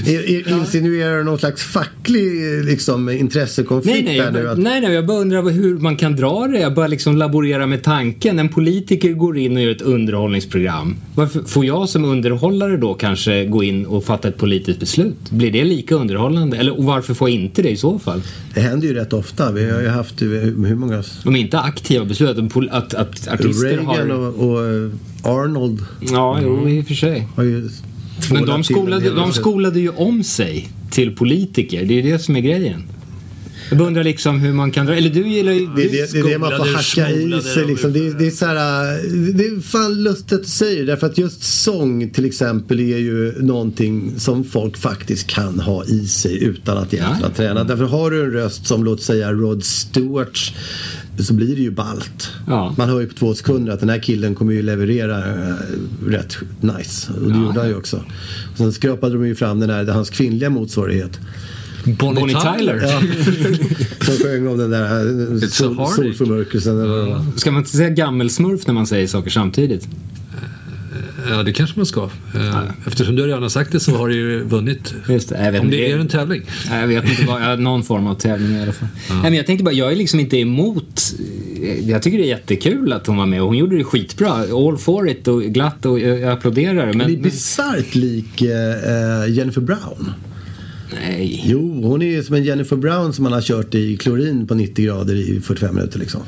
är- 0.05 0.29
är- 0.29 0.57
insinuerar 0.59 1.17
du 1.17 1.23
någon 1.23 1.39
slags 1.39 1.63
facklig 1.63 2.31
liksom, 2.65 3.09
intressekonflikt 3.09 3.95
Nej, 3.95 4.03
nej, 4.05 4.17
där 4.17 4.25
jag, 4.25 4.33
nu? 4.33 4.41
bara- 4.43 4.51
Att, 4.51 4.57
nej, 4.57 4.81
nej, 4.81 4.91
jag 4.93 5.05
bara 5.05 5.17
undrar 5.17 5.49
hur 5.51 5.77
man 5.77 5.97
kan 5.97 6.15
dra 6.15 6.47
det. 6.47 6.59
Jag 6.59 6.73
bara 6.73 6.87
liksom 6.87 7.17
laborera 7.17 7.67
med 7.67 7.83
tanken. 7.83 8.39
En 8.39 8.49
politiker 8.49 9.13
går 9.13 9.37
in 9.37 9.57
och 9.57 9.63
gör 9.63 9.71
ett 9.71 9.81
underhållningsprogram. 9.81 10.95
Varför 11.15 11.41
får 11.43 11.65
jag 11.65 11.89
som 11.89 12.05
underhållare 12.05 12.77
då 12.77 12.93
kanske 12.93 13.45
gå 13.45 13.63
in 13.63 13.85
och 13.85 14.03
fatta 14.05 14.27
ett 14.27 14.37
politiskt 14.37 14.79
beslut? 14.79 15.29
Blir 15.29 15.51
det 15.51 15.63
lika 15.63 15.95
underhållande? 15.95 16.10
Eller 16.53 16.77
och 16.77 16.83
varför 16.83 17.13
får 17.13 17.29
inte 17.29 17.61
det 17.61 17.69
i 17.69 17.77
så 17.77 17.99
fall? 17.99 18.21
det 18.53 18.59
händer 18.59 18.87
ju 18.87 18.93
rätt 18.93 19.13
ofta. 19.13 19.51
Vi 19.51 19.71
har 19.71 19.81
ju 19.81 19.87
haft 19.87 20.21
hur, 20.21 20.65
hur 20.67 20.75
många... 20.75 21.03
De 21.23 21.35
är 21.35 21.39
inte 21.39 21.59
aktiva 21.59 22.05
beslut. 22.05 22.37
Att, 22.71 22.93
att, 22.93 23.27
artister 23.27 23.67
Reagan 23.67 23.85
har... 23.85 24.17
och, 24.17 24.51
och 24.51 24.65
eh, 24.65 24.91
Arnold 25.23 25.85
Ja, 25.99 26.39
jo, 26.43 26.69
i 26.69 26.81
och 26.81 26.87
för 26.87 26.93
sig. 26.93 27.27
Men 28.31 28.45
de 28.45 28.63
skolade, 28.63 29.09
de 29.09 29.33
skolade 29.33 29.79
ju 29.79 29.89
om 29.89 30.23
sig 30.23 30.69
till 30.89 31.15
politiker. 31.15 31.85
Det 31.85 31.93
är 31.93 32.03
ju 32.03 32.11
det 32.11 32.19
som 32.19 32.35
är 32.35 32.39
grejen. 32.39 32.83
Jag 33.71 33.77
bara 33.77 33.87
undrar 33.87 34.03
liksom 34.03 34.39
hur 34.39 34.53
man 34.53 34.71
kan 34.71 34.85
dra... 34.85 34.95
Eller 34.95 35.09
du 35.09 35.27
gillar 35.27 35.51
ju... 35.51 35.59
Det 35.75 35.83
är 35.83 35.91
det, 35.91 36.13
det, 36.13 36.19
är 36.19 36.23
det 36.23 36.37
man 36.37 36.49
får 36.51 36.65
hacka 36.75 37.11
i 37.11 37.41
sig. 37.41 37.65
Liksom. 37.65 37.93
Det, 37.93 38.07
är- 38.07 38.13
det 38.13 38.27
är 38.27 38.31
så 38.31 38.45
här, 38.45 38.55
det 39.33 39.45
är 39.45 39.61
fan 39.61 40.03
lustigt 40.03 40.33
att 40.33 40.43
du 40.43 40.49
säger 40.49 40.85
därför 40.85 41.07
att 41.07 41.17
just 41.17 41.43
sång 41.43 42.09
till 42.09 42.25
exempel 42.25 42.79
är 42.79 42.97
ju 42.97 43.41
någonting 43.41 44.19
som 44.19 44.43
folk 44.43 44.77
faktiskt 44.77 45.27
kan 45.27 45.59
ha 45.59 45.85
i 45.85 46.07
sig 46.07 46.43
utan 46.43 46.77
att 46.77 46.93
egentligen 46.93 47.19
Ja. 47.21 47.27
ha 47.27 47.33
tränat. 47.35 47.67
Därför 47.67 47.83
har 47.85 48.11
du 48.11 48.23
en 48.23 48.31
röst 48.31 48.67
som 48.67 48.83
låt 48.83 49.01
säga 49.01 49.31
Rod 49.31 49.63
Stewarts 49.63 50.53
så 51.19 51.33
blir 51.33 51.55
det 51.55 51.61
ju 51.61 51.71
balt. 51.71 52.31
Ja. 52.47 52.75
Man 52.77 52.89
hör 52.89 52.99
ju 52.99 53.07
på 53.07 53.13
två 53.13 53.33
sekunder 53.33 53.73
att 53.73 53.79
den 53.79 53.89
här 53.89 53.99
killen 53.99 54.35
kommer 54.35 54.53
ju 54.53 54.61
leverera 54.61 55.17
äh, 55.17 55.55
rätt 56.07 56.37
nice. 56.61 57.11
Och 57.13 57.31
det 57.31 57.37
gjorde 57.39 57.59
han 57.59 57.69
ju 57.69 57.75
också. 57.75 57.97
Och 58.51 58.57
sen 58.57 58.73
skrapade 58.73 59.13
de 59.13 59.27
ju 59.27 59.35
fram 59.35 59.59
den 59.59 59.69
här, 59.69 59.85
hans 59.85 60.09
kvinnliga 60.09 60.49
motsvarighet. 60.49 61.19
Bonnie, 61.85 62.19
Bonnie 62.19 62.35
Tyler. 62.57 62.79
Ja. 62.81 63.01
Som 64.05 64.15
sjöng 64.25 64.47
om 64.47 64.57
den 64.57 64.69
där 64.69 65.47
so 65.47 65.75
sol, 65.75 65.87
solförmörkelsen 65.95 66.79
eller 66.79 67.05
var. 67.05 67.25
Ska 67.35 67.51
man 67.51 67.61
inte 67.61 67.77
säga 67.77 67.89
gammelsmurf 67.89 68.67
när 68.67 68.73
man 68.73 68.87
säger 68.87 69.07
saker 69.07 69.29
samtidigt? 69.29 69.87
Ja, 71.29 71.43
det 71.43 71.53
kanske 71.53 71.79
man 71.79 71.85
ska. 71.85 72.03
Eh, 72.35 72.61
Eftersom 72.87 73.15
du 73.15 73.27
redan 73.27 73.41
har 73.41 73.49
sagt 73.49 73.71
det 73.71 73.79
så 73.79 73.97
har 73.97 74.07
du 74.07 74.15
ju 74.15 74.43
vunnit. 74.43 74.93
Just 75.09 75.29
det, 75.29 75.45
jag 75.45 75.51
vet 75.51 75.61
Om 75.61 75.69
det 75.69 75.91
är 75.91 75.97
en 75.97 76.07
tävling. 76.07 76.41
Nej, 76.69 76.81
Jag 76.81 76.87
vet 76.87 77.09
inte 77.09 77.25
vad, 77.25 77.41
ja, 77.41 77.55
någon 77.55 77.83
form 77.83 78.07
av 78.07 78.15
tävling 78.15 78.57
i 78.57 78.61
alla 78.61 78.71
fall. 78.71 78.87
Nej, 79.09 79.21
men 79.21 79.33
jag 79.33 79.45
tänkte 79.45 79.63
bara, 79.63 79.73
jag 79.75 79.91
är 79.91 79.95
liksom 79.95 80.19
inte 80.19 80.37
emot. 80.37 81.01
Jag 81.83 82.01
tycker 82.01 82.17
det 82.17 82.23
är 82.23 82.27
jättekul 82.27 82.93
att 82.93 83.07
hon 83.07 83.17
var 83.17 83.25
med 83.25 83.41
och 83.41 83.47
hon 83.47 83.57
gjorde 83.57 83.77
det 83.77 83.83
skitbra. 83.83 84.31
All 84.31 84.77
for 84.77 85.09
it 85.09 85.27
och 85.27 85.41
glatt 85.43 85.85
och 85.85 85.99
jag 85.99 86.23
applåderar. 86.23 86.73
Det 86.73 86.81
är 86.81 86.93
Men, 86.93 87.11
men 87.11 87.21
bisarrt 87.21 87.95
lik 87.95 88.41
eh, 88.41 89.29
Jennifer 89.29 89.61
Brown. 89.61 90.11
Nej. 90.93 91.43
Jo, 91.45 91.81
hon 91.83 92.01
är 92.01 92.05
ju 92.05 92.23
som 92.23 92.35
en 92.35 92.43
Jennifer 92.43 92.75
Brown 92.75 93.13
som 93.13 93.23
man 93.23 93.33
har 93.33 93.41
kört 93.41 93.75
i 93.75 93.97
klorin 93.97 94.47
på 94.47 94.55
90 94.55 94.85
grader 94.85 95.15
i 95.15 95.41
45 95.43 95.75
minuter 95.75 95.99
liksom. 95.99 96.21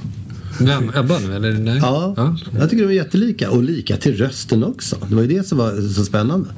Vem? 0.60 0.92
Ebba 0.96 1.20
nu 1.20 1.36
eller? 1.36 1.52
Nej? 1.54 1.80
Ja, 1.82 2.36
jag 2.60 2.70
tycker 2.70 2.84
de 2.84 2.90
är 2.90 2.96
jättelika. 2.96 3.52
Och 3.52 3.64
lika 3.64 3.98
till 3.98 4.16
rösten 4.18 4.64
också. 4.64 4.98
Det 5.10 5.16
var 5.16 5.22
ju 5.22 5.28
det 5.28 5.48
som 5.48 5.58
var 5.58 5.94
så 5.94 6.06
spännande. 6.06 6.50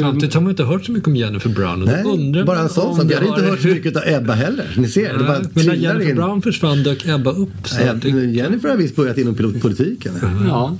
Samtidigt 0.00 0.34
har 0.34 0.40
man 0.40 0.50
inte 0.50 0.64
hört 0.64 0.84
så 0.84 0.92
mycket 0.92 1.06
om 1.08 1.16
Jennifer 1.16 1.50
Brown. 1.50 1.84
Nej, 1.84 2.02
undrar 2.04 2.44
bara 2.44 2.58
en 2.58 2.68
sån 2.68 2.96
sak. 2.96 3.04
Vi 3.10 3.14
hade 3.14 3.26
inte 3.26 3.42
hört 3.42 3.60
så 3.60 3.68
mycket 3.68 3.96
av 3.96 4.02
Ebba 4.06 4.32
heller. 4.32 4.74
Ni 4.76 4.88
ser, 4.88 5.12
det 5.18 5.24
bara 5.24 5.38
Nej, 5.38 5.48
Men 5.54 5.66
när 5.66 5.74
Jennifer 5.74 6.10
in. 6.10 6.16
Brown 6.16 6.42
försvann 6.42 6.82
dök 6.82 7.06
Ebba 7.08 7.30
upp. 7.32 7.50
Så 7.64 7.76
Nej, 7.76 7.90
det, 8.02 8.08
Jennifer 8.08 8.68
har 8.68 8.76
visst 8.76 8.96
börjat 8.96 9.18
inom 9.18 9.34
pilot- 9.34 9.60
politiken. 9.60 10.12
Ja. 10.48 10.76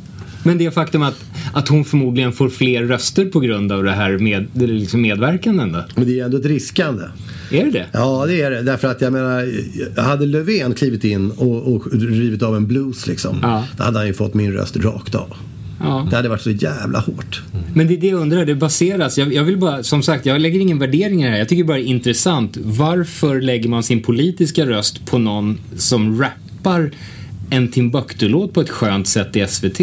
Men 0.48 0.58
det 0.58 0.70
faktum 0.70 1.02
att, 1.02 1.24
att 1.52 1.68
hon 1.68 1.84
förmodligen 1.84 2.32
får 2.32 2.48
fler 2.48 2.82
röster 2.82 3.24
på 3.24 3.40
grund 3.40 3.72
av 3.72 3.84
det 3.84 3.90
här 3.90 4.18
med, 4.18 4.46
liksom 4.54 5.00
medverkanden 5.00 5.72
då. 5.72 5.84
Men 5.94 6.06
det 6.06 6.20
är 6.20 6.24
ändå 6.24 6.36
ett 6.36 6.46
riskande. 6.46 7.04
Är 7.50 7.64
det 7.64 7.70
det? 7.70 7.86
Ja, 7.92 8.24
det 8.26 8.42
är 8.42 8.50
det. 8.50 8.62
Därför 8.62 8.88
att 8.88 9.00
jag 9.00 9.12
menar, 9.12 9.52
hade 10.00 10.26
Löfven 10.26 10.74
klivit 10.74 11.04
in 11.04 11.30
och, 11.30 11.74
och 11.74 11.92
rivit 11.92 12.42
av 12.42 12.56
en 12.56 12.66
blues 12.66 13.06
liksom. 13.06 13.38
Ja. 13.42 13.64
Då 13.76 13.84
hade 13.84 13.98
han 13.98 14.06
ju 14.06 14.14
fått 14.14 14.34
min 14.34 14.52
röst 14.52 14.76
rakt 14.76 15.14
av. 15.14 15.36
Ja. 15.80 16.06
Det 16.10 16.16
hade 16.16 16.28
varit 16.28 16.42
så 16.42 16.50
jävla 16.50 16.98
hårt. 16.98 17.42
Men 17.74 17.86
det 17.86 17.94
är 17.94 18.00
det 18.00 18.06
jag 18.06 18.20
undrar, 18.20 18.46
det 18.46 18.54
baseras, 18.54 19.18
jag, 19.18 19.34
jag 19.34 19.44
vill 19.44 19.58
bara, 19.58 19.82
som 19.82 20.02
sagt, 20.02 20.26
jag 20.26 20.40
lägger 20.40 20.60
ingen 20.60 20.78
värdering 20.78 21.22
i 21.22 21.24
det 21.24 21.30
här, 21.30 21.38
jag 21.38 21.48
tycker 21.48 21.64
bara 21.64 21.76
det 21.76 21.82
är 21.82 21.86
intressant. 21.86 22.58
Varför 22.62 23.40
lägger 23.40 23.68
man 23.68 23.82
sin 23.82 24.02
politiska 24.02 24.66
röst 24.66 25.06
på 25.06 25.18
någon 25.18 25.58
som 25.76 26.20
rappar 26.20 26.90
en 27.50 27.68
Timbuktu-låt 27.68 28.52
på 28.52 28.60
ett 28.60 28.70
skönt 28.70 29.08
sätt 29.08 29.36
i 29.36 29.46
SVT? 29.48 29.80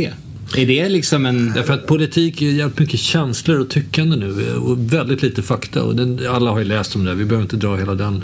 Är 0.58 0.66
det 0.68 0.90
liksom 0.90 1.26
en... 1.26 1.52
Därför 1.56 1.74
att 1.74 1.88
politik 1.88 2.42
är 2.42 2.46
jävligt 2.52 2.80
mycket 2.80 3.00
känslor 3.00 3.60
och 3.60 3.70
tyckande 3.70 4.16
nu 4.16 4.56
och 4.56 4.94
väldigt 4.94 5.22
lite 5.22 5.42
fakta. 5.42 5.84
Och 5.84 5.96
den, 5.96 6.20
alla 6.30 6.52
har 6.52 6.60
ju 6.60 6.66
läst 6.66 6.96
om 6.96 7.06
det, 7.06 7.14
vi 7.16 7.26
behöver 7.26 7.44
inte 7.44 7.56
dra 7.58 7.76
hela 7.76 7.96
den. 7.96 8.16
Eh, 8.16 8.22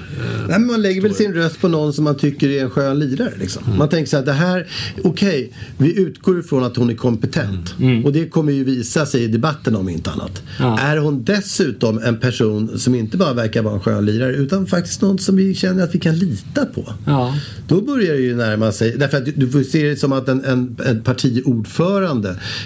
Nej, 0.48 0.60
men 0.60 0.66
man 0.68 0.82
lägger 0.82 1.02
väl 1.02 1.14
sin 1.16 1.34
röst 1.34 1.62
på 1.62 1.68
någon 1.68 1.94
som 1.94 2.04
man 2.04 2.18
tycker 2.18 2.50
är 2.50 2.64
en 2.64 2.70
skön 2.70 3.00
lirare. 3.00 3.34
Liksom. 3.40 3.64
Mm. 3.66 3.78
Man 3.78 3.90
tänker 3.90 4.10
så 4.10 4.18
här, 4.18 4.26
det 4.26 4.32
här, 4.34 4.68
okej, 5.04 5.52
vi 5.78 6.00
utgår 6.00 6.40
ifrån 6.40 6.64
att 6.64 6.76
hon 6.78 6.90
är 6.90 6.94
kompetent. 6.96 7.74
Och 8.06 8.14
det 8.14 8.26
kommer 8.30 8.52
ju 8.54 8.64
visa 8.64 9.06
sig 9.06 9.24
i 9.24 9.28
debatten 9.28 9.76
om 9.76 9.90
inte 9.90 10.12
annat. 10.12 10.42
Mm. 10.60 10.72
Ja. 10.72 10.80
Är 10.80 10.98
hon 10.98 11.24
dessutom 11.24 12.00
en 12.04 12.20
person 12.20 12.80
som 12.80 12.96
inte 12.96 13.18
bara 13.18 13.34
verkar 13.34 13.62
vara 13.62 13.74
en 13.74 13.80
skön 13.80 14.06
lirare 14.06 14.34
utan 14.36 14.68
faktiskt 14.68 15.02
någon 15.02 15.20
som 15.20 15.36
vi 15.36 15.56
känner 15.56 15.84
att 15.84 15.96
vi 15.96 16.00
kan 16.00 16.16
lita 16.20 16.66
på. 16.66 16.94
Ja. 17.06 17.36
Då 17.68 17.82
börjar 17.82 18.14
det 18.14 18.22
ju 18.22 18.36
närma 18.36 18.72
sig, 18.72 18.96
därför 18.98 19.18
att 19.18 19.26
du- 19.26 19.34
du 19.36 19.50
får 19.50 19.64
se 19.64 19.90
det 19.90 19.96
som 19.96 20.12
att 20.14 20.28
en, 20.30 20.46
en, 20.46 20.78
en 20.86 21.02
partiordförande 21.02 22.11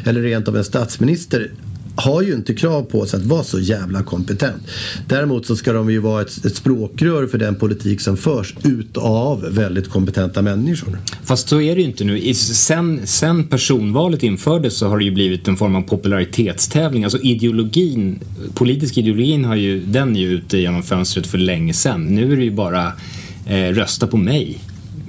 eller 0.05 0.21
rent 0.21 0.47
av 0.47 0.57
en 0.57 0.63
statsminister 0.63 1.51
har 1.97 2.21
ju 2.21 2.33
inte 2.33 2.53
krav 2.53 2.83
på 2.83 3.05
sig 3.05 3.19
att 3.19 3.25
vara 3.25 3.43
så 3.43 3.59
jävla 3.59 4.03
kompetent. 4.03 4.63
Däremot 5.07 5.45
så 5.45 5.55
ska 5.55 5.73
de 5.73 5.91
ju 5.91 5.99
vara 5.99 6.21
ett, 6.21 6.45
ett 6.45 6.55
språkrör 6.55 7.27
för 7.27 7.37
den 7.37 7.55
politik 7.55 8.01
som 8.01 8.17
förs 8.17 8.55
utav 8.63 9.45
väldigt 9.51 9.89
kompetenta 9.89 10.41
människor. 10.41 10.99
Fast 11.23 11.49
så 11.49 11.61
är 11.61 11.75
det 11.75 11.81
ju 11.81 11.87
inte 11.87 12.03
nu. 12.03 12.19
I- 12.19 12.33
Sen, 12.33 13.01
sen 13.03 13.43
personvalet 13.47 14.23
infördes 14.23 14.77
så 14.77 14.87
har 14.87 14.97
det 14.97 15.05
ju 15.05 15.11
blivit 15.11 15.47
en 15.47 15.57
form 15.57 15.75
av 15.75 15.81
popularitetstävling. 15.81 17.03
Alltså 17.03 17.19
ideologin, 17.19 18.19
politisk 18.53 18.97
ideologin 18.97 19.45
har 19.45 19.55
ju, 19.55 19.81
den 19.85 20.15
är 20.15 20.19
ju 20.19 20.31
ute 20.31 20.57
genom 20.57 20.83
fönstret 20.83 21.27
för 21.27 21.37
länge 21.37 21.73
sedan. 21.73 22.05
Nu 22.05 22.33
är 22.33 22.37
det 22.37 22.43
ju 22.43 22.51
bara 22.51 22.93
eh, 23.47 23.73
rösta 23.73 24.07
på 24.07 24.17
mig. 24.17 24.57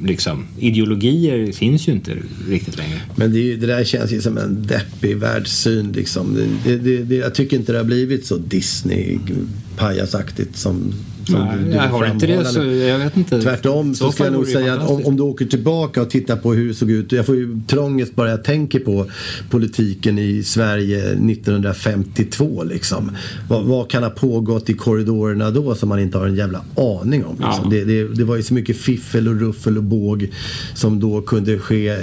Liksom. 0.04 0.46
Ideologier 0.58 1.52
finns 1.52 1.88
ju 1.88 1.92
inte 1.92 2.16
riktigt 2.48 2.76
längre. 2.76 3.00
Men 3.16 3.32
det, 3.32 3.38
är 3.38 3.42
ju- 3.42 3.56
det 3.56 3.66
där 3.66 3.84
känns 3.84 4.12
ju 4.12 4.20
som 4.20 4.38
en 4.38 4.66
deppig 4.66 5.16
världssyn. 5.16 5.92
Liksom. 5.92 6.34
Det, 6.64 6.76
det, 6.76 6.98
det, 7.04 7.16
jag 7.16 7.34
tycker 7.34 7.56
inte 7.56 7.72
det 7.72 7.78
har 7.78 7.84
blivit 7.84 8.26
så 8.26 8.36
Disney-pajasaktigt 8.38 10.56
som, 10.56 10.82
som 10.82 10.94
Nej, 11.28 11.58
du, 11.58 11.64
du 11.64 11.70
jag 11.70 11.82
har 11.82 12.06
inte 12.06 12.26
det 12.26 12.44
så 12.44 12.64
jag 12.64 12.98
vet 12.98 13.16
inte. 13.16 13.42
Tvärtom 13.42 13.92
I 13.92 13.94
så, 13.94 14.12
ska 14.12 14.24
jag 14.24 14.32
nog 14.32 14.46
säga 14.46 14.74
att 14.74 14.90
om, 14.90 15.06
om 15.06 15.16
du 15.16 15.22
åker 15.22 15.46
tillbaka 15.46 16.02
och 16.02 16.10
tittar 16.10 16.36
på 16.36 16.54
hur 16.54 16.68
det 16.68 16.74
såg 16.74 16.90
ut. 16.90 17.12
Jag 17.12 17.26
får 17.26 17.36
ju 17.36 17.60
trångest 17.66 18.14
bara 18.14 18.30
jag 18.30 18.44
tänker 18.44 18.78
på 18.78 19.06
politiken 19.50 20.18
i 20.18 20.42
Sverige 20.42 20.98
1952 20.98 22.64
liksom. 22.64 23.10
Vad, 23.48 23.64
vad 23.64 23.90
kan 23.90 24.02
ha 24.02 24.10
pågått 24.10 24.70
i 24.70 24.74
korridorerna 24.74 25.50
då 25.50 25.74
som 25.74 25.88
man 25.88 26.00
inte 26.00 26.18
har 26.18 26.26
en 26.26 26.36
jävla 26.36 26.60
aning 26.76 27.24
om. 27.24 27.36
Liksom. 27.36 27.64
Ja. 27.64 27.70
Det, 27.70 27.84
det, 27.84 28.14
det 28.14 28.24
var 28.24 28.36
ju 28.36 28.42
så 28.42 28.54
mycket 28.54 28.76
fiffel 28.76 29.28
och 29.28 29.40
ruffel 29.40 29.76
och 29.76 29.84
båg 29.84 30.30
som 30.74 31.00
då 31.00 31.22
kunde 31.22 31.58
ske 31.58 31.96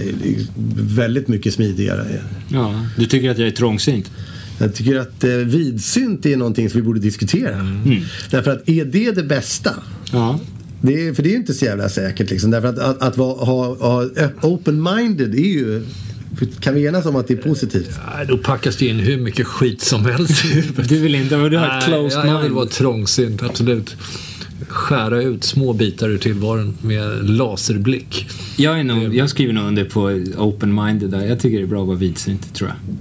väldigt 0.75 1.27
mycket 1.27 1.53
smidigare. 1.53 2.05
Ja, 2.47 2.85
du 2.97 3.05
tycker 3.05 3.31
att 3.31 3.37
jag 3.37 3.47
är 3.47 3.51
trångsynt? 3.51 4.11
Jag 4.59 4.75
tycker 4.75 4.99
att 4.99 5.23
eh, 5.23 5.31
vidsynt 5.31 6.25
är 6.25 6.37
någonting 6.37 6.69
som 6.69 6.81
vi 6.81 6.85
borde 6.85 6.99
diskutera. 6.99 7.55
Mm. 7.55 8.01
Därför 8.29 8.51
att 8.51 8.69
är 8.69 8.85
det 8.85 9.11
det 9.11 9.23
bästa? 9.23 9.71
Ja. 10.11 10.39
Det 10.81 11.07
är, 11.07 11.13
för 11.13 11.23
det 11.23 11.29
är 11.29 11.31
ju 11.31 11.37
inte 11.37 11.53
så 11.53 11.65
jävla 11.65 11.89
säkert 11.89 12.29
liksom. 12.29 12.51
Därför 12.51 12.67
att, 12.67 12.79
att, 12.79 13.01
att 13.01 13.17
vara, 13.17 13.45
ha, 13.45 13.75
ha 13.75 14.03
open-minded 14.41 15.35
är 15.35 15.47
ju... 15.47 15.83
Kan 16.59 16.75
vi 16.75 16.85
enas 16.85 17.05
om 17.05 17.15
att 17.15 17.27
det 17.27 17.33
är 17.33 17.37
positivt? 17.37 17.99
nej, 18.15 18.25
då 18.27 18.37
packas 18.37 18.77
det 18.77 18.87
in 18.87 18.99
hur 18.99 19.17
mycket 19.17 19.47
skit 19.47 19.81
som 19.81 20.05
helst 20.05 20.45
i 20.45 20.47
huvudet. 20.47 20.89
Du 20.89 20.99
vill 20.99 21.15
inte, 21.15 21.49
du 21.49 21.57
har 21.57 21.81
closed 21.81 22.19
jag, 22.19 22.27
jag 22.27 22.33
vill 22.33 22.41
mind. 22.41 22.55
vara 22.55 22.65
trångsynt, 22.65 23.43
absolut. 23.43 23.95
Skära 24.67 25.21
ut 25.21 25.43
små 25.43 25.73
bitar 25.73 26.09
ur 26.09 26.17
tillvaron 26.17 26.77
med 26.81 27.29
laserblick. 27.29 28.27
Jag, 28.57 28.79
är 28.79 28.83
nog, 28.83 29.15
jag 29.15 29.29
skriver 29.29 29.53
nog 29.53 29.67
under 29.67 29.85
på 29.85 30.09
open-minded 30.37 31.07
där. 31.07 31.25
Jag 31.25 31.39
tycker 31.39 31.57
det 31.57 31.63
är 31.63 31.67
bra 31.67 31.81
att 31.81 31.87
vara 31.87 31.97
vidsynt, 31.97 32.53
tror 32.53 32.69
jag. 32.69 32.95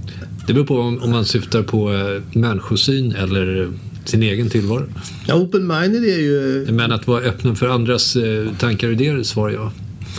Det 0.46 0.52
beror 0.52 0.66
på 0.66 0.80
om, 0.80 1.02
om 1.02 1.10
man 1.10 1.24
syftar 1.24 1.62
på 1.62 1.94
eh, 1.94 2.38
människosyn 2.38 3.12
eller 3.12 3.62
eh, 3.62 3.68
sin 4.04 4.22
egen 4.22 4.50
tillvaro. 4.50 4.84
Ja, 5.26 5.34
open-minded 5.34 6.04
är 6.04 6.20
ju... 6.20 6.66
Men 6.72 6.92
att 6.92 7.06
vara 7.06 7.22
öppen 7.22 7.56
för 7.56 7.68
andras 7.68 8.16
eh, 8.16 8.48
tankar 8.58 8.86
och 8.86 8.92
idéer 8.92 9.22
svarar 9.22 9.52
jag. 9.52 9.70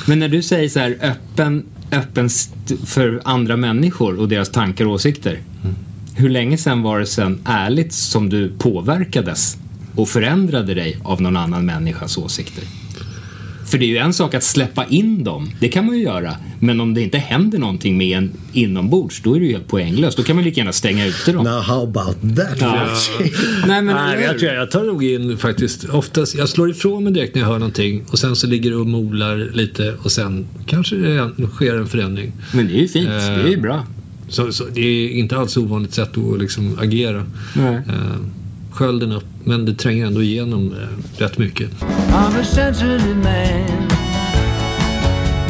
Men 0.08 0.20
när 0.20 0.30
du 0.30 0.42
säger 0.42 0.70
så 0.70 0.80
här 0.80 0.98
öppen, 1.02 1.64
öppen 1.92 2.30
för 2.86 3.22
andra 3.24 3.58
människor 3.58 4.20
och 4.20 4.30
deras 4.30 4.50
tankar 4.50 4.86
och 4.86 4.92
åsikter. 4.92 5.40
Hur 6.16 6.30
länge 6.30 6.58
sedan 6.58 6.82
var 6.82 7.00
det 7.00 7.06
sen 7.06 7.40
ärligt 7.46 7.94
som 7.94 8.30
du 8.30 8.52
påverkades 8.58 9.58
och 9.96 10.10
förändrade 10.10 10.74
dig 10.74 10.98
av 11.04 11.22
någon 11.22 11.38
annan 11.38 11.66
människas 11.66 12.18
åsikter? 12.18 12.64
För 13.74 13.78
det 13.78 13.86
är 13.86 13.88
ju 13.88 13.98
en 13.98 14.14
sak 14.14 14.34
att 14.34 14.44
släppa 14.44 14.86
in 14.86 15.24
dem, 15.24 15.52
det 15.60 15.68
kan 15.68 15.86
man 15.86 15.96
ju 15.96 16.04
göra. 16.04 16.36
Men 16.60 16.82
om 16.82 16.94
det 16.94 17.02
inte 17.02 17.18
händer 17.18 17.60
någonting 17.60 17.98
med 17.98 18.18
en 18.18 18.32
inombords, 18.54 19.22
då 19.22 19.36
är 19.36 19.40
det 19.40 19.46
ju 19.46 19.52
helt 19.52 19.68
poänglöst. 19.68 20.18
Då 20.18 20.24
kan 20.24 20.36
man 20.36 20.46
lika 20.46 20.60
gärna 20.60 20.74
stänga 20.74 21.06
ute 21.06 21.32
dem. 21.32 21.44
Now 21.44 21.62
how 21.62 21.84
about 21.84 22.36
that? 22.36 22.58
Ja. 22.60 22.88
Nej, 23.68 23.82
men 23.82 23.86
Nej, 23.86 24.24
jag 24.24 24.40
tror 24.40 24.52
jag, 24.52 24.62
jag 24.62 24.72
tar 24.72 24.84
nog 24.84 25.04
in 25.04 25.38
faktiskt 25.38 25.90
oftast, 25.90 26.36
jag 26.36 26.50
slår 26.50 26.70
ifrån 26.70 27.04
mig 27.04 27.14
direkt 27.14 27.36
när 27.36 27.42
jag 27.42 27.50
hör 27.50 27.60
någonting 27.60 28.04
och 28.12 28.20
sen 28.20 28.36
så 28.36 28.48
ligger 28.48 28.70
det 28.70 28.78
och 28.78 28.88
molar 28.88 29.38
lite 29.54 29.94
och 30.04 30.12
sen 30.12 30.46
kanske 30.66 30.96
det 30.96 31.32
sker 31.54 31.76
en 31.76 31.88
förändring. 31.88 32.32
Men 32.54 32.68
det 32.68 32.74
är 32.74 32.82
ju 32.82 32.88
fint, 32.88 33.10
det 33.10 33.44
är 33.44 33.48
ju 33.48 33.62
bra. 33.62 33.86
Så, 34.30 34.52
så 34.52 34.64
det 34.74 34.82
är 34.82 35.10
inte 35.10 35.38
alls 35.38 35.58
ovanligt 35.58 35.94
sätt 35.94 36.18
att 36.18 36.40
liksom 36.40 36.78
agera. 36.80 37.26
Nej. 37.56 37.76
Eh, 37.76 38.43
skölden 38.74 39.12
upp, 39.12 39.26
men 39.44 39.66
det 39.66 39.74
tränger 39.74 40.06
ändå 40.06 40.22
igenom 40.22 40.74
eh, 40.74 41.22
rätt 41.22 41.38
mycket. 41.38 41.72
I'm 41.82 42.42
a 42.42 42.44
sensitive 42.44 43.16
man. 43.16 43.90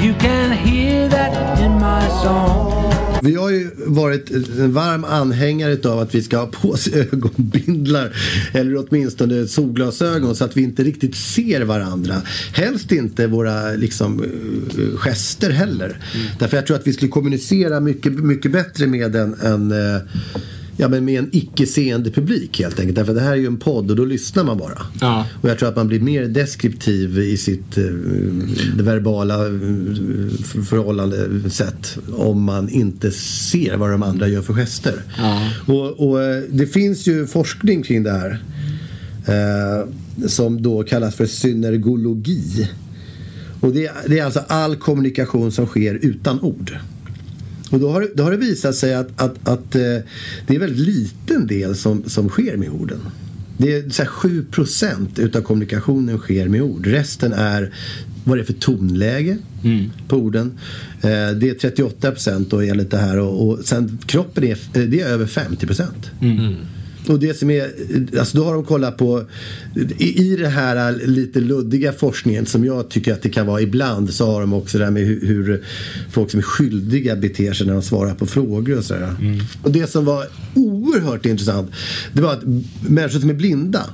You 0.04 0.14
can 0.20 0.52
hear 0.52 1.10
that 1.10 1.60
in 1.60 1.74
my 1.74 2.10
song. 2.24 2.84
Vi 3.24 3.36
har 3.36 3.50
ju 3.50 3.70
varit 3.86 4.32
en 4.32 4.74
varm 4.74 5.06
anhängare 5.06 5.90
av 5.90 6.00
att 6.00 6.16
vi 6.16 6.24
ska 6.24 6.38
ha 6.38 6.48
på 6.48 6.70
oss 6.70 6.88
ögonbindlar 6.94 8.16
eller 8.54 8.86
åtminstone 8.88 9.48
solglasögon 9.48 10.36
så 10.36 10.46
att 10.46 10.58
vi 10.58 10.62
inte 10.62 10.84
riktigt 10.84 11.16
ser 11.16 11.62
varandra. 11.62 12.16
Helst 12.54 12.92
inte 12.92 13.28
våra 13.28 13.72
liksom, 13.72 14.24
eh, 14.24 14.98
gester 14.98 15.50
heller. 15.50 16.00
Därför 16.40 16.58
jag 16.58 16.68
tror 16.68 16.78
att 16.78 16.88
vi 16.88 16.94
skulle 16.94 17.12
kommunicera 17.12 17.80
mycket, 17.80 18.14
mycket 18.14 18.52
bättre 18.52 18.88
med 18.88 19.16
en, 19.16 19.34
en 19.34 19.72
eh, 19.72 20.02
Ja, 20.78 20.88
men 20.90 21.06
med 21.06 21.20
en 21.20 21.30
icke-seende 21.32 22.12
publik 22.12 22.60
helt 22.60 22.80
enkelt. 22.80 22.96
Därför 22.96 23.14
det 23.14 23.22
här 23.22 23.32
är 23.32 23.36
ju 23.36 23.48
en 23.48 23.58
podd 23.58 23.90
och 23.92 23.96
då 23.98 24.06
lyssnar 24.06 24.44
man 24.44 24.58
bara. 24.58 24.82
Ja. 25.02 25.28
Och 25.42 25.50
jag 25.50 25.60
tror 25.60 25.70
att 25.70 25.76
man 25.76 25.88
blir 25.88 26.00
mer 26.00 26.26
deskriptiv 26.26 27.18
i 27.20 27.38
sitt 27.38 27.78
eh, 27.78 27.84
verbala 28.76 29.48
eh, 29.48 29.54
f- 30.40 30.68
förhållandesätt 30.70 31.98
om 32.18 32.44
man 32.44 32.70
inte 32.70 33.12
ser 33.12 33.78
vad 33.78 33.92
de 33.92 34.04
andra 34.04 34.28
gör 34.28 34.42
för 34.42 34.54
gester. 34.54 34.96
Ja. 35.18 35.50
Och, 35.74 36.10
och 36.10 36.24
eh, 36.24 36.44
det 36.50 36.68
finns 36.68 37.08
ju 37.08 37.28
forskning 37.28 37.84
kring 37.84 38.04
det 38.04 38.12
här 38.12 38.44
eh, 39.28 39.88
som 40.28 40.62
då 40.62 40.84
kallas 40.84 41.16
för 41.16 41.26
synergologi. 41.26 42.70
Och 43.60 43.72
det, 43.74 43.92
det 44.08 44.20
är 44.20 44.26
alltså 44.26 44.40
all 44.48 44.76
kommunikation 44.76 45.52
som 45.52 45.66
sker 45.66 46.00
utan 46.02 46.40
ord. 46.42 46.78
Och 47.74 47.80
då 47.80 47.90
har, 47.92 48.02
det- 48.02 48.12
då 48.16 48.24
har 48.24 48.32
det 48.32 48.38
visat 48.38 48.76
sig 48.76 48.94
att, 48.96 49.22
att, 49.22 49.48
att 49.48 49.76
eh, 49.76 49.82
det 49.82 50.04
är 50.48 50.54
en 50.54 50.60
väldigt 50.60 50.80
liten 50.88 51.48
del 51.48 51.76
som, 51.76 52.04
som 52.10 52.30
sker 52.30 52.58
med 52.58 52.70
orden. 52.70 53.00
Det 53.58 53.74
är 53.76 53.90
så 53.90 54.02
här 54.04 54.10
7 54.10 54.46
utav 55.18 55.42
kommunikationen 55.42 56.18
sker 56.18 56.48
med 56.48 56.62
ord. 56.62 56.86
Resten 56.88 57.34
är 57.34 57.74
vad 58.24 58.38
det 58.38 58.42
är 58.42 58.46
för 58.46 58.54
tonläge 58.54 59.38
på 60.08 60.16
orden. 60.18 60.52
Eh, 61.02 61.30
det 61.36 61.50
är 61.50 61.54
38 61.54 62.12
procent 62.12 62.50
då 62.50 62.62
enligt 62.62 62.92
det 62.92 62.98
här 62.98 63.20
och, 63.20 63.48
och 63.48 63.60
sen 63.66 63.98
kroppen 64.06 64.44
är, 64.44 64.52
eh, 64.74 64.82
det 64.82 65.02
är 65.02 65.06
över 65.08 65.26
50 65.26 65.68
procent. 65.68 66.12
Och 67.08 67.20
det 67.20 67.34
som 67.38 67.50
är, 67.50 67.72
alltså 68.20 68.38
då 68.38 68.44
har 68.44 68.54
de 68.54 68.64
kollat 68.64 68.98
på, 68.98 69.24
i, 69.98 70.32
i 70.32 70.36
det 70.36 70.48
här 70.48 71.08
lite 71.08 71.40
luddiga 71.40 71.94
forskningen 71.94 72.46
som 72.46 72.66
jag 72.66 72.90
tycker 72.90 73.14
att 73.14 73.22
det 73.22 73.30
kan 73.30 73.48
vara 73.48 73.62
ibland 73.62 74.14
så 74.14 74.32
har 74.32 74.42
de 74.42 74.54
också 74.54 74.78
det 74.78 74.84
här 74.84 74.92
med 74.92 75.04
hur, 75.04 75.28
hur 75.28 75.64
folk 76.12 76.32
som 76.32 76.40
är 76.40 76.44
skyldiga 76.44 77.16
beter 77.16 77.54
sig 77.54 77.68
när 77.68 77.74
de 77.74 77.82
svarar 77.82 78.16
på 78.16 78.26
frågor 78.26 78.78
och 78.78 78.84
sådär. 78.84 79.16
Och 79.62 79.72
det 79.72 79.90
som 79.90 80.06
var 80.06 80.26
oerhört 80.56 81.26
intressant 81.26 81.72
det 82.14 82.22
var 82.22 82.34
att 82.34 82.44
människor 82.82 83.20
som 83.20 83.30
är 83.30 83.34
blinda 83.34 83.90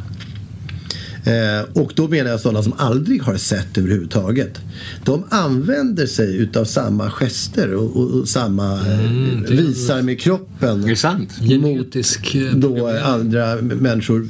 Eh, 1.26 1.82
och 1.82 1.92
då 1.96 2.08
menar 2.08 2.32
jag 2.32 2.40
sådana 2.40 2.64
som 2.64 2.74
aldrig 2.78 3.24
har 3.24 3.38
sett 3.38 3.78
överhuvudtaget. 3.78 4.60
De 5.06 5.24
använder 5.30 6.06
sig 6.06 6.38
utav 6.38 6.66
samma 6.66 7.12
gester 7.12 7.74
och, 7.74 7.98
och, 7.98 8.20
och 8.20 8.28
samma 8.28 8.74
eh, 8.74 9.12
visar 9.48 10.02
med 10.02 10.20
kroppen 10.20 10.84
Är 10.84 10.88
det 10.88 10.96
sant? 10.96 11.30
Genetisk... 11.42 12.36
eh, 12.36 12.56
då 12.56 12.88
andra 12.88 13.56
människor 13.62 14.28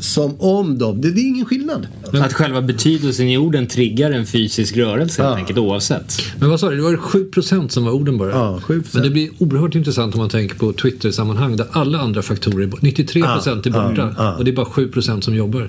som 0.00 0.40
om 0.40 0.78
de, 0.78 1.00
det, 1.00 1.10
det 1.10 1.20
är 1.20 1.26
ingen 1.26 1.46
skillnad. 1.46 1.86
Att 2.12 2.32
själva 2.32 2.62
betydelsen 2.62 3.28
i 3.28 3.38
orden 3.38 3.66
triggar 3.66 4.10
en 4.10 4.26
fysisk 4.26 4.76
rörelse 4.76 5.22
helt 5.22 5.32
Ja. 5.32 5.36
enkelt 5.38 5.58
oavsett. 5.58 6.12
Men 6.40 6.50
vad 6.50 6.60
sa 6.60 6.70
du, 6.70 6.76
det 6.76 6.82
var 6.82 6.92
7% 6.92 7.68
som 7.68 7.84
var 7.84 7.92
orden 7.92 8.18
bara? 8.18 8.30
Ja, 8.30 8.60
7%. 8.66 8.82
Men 8.92 9.02
det 9.02 9.10
blir 9.10 9.30
oerhört 9.38 9.74
intressant 9.74 10.14
om 10.14 10.20
man 10.20 10.28
tänker 10.30 10.56
på 10.56 10.72
Twitter-sammanhang 10.72 11.56
där 11.56 11.66
alla 11.72 11.98
andra 11.98 12.22
faktorer 12.22 12.62
är 12.62 12.66
borta. 12.66 12.86
93% 12.86 13.66
är 13.66 13.88
borta 13.88 14.14
ja. 14.18 14.34
och 14.34 14.44
det 14.44 14.50
är 14.50 14.56
bara 14.56 14.66
7% 14.66 15.20
som 15.20 15.34
jobbar. 15.34 15.68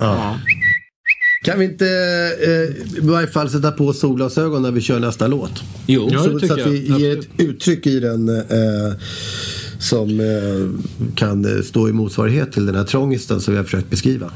Kan 1.45 1.59
vi 1.59 1.65
inte 1.65 1.86
eh, 2.41 2.97
i 2.97 2.99
varje 3.01 3.28
fall 3.28 3.49
sätta 3.49 3.71
på 3.71 3.93
solglasögon 3.93 4.61
när 4.61 4.71
vi 4.71 4.82
kör 4.82 4.99
nästa 4.99 5.28
låt? 5.28 5.63
Jo. 5.86 6.09
Ja, 6.11 6.17
det 6.17 6.23
så, 6.23 6.39
tycker 6.39 6.47
så 6.47 6.53
att 6.53 6.59
jag. 6.59 6.69
vi 6.69 6.99
ger 6.99 7.19
ett 7.19 7.28
uttryck 7.38 7.88
i 7.88 7.99
den 7.99 8.30
eh, 8.30 8.93
som 9.86 10.19
eh, 10.19 11.15
kan 11.15 11.45
eh, 11.57 11.61
stå 11.63 11.89
i 11.89 11.91
motsvarighet 11.93 12.51
till 12.51 12.65
den 12.65 12.75
här 12.75 12.83
trångisten 12.83 13.41
som 13.41 13.53
vi 13.53 13.57
har 13.57 13.63
försökt 13.63 13.89
beskriva. 13.89 14.31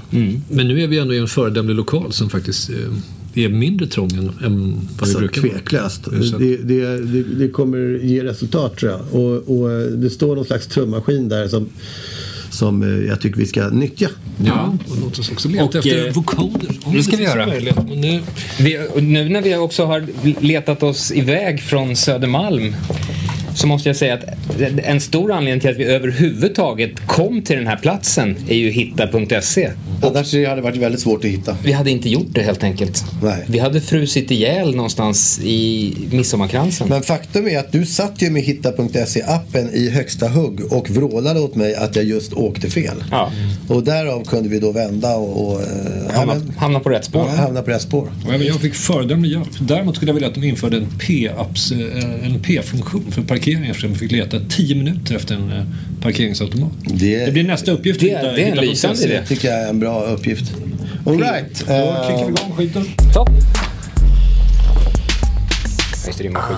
Men 0.50 0.68
nu 0.68 0.82
är 0.84 0.88
vi 0.88 0.98
ändå 1.00 1.14
i 1.14 1.18
en 1.18 1.28
föredömlig 1.28 1.76
lokal 1.76 2.14
som 2.14 2.30
faktiskt 2.30 2.70
eh, 2.70 3.44
är 3.46 3.50
mindre 3.50 3.88
trång 3.88 4.10
än, 4.12 4.18
än 4.20 4.30
vad 4.40 4.80
vi 4.80 4.88
Alltså, 5.00 5.18
brukar 5.20 5.42
vara. 5.42 5.52
tveklöst. 5.52 6.02
Det, 6.40 6.58
det, 6.58 6.98
det, 6.98 7.24
det 7.24 7.48
kommer 7.50 8.00
ge 8.04 8.24
resultat 8.24 8.78
tror 8.78 8.92
jag. 8.92 9.02
Och, 9.22 9.60
och 9.62 9.70
det 9.92 10.10
står 10.10 10.36
någon 10.36 10.46
slags 10.46 10.68
trummaskin 10.68 11.30
där 11.30 11.48
som, 11.48 11.70
som 12.50 13.06
jag 13.08 13.22
tycker 13.22 13.38
vi 13.40 13.46
ska 13.46 13.70
nyttja. 13.70 14.10
Ja, 14.46 14.78
och 14.90 14.98
låt 15.02 15.20
oss 15.20 15.32
också 15.32 15.50
leta 15.50 15.64
Och, 15.66 15.76
efter 15.76 16.08
eh, 16.08 16.14
vocoder. 16.14 16.70
om 16.84 16.94
det 16.96 17.04
ska 17.04 17.18
vi 17.18 17.24
göra. 17.24 17.46
nu, 17.96 18.22
Vi, 18.60 18.80
och 18.94 19.04
nu 19.04 19.30
när 19.30 19.42
vi 19.42 19.56
också 19.58 19.86
har 19.86 20.06
letat 20.42 20.84
oss 20.84 21.12
iväg 21.12 21.62
från 21.62 21.96
Södermalm 21.96 22.76
så 23.60 23.68
måste 23.68 23.90
jag 23.90 23.96
säga 23.96 24.14
att 24.14 24.24
en 24.84 25.02
stor 25.02 25.32
anledning 25.32 25.62
till 25.62 25.70
att 25.70 25.78
vi 25.78 25.84
överhuvudtaget 25.84 27.08
kom 27.08 27.42
till 27.42 27.58
den 27.58 27.68
här 27.68 27.78
platsen 27.78 28.36
är 28.50 28.56
ju 28.56 28.70
hitta.se. 28.70 29.70
Annars 30.02 30.34
hade 30.34 30.56
det 30.56 30.62
varit 30.62 30.78
väldigt 30.78 31.02
svårt 31.02 31.26
att 31.26 31.32
hitta. 31.32 31.58
Vi 31.64 31.72
hade 31.72 31.92
inte 31.92 32.10
gjort 32.10 32.28
det 32.30 32.42
helt 32.42 32.64
enkelt. 32.64 33.04
Nej. 33.24 33.46
Vi 33.48 33.60
hade 33.60 33.82
frusit 33.82 34.32
ihjäl 34.32 34.76
någonstans 34.76 35.40
i 35.44 35.94
midsommarkransen. 36.12 36.90
Men 36.90 37.02
faktum 37.02 37.48
är 37.48 37.60
att 37.60 37.72
du 37.72 37.86
satt 37.86 38.22
ju 38.22 38.30
med 38.30 38.42
hitta.se-appen 38.42 39.70
i 39.74 39.90
högsta 39.90 40.28
hugg 40.28 40.74
och 40.74 40.90
vrålade 40.90 41.40
åt 41.40 41.56
mig 41.56 41.76
att 41.76 41.96
jag 41.96 42.06
just 42.06 42.34
åkte 42.34 42.70
fel. 42.70 43.04
Ja. 43.12 43.32
Och 43.68 43.84
därav 43.84 44.24
kunde 44.26 44.50
vi 44.50 44.60
då 44.60 44.72
vända 44.72 45.16
och, 45.16 45.52
och 45.52 45.62
eh, 45.62 46.16
hamna, 46.16 46.34
men, 46.34 46.54
hamna 46.58 46.80
på 46.80 46.90
rätt 46.90 47.06
spår. 47.06 47.26
ja, 47.36 47.42
hamna 47.42 47.62
på 47.62 47.72
rätt 47.72 47.82
spår. 47.82 48.12
och 48.26 48.34
även 48.34 48.48
jag 48.48 48.62
fick 48.62 48.74
föredömlig 48.74 49.32
hjälp. 49.32 49.48
Däremot 49.60 49.96
skulle 49.96 50.10
jag 50.10 50.14
vilja 50.14 50.30
att 50.30 50.36
de 50.36 50.44
införde 50.44 50.78
en 50.78 50.88
eh, 51.72 52.26
en 52.26 52.40
P-funktion 52.40 53.12
för 53.12 53.22
parkeringar 53.50 53.74
så 53.74 53.88
de 53.88 53.96
fick 53.96 54.12
leta 54.12 54.40
10 54.50 54.76
minuter 54.76 55.16
efter 55.16 55.36
en 55.36 55.52
eh, 55.52 55.64
parkeringsautomat. 56.02 56.72
Det- 56.84 57.26
Det 57.26 57.32
blir 57.32 57.44
nästa 57.44 57.72
uppgift. 57.72 58.00
det- 58.00 58.08
det 58.36 58.44
är 58.44 58.52
en 58.52 58.58
lysande 58.58 59.04
idé. 59.04 59.22
tycker 59.28 59.48
jag 59.48 59.60
är 59.62 59.70
en 59.70 59.80
bra 59.80 60.04
uppgift. 60.04 60.52
All 61.06 61.18
right. 61.20 61.64
Då 61.68 61.74
eh, 61.74 62.08
kickar 62.08 62.26
vi 62.26 62.32
igång 62.32 62.56
skiten. 62.58 62.86
Topp. 63.14 63.30
Just 66.08 66.18
det, 66.18 66.24
det 66.24 66.30
är 66.30 66.32
maskin. 66.34 66.58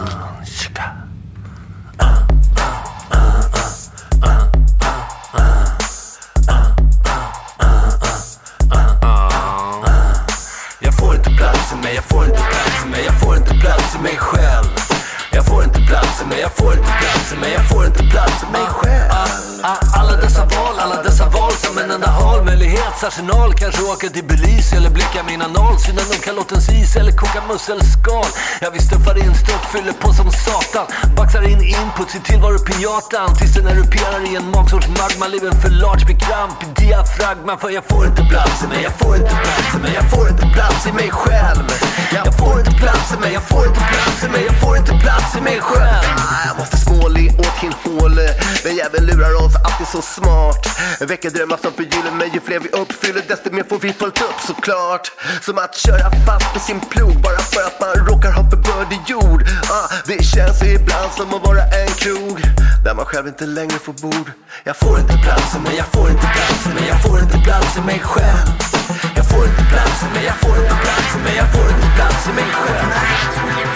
Jag 10.80 10.98
får 10.98 11.16
inte 11.16 11.30
plats 11.30 11.74
i 11.74 11.76
mig, 11.84 11.96
jag 11.96 12.04
får 12.04 12.26
inte 12.26 12.38
plats 12.38 12.86
i 12.86 12.90
mig, 12.90 13.02
jag 13.06 13.20
får 13.22 13.38
inte 13.38 13.54
plats 13.54 13.96
i 14.00 14.04
mig 14.04 14.16
själv 14.18 14.41
inte 16.40 16.84
plats 16.84 17.18
i 17.18 17.21
mig, 17.36 17.54
jag 17.54 17.70
får 17.70 17.86
inte 17.86 18.04
plats 18.04 18.44
i 18.44 18.52
mig, 18.52 18.62
jag 18.62 18.72
får 18.72 18.90
inte 18.90 19.04
plats 19.12 19.14
i 19.14 19.22
mig 19.22 19.22
själv 19.22 19.52
Alla 19.94 20.16
dessa 20.18 20.46
val, 20.46 20.76
alla 20.80 21.04
dessa 21.04 21.26
val 21.30 21.52
som 21.52 21.78
en 21.78 21.92
enda 21.92 22.12
valmöjlighetsarsenal 22.20 23.54
Kanske 23.54 23.82
åka 23.84 24.10
till 24.10 24.24
Belize 24.24 24.76
eller 24.78 24.90
blicka 24.90 25.24
mina 25.24 25.48
noll. 25.48 25.80
Syna 25.80 26.02
nog 26.02 26.22
kalotens 26.24 26.70
is 26.70 26.96
eller 26.96 27.12
koka 27.12 27.42
musselskal. 27.50 28.30
Ja 28.62 28.70
vi 28.74 28.80
stuffar 28.80 29.18
in 29.18 29.36
stuff, 29.36 29.64
fyller 29.74 29.94
på 29.94 30.14
som 30.14 30.32
satan. 30.32 30.86
Baxar 31.18 31.44
in 31.52 31.62
input, 31.62 32.10
ser 32.12 32.20
tillvaro 32.20 32.60
pinjatan 32.60 33.36
Tills 33.38 33.54
den 33.54 33.68
eruperar 33.68 34.22
i 34.32 34.36
en 34.36 34.52
magsorts 34.52 34.88
magma 34.88 35.28
Liven 35.28 35.56
för 35.62 35.70
large 35.70 36.06
med 36.10 36.18
kramp 36.26 36.58
i 36.64 36.68
diafragma. 36.82 37.58
För 37.58 37.70
jag 37.70 37.86
får 37.92 38.06
inte 38.06 38.24
plats 38.32 38.64
i 38.64 38.68
mig, 38.68 38.84
jag 38.84 38.94
får 39.02 39.16
inte 39.16 39.36
plats 39.44 39.76
i 39.76 39.80
mig 39.84 39.94
Jag 40.00 40.10
får 40.12 40.30
inte 40.30 40.46
plats 40.56 40.88
i 40.88 40.92
mig 40.92 41.10
själv. 41.12 41.66
Jag 42.14 42.38
får 42.40 42.60
inte 42.60 42.72
plats 42.82 43.14
i 43.14 43.18
mig, 43.22 43.34
jag 43.34 43.44
får 43.44 43.66
inte 43.68 43.84
plats 43.92 44.24
i 44.26 44.28
mig 44.34 44.44
Jag 44.50 44.56
får 44.62 44.78
inte 44.78 44.94
plats 45.04 45.36
i 45.38 45.42
mig 45.42 45.60
själv. 45.62 46.18
Jag 46.48 46.58
måste 46.60 46.78
småle 46.78 47.21
det 47.22 47.40
åt 47.40 47.60
sin 47.60 47.74
hål 47.84 48.16
den 48.64 48.76
jäveln 48.76 49.06
lurar 49.06 49.34
oss 49.46 49.56
alltid 49.66 49.88
så 49.88 50.02
smart. 50.02 50.62
Väcker 51.00 51.30
drömmar 51.30 51.58
som 51.62 51.74
förgyller 51.74 52.12
men 52.12 52.28
Ju 52.34 52.40
fler 52.48 52.60
vi 52.60 52.70
uppfyller 52.70 53.24
desto 53.28 53.52
mer 53.52 53.64
får 53.70 53.80
vi 53.80 53.94
fullt 53.94 54.22
upp 54.22 54.40
såklart. 54.48 55.12
Som 55.42 55.58
att 55.58 55.76
köra 55.76 56.12
fast 56.26 56.54
på 56.54 56.60
sin 56.60 56.80
plog 56.80 57.16
Bara 57.22 57.42
för 57.54 57.62
att 57.70 57.80
man 57.84 57.94
råkar 58.08 58.32
ha 58.32 58.44
för 58.50 58.58
bördig 58.58 59.02
jord. 59.08 59.42
Ah, 59.78 59.88
Det 60.06 60.24
känns 60.24 60.64
ibland 60.64 61.12
som 61.18 61.34
att 61.34 61.46
vara 61.48 61.64
en 61.80 61.92
krog 62.02 62.38
Där 62.86 62.94
man 62.96 63.06
själv 63.06 63.28
inte 63.28 63.46
längre 63.46 63.78
får 63.86 63.94
bord. 63.94 64.28
Jag 64.64 64.78
får 64.78 65.00
inte 65.00 65.16
plats 65.26 65.56
i 65.56 65.60
mig, 65.60 65.76
jag 65.78 65.88
får 65.96 66.10
inte 66.10 66.28
plats 66.36 66.66
i 66.66 66.70
mig 66.78 66.86
Jag 66.88 67.02
får 67.04 67.20
inte 67.20 67.38
plats 67.48 67.78
i 67.78 67.82
mig 67.82 68.00
själv. 68.00 68.48
Jag 69.18 69.26
får 69.30 69.44
inte 69.50 69.64
plats 69.72 69.98
i 70.06 70.08
mig, 70.14 70.26
jag 70.26 70.38
får 70.44 70.58
inte 70.64 70.76
plats 70.86 71.12
i 71.16 71.20
mig 71.26 71.36
Jag 71.42 71.50
får 71.54 71.68
inte 71.74 71.88
plats 71.98 72.28
i 72.30 72.32
mig 72.38 72.50
själv. 72.52 73.71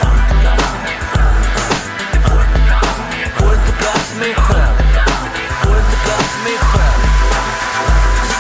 Plats 4.16 4.18
i 4.18 4.20
mig 4.20 4.36
själv. 4.36 4.76
Får 5.64 5.78
inte 5.78 5.98
plats 6.06 6.36
i 6.38 6.44
mig 6.44 6.58
själv. 6.58 7.02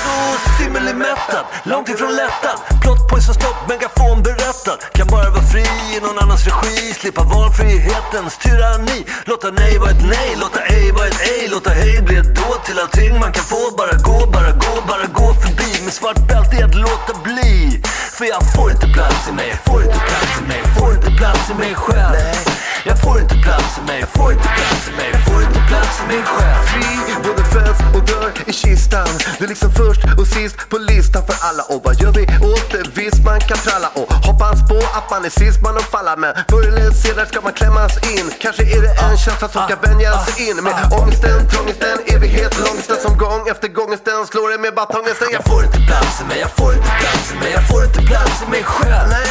Så 0.03 0.53
stimulimättad, 0.55 1.45
långt 1.63 1.89
ifrån 1.89 2.15
lättad. 2.15 2.57
Plot 2.81 3.09
poison 3.09 3.35
stopp, 3.35 3.69
megafon 3.69 4.23
berättad. 4.23 4.77
Kan 4.93 5.07
bara 5.07 5.29
vara 5.29 5.43
fri 5.43 5.65
i 5.95 5.99
någon 6.01 6.19
annans 6.19 6.45
regi. 6.45 6.93
Slippa 6.93 7.23
valfrihetens 7.23 8.37
tyranni 8.37 9.05
Låta 9.25 9.51
nej 9.51 9.77
vara 9.77 9.91
ett 9.91 10.05
nej, 10.09 10.35
låta 10.41 10.59
ej 10.59 10.91
vara 10.91 11.07
ett 11.07 11.21
ej. 11.21 11.47
Låta 11.51 11.69
hej 11.69 12.01
bli 12.01 12.15
ett 12.17 12.35
då 12.35 12.49
till 12.65 12.79
allting 12.79 13.19
man 13.19 13.31
kan 13.31 13.43
få. 13.43 13.61
Bara 13.77 13.95
gå, 14.07 14.25
bara 14.31 14.51
gå, 14.51 14.73
bara 14.87 15.05
gå 15.19 15.33
förbi. 15.33 15.83
Med 15.83 15.93
svart 15.93 16.19
bälte 16.27 16.55
i 16.55 16.63
att 16.63 16.75
låta 16.75 17.13
bli. 17.23 17.81
För 18.17 18.25
jag 18.25 18.41
får 18.55 18.71
inte 18.71 18.87
plats 18.87 19.29
i 19.29 19.31
mig, 19.31 19.49
jag 19.49 19.73
får 19.73 19.83
inte 19.83 19.99
plats 19.99 20.39
i 20.41 20.47
mig 20.47 20.61
får 20.79 20.93
inte 20.93 21.11
plats 21.11 21.49
i 21.49 21.53
mig 21.53 21.75
själv. 21.75 22.64
Jag 22.87 23.01
får 23.01 23.19
inte 23.19 23.35
plats 23.35 23.77
i 23.77 23.81
mig, 23.87 23.99
jag 23.99 24.09
får 24.09 24.31
inte 24.31 24.47
plats 24.47 24.89
i 24.89 24.91
mig 24.97 25.09
Jag 25.13 25.23
får 25.25 25.41
inte 25.43 25.59
plats 25.69 26.01
i 26.01 26.07
mig 26.07 26.23
själv 26.25 26.65
Fri, 26.65 27.15
både 27.27 27.43
föds 27.43 27.79
och 27.95 28.05
dör 28.05 28.31
i 28.45 28.53
kistan. 28.53 29.07
Du 29.37 29.43
är 29.45 29.49
liksom 29.49 29.71
först 29.71 30.01
och 30.19 30.27
sist 30.27 30.69
på 30.69 30.77
listan 30.77 31.23
för 31.27 31.37
alla. 31.49 31.63
Och 31.63 31.81
vad 31.85 31.95
gör 32.01 32.11
vi 32.11 32.23
åt 32.53 32.71
det? 32.71 32.83
Visst 32.99 33.23
man 33.25 33.39
kan 33.39 33.57
tralla 33.57 33.89
och 33.99 34.13
hoppas 34.27 34.59
på 34.69 34.77
att 34.97 35.07
man 35.11 35.25
är 35.25 35.29
sist 35.29 35.61
man 35.65 35.75
att 35.77 35.89
falla 35.95 36.15
Men 36.15 36.33
förr 36.49 36.67
eller 36.67 36.91
senare 36.91 37.25
ska 37.31 37.41
man 37.41 37.53
klämmas 37.53 37.93
in. 38.13 38.25
Kanske 38.43 38.63
är 38.75 38.81
det 38.85 38.93
en 39.05 39.17
känsla 39.17 39.47
som 39.53 39.61
ska 39.67 39.75
vänjas 39.87 40.39
in. 40.47 40.55
Med 40.65 40.73
ångesten, 40.99 41.37
trångesten, 41.51 41.97
evighet, 42.13 42.53
långesten 42.65 42.97
Som 43.05 43.17
gång 43.17 43.41
efter 43.53 43.67
gångesten 43.67 44.19
slår 44.31 44.49
det 44.53 44.57
med 44.65 44.73
batongesten 44.79 45.27
Jag 45.37 45.43
får 45.49 45.61
inte 45.67 45.79
plats 45.89 46.21
i 46.21 46.23
mig, 46.29 46.39
jag 46.45 46.51
får 46.59 46.71
inte 46.77 46.91
plats 47.01 47.25
i 47.33 47.35
mig 47.41 47.51
Jag 47.57 47.67
får 47.69 47.83
inte 47.87 48.01
plats 48.09 48.35
i 48.43 48.47
mig 48.53 48.63
själv 48.63 49.07
Nej, 49.15 49.29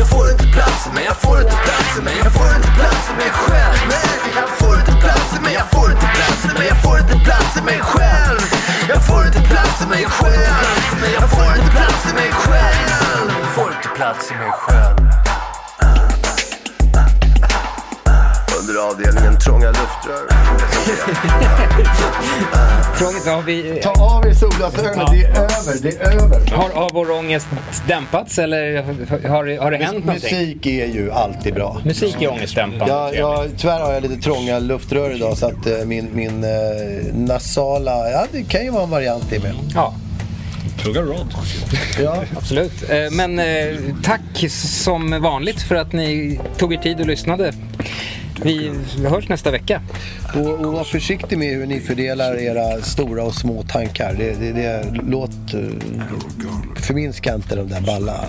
Jag 0.00 0.08
får 0.12 0.30
inte 0.32 0.46
plats 0.56 0.80
i 0.86 0.90
mig, 0.94 1.04
jag 1.10 1.16
får 1.24 1.36
inte 1.44 1.56
plats 1.66 1.90
i 1.98 2.02
mig 2.06 2.16
Jag 2.24 2.32
får 2.38 2.50
inte 2.56 2.70
plats 2.78 2.91
plats 2.92 3.10
i 3.10 3.14
mig 3.14 3.30
själv. 3.30 3.92
Jag 4.34 4.48
får 4.48 4.78
inte 4.78 4.92
plats 4.92 5.36
i 5.36 5.42
mig, 5.42 5.54
jag 5.54 5.70
får 5.70 5.90
inte 5.90 6.06
plats 6.06 6.44
i 6.44 6.58
mig, 6.58 6.68
jag 6.68 6.82
får 6.82 6.98
inte 6.98 7.18
plats 7.24 7.56
i 7.56 7.62
mig 7.62 7.80
själv. 7.80 8.40
Jag 8.88 9.06
får 9.06 9.26
inte 9.26 9.40
plats 9.40 9.82
i 9.82 9.86
mig 9.86 10.04
själv. 10.04 11.12
Jag 11.20 11.30
får 11.30 11.56
inte 11.56 11.70
plats 11.70 12.06
i 12.10 12.14
mig 12.14 12.32
själv. 12.32 13.30
Jag 13.40 13.48
får 13.54 13.72
inte 13.72 13.88
plats 13.88 14.30
i 14.30 14.34
mig 14.34 14.50
själv. 14.52 15.11
Under 18.72 18.90
avdelningen 18.90 19.38
trånga 19.38 19.66
luftrör 19.66 20.28
Trångt, 22.98 23.26
har, 23.26 23.42
vi, 23.42 23.80
Ta 23.82 23.90
av 23.90 24.26
er 24.26 24.34
solglasögonen, 24.34 25.06
det 25.12 25.24
är 25.24 25.30
över, 25.30 25.82
det 25.82 25.96
är 25.96 26.22
över. 26.22 26.56
har, 26.56 26.68
har 26.70 26.90
vår 26.94 27.10
ångest 27.10 27.46
dämpats 27.88 28.38
eller 28.38 28.82
har, 29.28 29.58
har 29.60 29.70
det 29.70 29.76
hänt 29.76 30.04
någonting? 30.04 30.38
Musik 30.38 30.66
är 30.66 30.86
ju 30.86 31.12
alltid 31.12 31.54
bra. 31.54 31.80
Musik 31.84 32.22
är 32.22 32.30
ångestdämpande. 32.32 32.86
Ja, 32.88 33.12
jag, 33.14 33.50
tyvärr 33.56 33.80
har 33.80 33.92
jag 33.92 34.02
lite 34.02 34.16
trånga 34.22 34.58
luftrör 34.58 35.10
idag 35.14 35.38
så 35.38 35.46
att 35.46 35.66
eh, 35.66 35.84
min, 35.84 36.08
min 36.12 36.44
eh, 36.44 36.50
nasala, 37.14 38.10
ja 38.10 38.26
det 38.32 38.42
kan 38.42 38.64
ju 38.64 38.70
vara 38.70 38.82
en 38.84 38.90
variant 38.90 39.32
i 39.32 39.38
med. 39.38 39.54
Ja, 39.74 39.94
Fråga 40.78 41.02
Rod. 41.02 41.34
Ja. 42.02 42.16
absolut. 42.36 42.90
Eh, 42.90 42.96
Men 43.10 43.38
eh, 43.38 43.44
tack 44.02 44.50
som 44.50 45.22
vanligt 45.22 45.62
för 45.62 45.74
att 45.74 45.92
ni 45.92 46.40
tog 46.58 46.74
er 46.74 46.78
tid 46.78 47.00
och 47.00 47.06
lyssnade. 47.06 47.52
Vi 48.44 48.72
hörs 49.08 49.28
nästa 49.28 49.50
vecka. 49.50 49.82
Och, 50.34 50.50
och 50.50 50.72
var 50.72 50.84
försiktig 50.84 51.38
med 51.38 51.48
hur 51.48 51.66
ni 51.66 51.80
fördelar 51.80 52.34
era 52.36 52.82
stora 52.82 53.24
och 53.24 53.34
små 53.34 53.62
tankar. 53.62 54.14
Det, 54.18 54.32
det, 54.32 54.52
det, 54.52 55.00
låt, 55.06 55.30
förminska 56.76 57.34
inte 57.34 57.56
de 57.56 57.68
där 57.68 57.80
balla. 57.80 58.24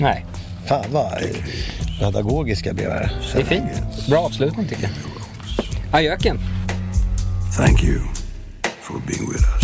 Nej, 0.00 0.24
Fan 0.66 0.84
vad 0.90 1.12
pedagogiska 2.00 2.72
blev 2.72 2.90
här. 2.90 3.12
det 3.34 3.40
är 3.40 3.44
fint. 3.44 4.06
Bra 4.08 4.18
avslutning 4.18 4.68
tycker 4.68 4.82
jag. 4.82 4.92
Ajöken. 5.92 6.38
Thank 7.56 7.84
you 7.84 8.00
for 8.80 9.00
being 9.06 9.32
with 9.32 9.44
us 9.54 9.63